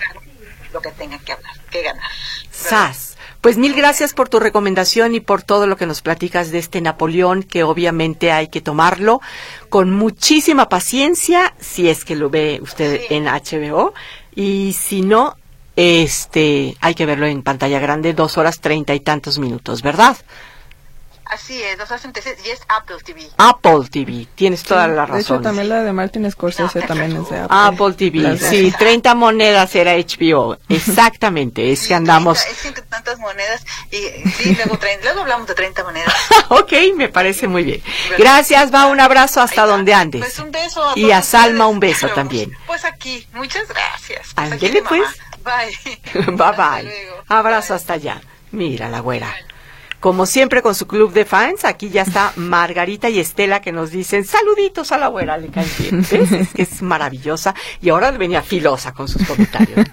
lo 0.72 0.80
que 0.80 0.92
tenga 0.92 1.18
que 1.18 1.32
hablar, 1.32 1.52
que 1.70 1.82
ganar. 1.82 2.10
Sas. 2.52 3.16
Pues 3.40 3.58
mil 3.58 3.74
gracias 3.74 4.12
por 4.12 4.28
tu 4.28 4.40
recomendación 4.40 5.14
y 5.14 5.20
por 5.20 5.42
todo 5.42 5.66
lo 5.66 5.76
que 5.76 5.86
nos 5.86 6.02
platicas 6.02 6.50
de 6.50 6.58
este 6.58 6.80
Napoleón, 6.80 7.42
que 7.42 7.64
obviamente 7.64 8.32
hay 8.32 8.48
que 8.48 8.60
tomarlo 8.60 9.20
con 9.68 9.92
muchísima 9.92 10.68
paciencia, 10.68 11.54
si 11.60 11.88
es 11.88 12.04
que 12.04 12.16
lo 12.16 12.30
ve 12.30 12.60
usted 12.62 13.02
en 13.10 13.26
HBO, 13.26 13.92
y 14.34 14.72
si 14.72 15.02
no, 15.02 15.36
este, 15.76 16.76
hay 16.80 16.94
que 16.94 17.06
verlo 17.06 17.26
en 17.26 17.42
pantalla 17.42 17.78
grande, 17.78 18.14
dos 18.14 18.38
horas 18.38 18.60
treinta 18.60 18.94
y 18.94 19.00
tantos 19.00 19.38
minutos, 19.38 19.82
¿verdad? 19.82 20.16
Así 21.28 21.60
es, 21.60 21.76
dos 21.76 21.90
horas 21.90 22.04
y 22.44 22.50
es 22.50 22.60
Apple 22.68 22.98
TV. 23.04 23.28
Apple 23.36 23.88
TV, 23.90 24.28
tienes 24.36 24.62
toda 24.62 24.86
la 24.86 25.06
razón. 25.06 25.16
De 25.16 25.22
hecho, 25.22 25.40
también 25.40 25.68
la 25.68 25.82
de 25.82 25.92
Martin 25.92 26.30
Scorsese 26.30 26.82
también 26.82 27.16
es 27.16 27.28
de 27.28 27.40
Apple. 27.40 27.56
Apple 27.58 27.94
TV, 27.94 28.38
sí, 28.38 28.72
30 28.78 29.14
monedas 29.16 29.74
era 29.74 29.94
HBO, 29.96 30.56
exactamente, 30.68 31.72
es 31.72 31.88
que 31.88 31.94
andamos... 31.94 32.46
Es 32.46 32.72
que 32.72 32.80
tantas 32.82 33.18
monedas, 33.18 33.64
y 33.90 33.96
sí, 34.30 34.54
luego, 34.54 34.78
luego 35.02 35.20
hablamos 35.20 35.48
de 35.48 35.54
30 35.54 35.82
monedas. 35.82 36.14
ok, 36.48 36.72
me 36.94 37.08
parece 37.08 37.48
muy 37.48 37.64
bien. 37.64 37.82
Gracias, 38.16 38.72
va, 38.72 38.86
un 38.86 39.00
abrazo 39.00 39.40
hasta 39.40 39.66
donde 39.66 39.94
andes. 39.94 40.20
Pues 40.20 40.38
un 40.38 40.52
beso 40.52 40.88
a 40.88 40.96
Y 40.96 41.10
a 41.10 41.22
Salma 41.22 41.66
un 41.66 41.80
beso 41.80 42.08
también. 42.10 42.56
Pues 42.68 42.84
aquí, 42.84 43.26
muchas 43.32 43.66
gracias. 43.66 44.28
Pues 44.32 44.52
Ándele 44.52 44.82
pues. 44.82 45.02
Bye. 45.46 46.32
bye 46.36 46.56
bye. 46.56 46.90
Abrazo 47.28 47.74
hasta 47.74 47.94
allá. 47.94 48.20
Mira 48.50 48.88
la 48.88 49.00
güera. 49.00 49.32
Como 50.06 50.24
siempre 50.24 50.62
con 50.62 50.76
su 50.76 50.86
club 50.86 51.12
de 51.12 51.24
fans, 51.24 51.64
aquí 51.64 51.90
ya 51.90 52.02
está 52.02 52.32
Margarita 52.36 53.10
y 53.10 53.18
Estela 53.18 53.60
que 53.60 53.72
nos 53.72 53.90
dicen 53.90 54.24
saluditos 54.24 54.92
a 54.92 54.98
la 54.98 55.06
abuela, 55.06 55.36
le 55.36 55.48
caen 55.48 55.68
bien. 55.80 56.06
Es 56.40 56.50
que 56.50 56.62
es 56.62 56.80
maravillosa 56.80 57.56
y 57.82 57.88
ahora 57.88 58.12
venía 58.12 58.40
filosa 58.40 58.92
con 58.92 59.08
sus 59.08 59.26
comentarios. 59.26 59.84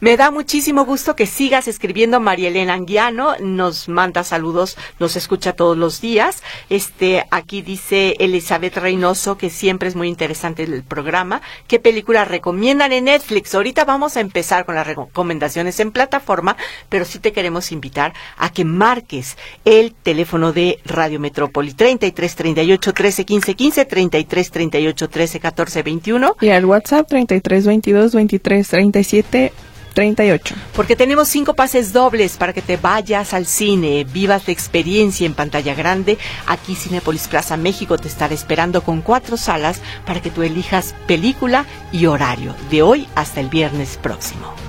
Me 0.00 0.18
da 0.18 0.30
muchísimo 0.30 0.84
gusto 0.84 1.16
que 1.16 1.24
sigas 1.24 1.66
escribiendo 1.66 2.20
María 2.20 2.48
Elena 2.48 2.74
Anguiano, 2.74 3.36
nos 3.40 3.88
manda 3.88 4.22
saludos, 4.22 4.76
nos 4.98 5.16
escucha 5.16 5.54
todos 5.54 5.78
los 5.78 6.02
días. 6.02 6.42
Este, 6.68 7.24
aquí 7.30 7.62
dice 7.62 8.16
Elizabeth 8.18 8.76
Reynoso 8.76 9.38
que 9.38 9.48
siempre 9.48 9.88
es 9.88 9.96
muy 9.96 10.08
interesante 10.08 10.64
el 10.64 10.82
programa. 10.82 11.40
¿Qué 11.68 11.78
película 11.78 12.26
recomiendan 12.26 12.92
en 12.92 13.04
Netflix? 13.04 13.54
Ahorita 13.54 13.86
vamos 13.86 14.18
a 14.18 14.20
empezar 14.20 14.66
con 14.66 14.74
las 14.74 14.86
recomendaciones 14.86 15.80
en 15.80 15.90
plataforma, 15.90 16.58
pero 16.90 17.06
sí 17.06 17.18
te 17.18 17.32
queremos 17.32 17.72
invitar 17.72 18.12
a 18.36 18.52
que 18.52 18.66
marques 18.66 19.38
el 19.64 19.94
teléfono 19.94 20.52
de 20.52 20.78
Radio 20.84 21.20
Metrópoli 21.20 21.72
33 21.72 22.36
38 22.36 22.92
13 22.92 23.24
15 23.24 23.54
15 23.54 23.84
33 23.84 24.50
38 24.50 25.08
13 25.08 25.40
14 25.40 25.82
21 25.82 26.36
y 26.40 26.48
al 26.48 26.64
WhatsApp 26.64 27.08
33 27.08 27.66
22 27.66 28.14
23 28.14 28.68
37 28.68 29.52
38. 29.94 30.54
Porque 30.74 30.96
tenemos 30.96 31.28
cinco 31.28 31.54
pases 31.54 31.92
dobles 31.92 32.36
para 32.36 32.52
que 32.52 32.60
te 32.60 32.76
vayas 32.76 33.32
al 33.32 33.46
cine, 33.46 34.04
vivas 34.04 34.46
la 34.46 34.52
experiencia 34.52 35.24
en 35.24 35.34
pantalla 35.34 35.74
grande. 35.74 36.18
Aquí 36.46 36.74
Cinepolis 36.74 37.28
Plaza 37.28 37.56
México 37.56 37.96
te 37.96 38.08
estará 38.08 38.34
esperando 38.34 38.82
con 38.82 39.00
cuatro 39.00 39.36
salas 39.36 39.80
para 40.04 40.20
que 40.20 40.30
tú 40.30 40.42
elijas 40.42 40.94
película 41.06 41.64
y 41.92 42.06
horario 42.06 42.54
de 42.70 42.82
hoy 42.82 43.06
hasta 43.14 43.40
el 43.40 43.48
viernes 43.48 43.96
próximo. 43.96 44.63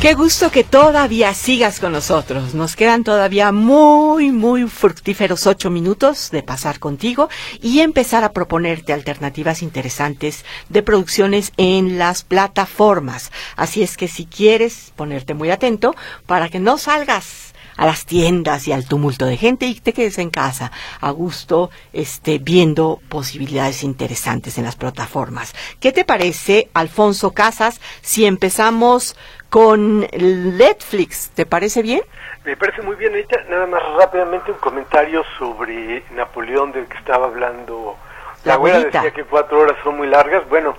Qué 0.00 0.14
gusto 0.14 0.50
que 0.50 0.64
todavía 0.64 1.34
sigas 1.34 1.78
con 1.78 1.92
nosotros. 1.92 2.54
Nos 2.54 2.74
quedan 2.74 3.04
todavía 3.04 3.52
muy, 3.52 4.32
muy 4.32 4.66
fructíferos 4.66 5.46
ocho 5.46 5.68
minutos 5.68 6.30
de 6.30 6.42
pasar 6.42 6.78
contigo 6.78 7.28
y 7.60 7.80
empezar 7.80 8.24
a 8.24 8.32
proponerte 8.32 8.94
alternativas 8.94 9.60
interesantes 9.60 10.46
de 10.70 10.82
producciones 10.82 11.52
en 11.58 11.98
las 11.98 12.24
plataformas. 12.24 13.30
Así 13.56 13.82
es 13.82 13.98
que 13.98 14.08
si 14.08 14.24
quieres 14.24 14.94
ponerte 14.96 15.34
muy 15.34 15.50
atento 15.50 15.94
para 16.24 16.48
que 16.48 16.60
no 16.60 16.78
salgas 16.78 17.52
a 17.76 17.86
las 17.86 18.04
tiendas 18.04 18.68
y 18.68 18.72
al 18.72 18.86
tumulto 18.86 19.26
de 19.26 19.36
gente 19.36 19.66
y 19.66 19.74
te 19.74 19.92
quedes 19.92 20.18
en 20.18 20.30
casa 20.30 20.70
a 21.00 21.10
gusto 21.10 21.70
este 21.92 22.38
viendo 22.38 23.00
posibilidades 23.08 23.82
interesantes 23.82 24.58
en 24.58 24.64
las 24.64 24.76
plataformas. 24.76 25.54
¿Qué 25.78 25.92
te 25.92 26.04
parece, 26.04 26.68
Alfonso 26.74 27.32
Casas, 27.32 27.80
si 28.02 28.26
empezamos 28.26 29.16
con 29.50 30.00
Netflix. 30.00 31.30
¿Te 31.34 31.44
parece 31.44 31.82
bien? 31.82 32.00
Me 32.44 32.56
parece 32.56 32.80
muy 32.82 32.96
bien. 32.96 33.12
Ahorita 33.12 33.36
nada 33.50 33.66
más 33.66 33.82
rápidamente 33.98 34.52
un 34.52 34.58
comentario 34.58 35.22
sobre 35.38 36.04
Napoleón 36.12 36.72
del 36.72 36.86
que 36.86 36.96
estaba 36.96 37.26
hablando. 37.26 37.96
La, 38.44 38.54
abuela 38.54 38.78
decía 38.78 39.10
que 39.10 39.24
cuatro 39.24 39.60
horas 39.60 39.76
son 39.82 39.98
muy 39.98 40.06
largas. 40.06 40.48
Bueno, 40.48 40.76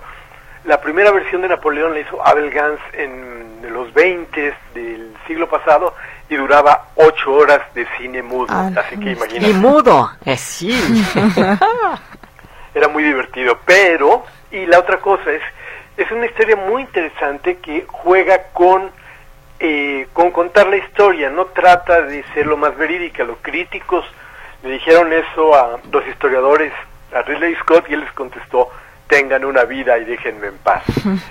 la 0.64 0.80
primera 0.80 1.12
versión 1.12 1.42
de 1.42 1.48
Napoleón 1.48 1.92
la 1.92 2.00
hizo 2.00 2.26
Abel 2.26 2.50
Gans 2.50 2.80
en 2.94 3.60
los 3.72 3.92
20 3.94 4.54
del 4.74 5.14
siglo 5.26 5.48
pasado 5.48 5.94
y 6.28 6.36
duraba 6.36 6.88
ocho 6.96 7.32
horas 7.32 7.60
de 7.74 7.86
cine 7.98 8.22
mudo. 8.22 8.46
Ah, 8.48 8.70
Así 8.76 8.98
que 8.98 9.12
imagínate. 9.12 9.50
Y 9.50 9.52
mudo, 9.52 10.10
es 10.24 10.40
sí. 10.40 10.72
Era 12.74 12.88
muy 12.88 13.04
divertido. 13.04 13.58
Pero, 13.66 14.24
y 14.50 14.64
la 14.66 14.78
otra 14.78 14.98
cosa 14.98 15.30
es 15.30 15.42
es 15.96 16.10
una 16.10 16.26
historia 16.26 16.56
muy 16.56 16.82
interesante 16.82 17.58
que 17.58 17.84
juega 17.86 18.44
con, 18.52 18.90
eh, 19.60 20.06
con 20.12 20.30
contar 20.30 20.66
la 20.66 20.76
historia, 20.76 21.30
no 21.30 21.46
trata 21.46 22.02
de 22.02 22.24
ser 22.34 22.46
lo 22.46 22.56
más 22.56 22.76
verídica. 22.76 23.24
Los 23.24 23.38
críticos 23.42 24.04
le 24.62 24.70
dijeron 24.72 25.12
eso 25.12 25.54
a 25.54 25.80
los 25.90 26.06
historiadores, 26.06 26.72
a 27.14 27.22
Ridley 27.22 27.54
Scott, 27.56 27.86
y 27.88 27.94
él 27.94 28.00
les 28.00 28.12
contestó, 28.12 28.70
tengan 29.06 29.44
una 29.44 29.64
vida 29.64 29.98
y 29.98 30.04
déjenme 30.04 30.48
en 30.48 30.58
paz. 30.58 30.82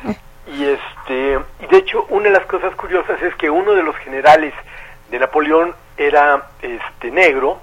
y 0.48 0.66
este, 0.66 1.40
y 1.62 1.68
de 1.68 1.78
hecho, 1.78 2.06
una 2.10 2.26
de 2.26 2.32
las 2.32 2.46
cosas 2.46 2.76
curiosas 2.76 3.22
es 3.22 3.34
que 3.36 3.50
uno 3.50 3.74
de 3.74 3.84
los 3.84 3.96
generales 3.98 4.54
de 5.10 5.20
Napoleón 5.20 5.74
era 5.98 6.50
este 6.62 7.12
negro 7.12 7.60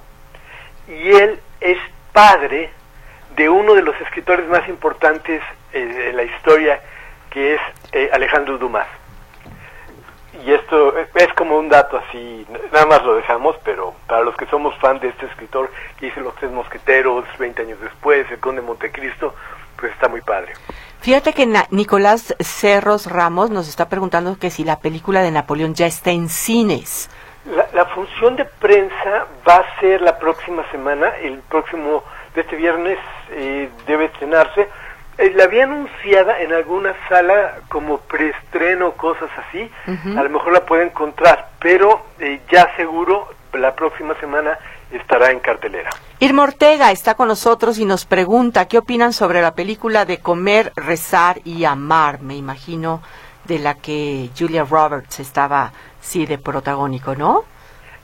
y 0.86 1.10
él 1.10 1.40
es 1.60 1.78
padre 2.12 2.70
de 3.36 3.48
uno 3.48 3.74
de 3.74 3.82
los 3.82 3.98
escritores 4.00 4.48
más 4.48 4.68
importantes 4.68 5.42
eh, 5.72 6.12
la 6.14 6.22
historia, 6.22 6.80
que 7.30 7.54
es 7.54 7.60
eh, 7.92 8.10
Alejandro 8.12 8.58
Dumas. 8.58 8.86
Y 10.44 10.52
esto 10.52 10.96
es 10.96 11.32
como 11.34 11.58
un 11.58 11.68
dato 11.68 11.96
así, 11.98 12.46
nada 12.72 12.86
más 12.86 13.02
lo 13.02 13.16
dejamos, 13.16 13.56
pero 13.64 13.94
para 14.06 14.22
los 14.22 14.36
que 14.36 14.46
somos 14.46 14.74
fan 14.76 15.00
de 15.00 15.08
este 15.08 15.26
escritor 15.26 15.70
que 15.98 16.06
hizo 16.06 16.20
Los 16.20 16.36
Tres 16.36 16.52
Mosqueteros, 16.52 17.24
20 17.38 17.62
años 17.62 17.80
después, 17.80 18.30
El 18.30 18.38
Conde 18.38 18.62
Montecristo, 18.62 19.34
pues 19.76 19.92
está 19.92 20.08
muy 20.08 20.20
padre. 20.20 20.52
Fíjate 21.00 21.32
que 21.32 21.48
Nicolás 21.70 22.36
Cerros 22.40 23.06
Ramos 23.10 23.50
nos 23.50 23.68
está 23.68 23.88
preguntando 23.88 24.38
que 24.38 24.50
si 24.50 24.62
la 24.62 24.78
película 24.78 25.22
de 25.22 25.32
Napoleón 25.32 25.74
ya 25.74 25.86
está 25.86 26.10
en 26.10 26.28
cines. 26.28 27.10
La, 27.46 27.66
la 27.72 27.86
función 27.86 28.36
de 28.36 28.44
prensa 28.44 29.26
va 29.48 29.56
a 29.56 29.80
ser 29.80 30.02
la 30.02 30.18
próxima 30.18 30.68
semana, 30.70 31.08
el 31.20 31.38
próximo 31.48 32.04
de 32.34 32.42
este 32.42 32.56
viernes 32.56 32.98
eh, 33.30 33.68
debe 33.86 34.06
estrenarse. 34.06 34.68
Eh, 35.18 35.32
la 35.34 35.44
había 35.44 35.64
anunciada 35.64 36.40
en 36.40 36.52
alguna 36.52 36.94
sala 37.08 37.58
como 37.68 37.98
preestreno, 37.98 38.92
cosas 38.92 39.28
así. 39.36 39.68
A 40.16 40.22
lo 40.22 40.30
mejor 40.30 40.52
la 40.52 40.64
puede 40.64 40.84
encontrar, 40.84 41.48
pero 41.58 42.02
eh, 42.20 42.40
ya 42.50 42.74
seguro 42.76 43.28
la 43.52 43.74
próxima 43.74 44.14
semana 44.20 44.56
estará 44.92 45.32
en 45.32 45.40
cartelera. 45.40 45.90
Irma 46.20 46.44
Ortega 46.44 46.92
está 46.92 47.14
con 47.14 47.28
nosotros 47.28 47.78
y 47.78 47.84
nos 47.84 48.04
pregunta 48.04 48.68
qué 48.68 48.78
opinan 48.78 49.12
sobre 49.12 49.42
la 49.42 49.54
película 49.54 50.04
de 50.04 50.18
Comer, 50.18 50.72
Rezar 50.76 51.40
y 51.44 51.64
Amar, 51.64 52.20
me 52.20 52.36
imagino, 52.36 53.02
de 53.44 53.58
la 53.58 53.74
que 53.74 54.30
Julia 54.38 54.64
Roberts 54.64 55.18
estaba, 55.18 55.72
sí, 56.00 56.26
de 56.26 56.38
protagónico, 56.38 57.16
¿no? 57.16 57.44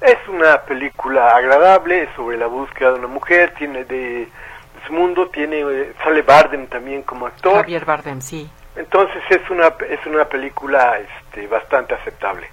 Es 0.01 0.19
una 0.29 0.61
película 0.63 1.31
agradable 1.37 2.09
sobre 2.17 2.37
la 2.37 2.47
búsqueda 2.47 2.93
de 2.93 2.99
una 2.99 3.09
mujer, 3.09 3.55
tiene 3.57 3.85
de 3.85 4.29
mundo, 4.91 5.29
tiene 5.29 5.61
eh, 5.61 5.93
sale 6.03 6.23
Bardem 6.23 6.67
también 6.67 7.03
como 7.03 7.27
actor. 7.27 7.57
Javier 7.57 7.85
Bardem, 7.85 8.21
sí. 8.21 8.49
Entonces 8.77 9.23
es 9.31 9.51
una 9.51 9.69
es 9.89 10.05
una 10.07 10.25
película 10.25 10.99
este 10.99 11.47
bastante 11.47 11.95
aceptable. 11.95 12.49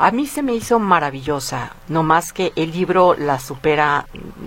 A 0.00 0.12
mí 0.12 0.26
se 0.26 0.44
me 0.44 0.54
hizo 0.54 0.78
maravillosa, 0.78 1.72
no 1.88 2.04
más 2.04 2.32
que 2.32 2.52
el 2.54 2.70
libro 2.70 3.16
la 3.18 3.40
supera 3.40 4.06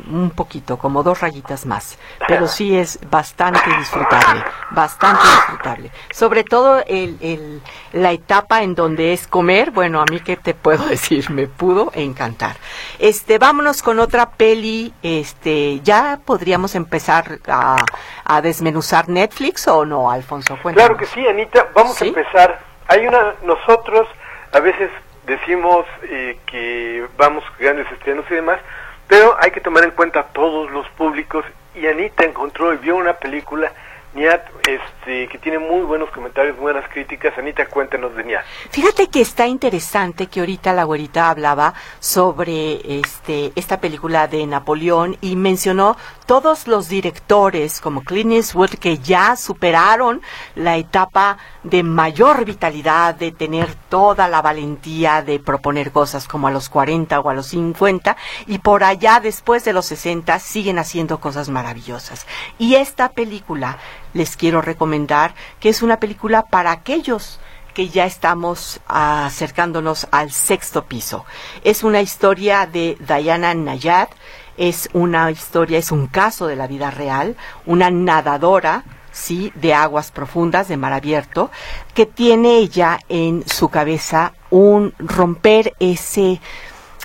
un 0.09 0.31
poquito, 0.31 0.77
como 0.77 1.03
dos 1.03 1.19
rayitas 1.19 1.65
más, 1.65 1.99
pero 2.25 2.47
sí 2.47 2.77
es 2.77 2.99
bastante 3.09 3.69
disfrutable, 3.77 4.45
bastante 4.69 5.21
disfrutable. 5.23 5.91
Sobre 6.13 6.45
todo 6.45 6.81
el, 6.87 7.17
el, 7.19 7.61
la 7.91 8.13
etapa 8.13 8.63
en 8.63 8.75
donde 8.75 9.11
es 9.11 9.27
comer, 9.27 9.71
bueno, 9.71 9.99
a 9.99 10.05
mí 10.09 10.21
qué 10.21 10.37
te 10.37 10.53
puedo 10.53 10.85
decir, 10.87 11.29
me 11.31 11.47
pudo 11.47 11.91
encantar. 11.95 12.55
Este, 12.97 13.37
vámonos 13.37 13.81
con 13.81 13.99
otra 13.99 14.29
peli, 14.29 14.93
este, 15.03 15.81
ya 15.81 16.21
podríamos 16.23 16.75
empezar 16.75 17.39
a, 17.49 17.75
a 18.23 18.41
desmenuzar 18.41 19.09
Netflix 19.09 19.67
o 19.67 19.85
no, 19.85 20.09
Alfonso, 20.09 20.57
Claro 20.73 20.95
que 20.95 21.05
sí, 21.07 21.27
Anita, 21.27 21.67
vamos 21.73 22.01
a 22.01 22.05
empezar. 22.05 22.59
Hay 22.87 23.05
una, 23.05 23.35
nosotros 23.43 24.07
a 24.53 24.59
veces 24.61 24.89
decimos 25.31 25.85
eh, 26.03 26.37
que 26.45 27.05
vamos 27.17 27.43
grandes 27.57 27.89
estrenos 27.91 28.25
y 28.29 28.35
demás, 28.35 28.59
pero 29.07 29.37
hay 29.39 29.51
que 29.51 29.61
tomar 29.61 29.83
en 29.85 29.91
cuenta 29.91 30.23
todos 30.33 30.69
los 30.71 30.87
públicos 30.89 31.45
y 31.73 31.87
Anita 31.87 32.25
encontró 32.25 32.73
y 32.73 32.77
vio 32.77 32.97
una 32.97 33.13
película 33.13 33.71
Niat, 34.13 34.43
este, 34.67 35.00
que 35.03 35.39
tiene 35.41 35.59
muy 35.59 35.81
buenos 35.81 36.09
comentarios, 36.11 36.57
buenas 36.57 36.87
críticas. 36.89 37.37
Anita, 37.37 37.65
cuéntanos 37.65 38.15
de 38.15 38.23
Niat. 38.23 38.43
Fíjate 38.69 39.07
que 39.07 39.21
está 39.21 39.47
interesante 39.47 40.27
que 40.27 40.39
ahorita 40.39 40.73
la 40.73 40.83
güerita 40.83 41.29
hablaba 41.29 41.73
sobre 41.99 42.99
este, 42.99 43.51
esta 43.55 43.79
película 43.79 44.27
de 44.27 44.45
Napoleón 44.45 45.17
y 45.21 45.35
mencionó 45.35 45.97
todos 46.25 46.67
los 46.67 46.87
directores 46.87 47.81
como 47.81 48.03
Clint 48.03 48.31
Eastwood 48.31 48.71
que 48.71 48.99
ya 48.99 49.35
superaron 49.35 50.21
la 50.55 50.77
etapa 50.77 51.37
de 51.63 51.83
mayor 51.83 52.45
vitalidad, 52.45 53.15
de 53.15 53.31
tener 53.31 53.73
toda 53.89 54.27
la 54.27 54.41
valentía 54.41 55.21
de 55.23 55.39
proponer 55.39 55.91
cosas 55.91 56.27
como 56.27 56.47
a 56.47 56.51
los 56.51 56.69
40 56.69 57.19
o 57.19 57.29
a 57.29 57.33
los 57.33 57.47
50 57.47 58.15
y 58.47 58.59
por 58.59 58.83
allá 58.83 59.19
después 59.19 59.65
de 59.65 59.73
los 59.73 59.87
60 59.87 60.39
siguen 60.39 60.79
haciendo 60.79 61.19
cosas 61.19 61.49
maravillosas. 61.49 62.25
Y 62.57 62.75
esta 62.75 63.09
película 63.09 63.77
les 64.13 64.37
quiero 64.37 64.61
recomendar 64.61 65.35
que 65.59 65.69
es 65.69 65.81
una 65.81 65.99
película 65.99 66.43
para 66.43 66.71
aquellos 66.71 67.39
que 67.73 67.89
ya 67.89 68.05
estamos 68.05 68.81
acercándonos 68.87 70.07
al 70.11 70.31
sexto 70.31 70.85
piso. 70.85 71.25
Es 71.63 71.83
una 71.83 72.01
historia 72.01 72.65
de 72.65 72.97
Diana 72.99 73.53
Nayad, 73.53 74.09
es 74.57 74.89
una 74.93 75.31
historia, 75.31 75.77
es 75.77 75.91
un 75.91 76.07
caso 76.07 76.47
de 76.47 76.55
la 76.55 76.67
vida 76.67 76.91
real, 76.91 77.37
una 77.65 77.89
nadadora 77.89 78.83
sí, 79.11 79.51
de 79.55 79.73
aguas 79.73 80.11
profundas, 80.11 80.67
de 80.67 80.77
mar 80.77 80.93
abierto, 80.93 81.51
que 81.93 82.05
tiene 82.05 82.57
ella 82.57 82.99
en 83.09 83.47
su 83.47 83.69
cabeza 83.69 84.33
un 84.49 84.93
romper 84.99 85.73
ese 85.79 86.39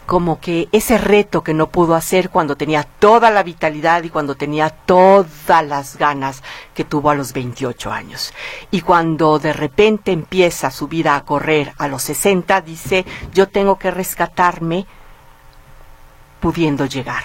como 0.06 0.40
que 0.40 0.68
ese 0.70 0.98
reto 0.98 1.42
que 1.42 1.52
no 1.52 1.68
pudo 1.68 1.96
hacer 1.96 2.30
cuando 2.30 2.56
tenía 2.56 2.84
toda 2.84 3.30
la 3.30 3.42
vitalidad 3.42 4.04
y 4.04 4.08
cuando 4.08 4.36
tenía 4.36 4.70
todas 4.70 5.66
las 5.66 5.98
ganas 5.98 6.42
que 6.74 6.84
tuvo 6.84 7.10
a 7.10 7.14
los 7.14 7.32
28 7.32 7.90
años. 7.90 8.32
Y 8.70 8.82
cuando 8.82 9.38
de 9.38 9.52
repente 9.52 10.12
empieza 10.12 10.70
su 10.70 10.86
vida 10.86 11.16
a 11.16 11.24
correr 11.24 11.72
a 11.78 11.88
los 11.88 12.02
60, 12.04 12.60
dice, 12.60 13.04
yo 13.34 13.48
tengo 13.48 13.78
que 13.78 13.90
rescatarme 13.90 14.86
pudiendo 16.40 16.86
llegar. 16.86 17.24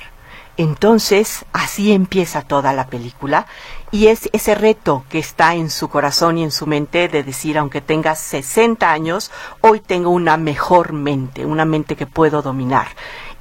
Entonces, 0.57 1.45
así 1.53 1.91
empieza 1.91 2.41
toda 2.41 2.73
la 2.73 2.87
película 2.87 3.45
y 3.91 4.07
es 4.07 4.29
ese 4.31 4.55
reto 4.55 5.03
que 5.09 5.19
está 5.19 5.53
en 5.53 5.69
su 5.69 5.89
corazón 5.89 6.37
y 6.37 6.43
en 6.43 6.51
su 6.51 6.65
mente 6.65 7.09
de 7.09 7.23
decir, 7.23 7.57
aunque 7.57 7.81
tenga 7.81 8.15
60 8.15 8.89
años, 8.89 9.31
hoy 9.59 9.81
tengo 9.81 10.09
una 10.09 10.37
mejor 10.37 10.93
mente, 10.93 11.45
una 11.45 11.65
mente 11.65 11.97
que 11.97 12.07
puedo 12.07 12.41
dominar. 12.41 12.87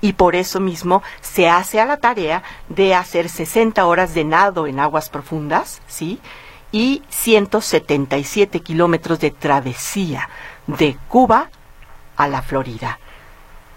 Y 0.00 0.14
por 0.14 0.34
eso 0.34 0.58
mismo 0.58 1.02
se 1.20 1.48
hace 1.48 1.80
a 1.80 1.86
la 1.86 1.98
tarea 1.98 2.42
de 2.68 2.94
hacer 2.94 3.28
60 3.28 3.86
horas 3.86 4.12
de 4.12 4.24
nado 4.24 4.66
en 4.66 4.80
aguas 4.80 5.08
profundas, 5.08 5.80
¿sí? 5.86 6.18
Y 6.72 7.02
177 7.10 8.60
kilómetros 8.60 9.20
de 9.20 9.30
travesía 9.30 10.28
de 10.66 10.96
Cuba 11.08 11.50
a 12.16 12.28
la 12.28 12.42
Florida 12.42 12.98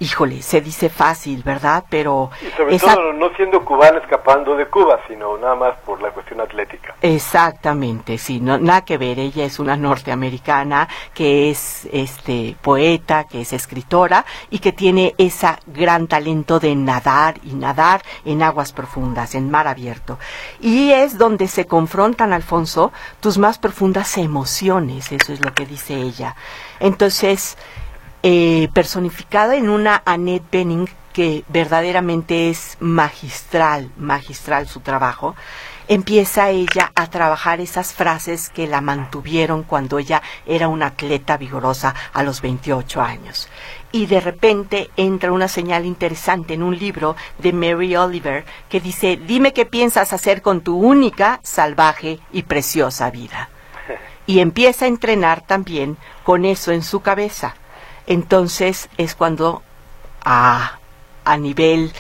híjole, 0.04 0.42
se 0.42 0.60
dice 0.60 0.90
fácil, 0.90 1.44
¿verdad? 1.44 1.86
Pero... 1.90 2.30
Y 2.42 2.52
sobre 2.58 2.78
todo 2.78 3.14
no 3.14 3.34
siendo 3.36 3.64
cubana 3.64 4.00
escapando 4.00 4.56
de 4.56 4.68
Cuba, 4.68 5.00
sino 5.08 5.38
nada 5.38 5.56
más 5.56 5.78
por 5.86 6.02
la 6.02 6.12
cuestión 6.12 6.42
atlética. 6.42 6.94
Exactamente, 7.02 8.18
sí, 8.18 8.42
no, 8.42 8.58
nada 8.58 8.84
que 8.84 8.98
ver, 8.98 9.18
ella 9.20 9.46
es 9.46 9.60
una 9.60 9.78
norteamericana 9.78 10.90
que 11.14 11.50
es 11.50 11.88
este 11.92 12.58
poeta, 12.62 13.24
que 13.24 13.42
es 13.42 13.54
escritora 13.54 14.26
y 14.50 14.60
que 14.60 14.74
tiene 14.74 15.16
ese 15.18 15.48
gran 15.68 16.08
talento 16.08 16.60
de 16.60 16.76
nadar 16.76 17.36
y 17.44 17.54
nadar 17.54 18.02
en 18.26 18.44
aguas 18.44 18.74
profundas, 18.74 19.36
en 19.36 19.50
mar 19.50 19.68
abierto. 19.68 20.20
Y 20.60 20.92
es 20.92 21.18
donde 21.18 21.48
se 21.48 21.66
confrontan, 21.66 22.34
Alfonso, 22.34 22.92
tus 23.22 23.38
más 23.38 23.58
profundas 23.58 24.18
emociones, 24.18 25.12
eso 25.14 25.32
es 25.32 25.40
lo 25.40 25.54
que 25.54 25.66
dice 25.66 25.96
ella. 25.96 26.36
Entonces, 26.80 27.58
eh, 28.26 28.70
personificada 28.74 29.58
en 29.58 29.70
una 29.70 30.02
Annette 30.06 30.50
Benning 30.50 30.88
que 31.12 31.44
verdaderamente 31.50 32.50
es 32.50 32.78
magistral, 32.80 33.92
magistral 33.98 34.66
su 34.68 34.80
trabajo, 34.80 35.36
empieza 35.90 36.50
ella 36.50 36.92
a 36.96 37.08
trabajar 37.08 37.60
esas 37.60 37.94
frases 37.94 38.50
que 38.50 38.66
la 38.66 38.80
mantuvieron 38.80 39.64
cuando 39.64 40.00
ella 40.00 40.22
era 40.46 40.70
una 40.70 40.88
atleta 40.88 41.36
vigorosa 41.36 41.94
a 42.14 42.24
los 42.24 42.42
28 42.42 43.02
años. 43.02 43.50
Y 43.92 44.06
de 44.06 44.22
repente 44.22 44.90
entra 44.96 45.34
una 45.34 45.50
señal 45.50 45.86
interesante 45.86 46.54
en 46.54 46.64
un 46.64 46.80
libro 46.80 47.18
de 47.40 47.52
Mary 47.52 47.96
Oliver 47.98 48.46
que 48.70 48.80
dice, 48.80 49.18
dime 49.18 49.52
qué 49.52 49.66
piensas 49.66 50.14
hacer 50.14 50.42
con 50.42 50.62
tu 50.62 50.78
única, 50.78 51.42
salvaje 51.44 52.20
y 52.32 52.44
preciosa 52.44 53.12
vida. 53.12 53.50
Y 54.26 54.40
empieza 54.40 54.86
a 54.86 54.88
entrenar 54.88 55.42
también 55.42 55.98
con 56.24 56.46
eso 56.46 56.72
en 56.72 56.82
su 56.82 57.02
cabeza 57.02 57.56
entonces 58.08 58.90
es 58.98 59.16
cuando 59.16 59.62
a, 60.24 60.80
a 61.26 61.38
nivel 61.38 61.94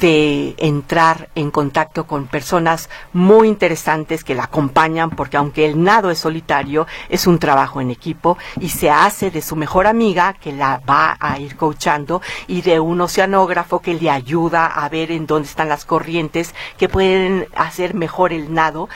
de 0.00 0.54
entrar 0.58 1.28
en 1.34 1.50
contacto 1.50 2.06
con 2.06 2.26
personas 2.26 2.88
muy 3.12 3.48
interesantes 3.48 4.24
que 4.24 4.34
la 4.34 4.44
acompañan, 4.44 5.10
porque 5.10 5.36
aunque 5.36 5.66
el 5.66 5.82
nado 5.82 6.10
es 6.10 6.18
solitario, 6.18 6.86
es 7.08 7.26
un 7.26 7.38
trabajo 7.38 7.80
en 7.80 7.90
equipo 7.90 8.36
y 8.58 8.70
se 8.70 8.90
hace 8.90 9.30
de 9.30 9.42
su 9.42 9.56
mejor 9.56 9.86
amiga 9.86 10.32
que 10.32 10.52
la 10.52 10.80
va 10.88 11.16
a 11.20 11.38
ir 11.38 11.56
coachando 11.56 12.22
y 12.48 12.62
de 12.62 12.80
un 12.80 13.00
oceanógrafo 13.00 13.80
que 13.80 13.94
le 13.94 14.10
ayuda 14.10 14.66
a 14.66 14.88
ver 14.88 15.12
en 15.12 15.26
dónde 15.26 15.48
están 15.48 15.68
las 15.68 15.84
corrientes 15.84 16.54
que 16.76 16.88
pueden 16.88 17.46
hacer 17.54 17.94
mejor 17.94 18.32
el 18.32 18.52
nado. 18.52 18.88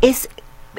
Es, 0.00 0.28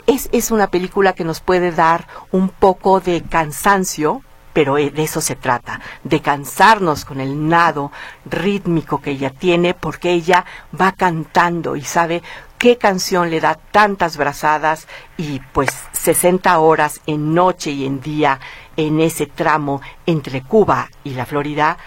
es, 0.05 0.27
es 0.31 0.51
una 0.51 0.67
película 0.67 1.13
que 1.13 1.23
nos 1.23 1.39
puede 1.39 1.71
dar 1.71 2.07
un 2.31 2.49
poco 2.49 2.99
de 2.99 3.21
cansancio, 3.21 4.21
pero 4.53 4.77
eh, 4.77 4.89
de 4.89 5.03
eso 5.03 5.21
se 5.21 5.35
trata, 5.35 5.79
de 6.03 6.21
cansarnos 6.21 7.05
con 7.05 7.19
el 7.19 7.47
nado 7.47 7.91
rítmico 8.25 9.01
que 9.01 9.11
ella 9.11 9.29
tiene, 9.29 9.73
porque 9.73 10.11
ella 10.11 10.45
va 10.79 10.91
cantando 10.91 11.75
y 11.75 11.81
sabe 11.81 12.21
qué 12.57 12.77
canción 12.77 13.29
le 13.29 13.39
da 13.39 13.55
tantas 13.55 14.17
brazadas 14.17 14.87
y 15.17 15.39
pues 15.51 15.69
60 15.93 16.59
horas 16.59 17.01
en 17.07 17.33
noche 17.33 17.71
y 17.71 17.85
en 17.85 18.01
día 18.01 18.39
en 18.77 18.99
ese 18.99 19.25
tramo 19.25 19.81
entre 20.05 20.43
Cuba 20.43 20.89
y 21.03 21.11
la 21.11 21.25
Florida, 21.25 21.77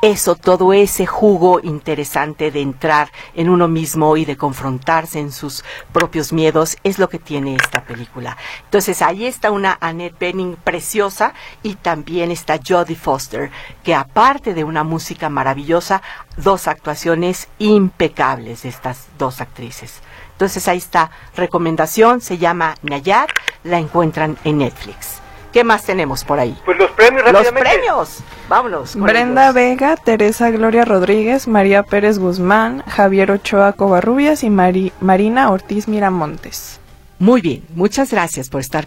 eso, 0.00 0.36
todo 0.36 0.72
ese 0.72 1.06
jugo 1.06 1.60
interesante 1.62 2.50
de 2.50 2.60
entrar 2.60 3.10
en 3.34 3.48
uno 3.48 3.66
mismo 3.66 4.16
y 4.16 4.24
de 4.24 4.36
confrontarse 4.36 5.18
en 5.18 5.32
sus 5.32 5.64
propios 5.92 6.32
miedos, 6.32 6.76
es 6.84 6.98
lo 6.98 7.08
que 7.08 7.18
tiene 7.18 7.56
esta 7.56 7.82
película. 7.82 8.36
Entonces 8.64 9.02
ahí 9.02 9.26
está 9.26 9.50
una 9.50 9.76
Annette 9.80 10.18
Bening 10.18 10.56
preciosa 10.56 11.34
y 11.62 11.74
también 11.74 12.30
está 12.30 12.60
Jodie 12.64 12.94
Foster, 12.94 13.50
que 13.82 13.94
aparte 13.94 14.54
de 14.54 14.64
una 14.64 14.84
música 14.84 15.28
maravillosa, 15.28 16.02
dos 16.36 16.68
actuaciones 16.68 17.48
impecables 17.58 18.62
de 18.62 18.68
estas 18.68 19.06
dos 19.18 19.40
actrices. 19.40 20.00
Entonces 20.32 20.68
ahí 20.68 20.78
está, 20.78 21.10
recomendación, 21.34 22.20
se 22.20 22.38
llama 22.38 22.76
Nayar, 22.82 23.28
la 23.64 23.78
encuentran 23.78 24.38
en 24.44 24.58
Netflix. 24.58 25.20
¿Qué 25.52 25.64
más 25.64 25.84
tenemos 25.84 26.24
por 26.24 26.38
ahí? 26.38 26.56
Pues 26.64 26.78
los 26.78 26.90
premios 26.90 27.24
rápidamente. 27.24 27.68
Los 27.68 27.78
premios. 27.78 28.18
Vámonos. 28.48 28.96
Brenda 28.96 29.52
Vega, 29.52 29.96
Teresa 29.96 30.50
Gloria 30.50 30.84
Rodríguez, 30.84 31.48
María 31.48 31.82
Pérez 31.82 32.18
Guzmán, 32.18 32.82
Javier 32.86 33.30
Ochoa 33.30 33.72
Covarrubias 33.72 34.44
y 34.44 34.50
Marina 34.50 35.50
Ortiz 35.50 35.88
Miramontes. 35.88 36.80
Muy 37.20 37.40
bien, 37.40 37.64
muchas 37.74 38.12
gracias 38.12 38.48
por 38.48 38.60
estar 38.60 38.86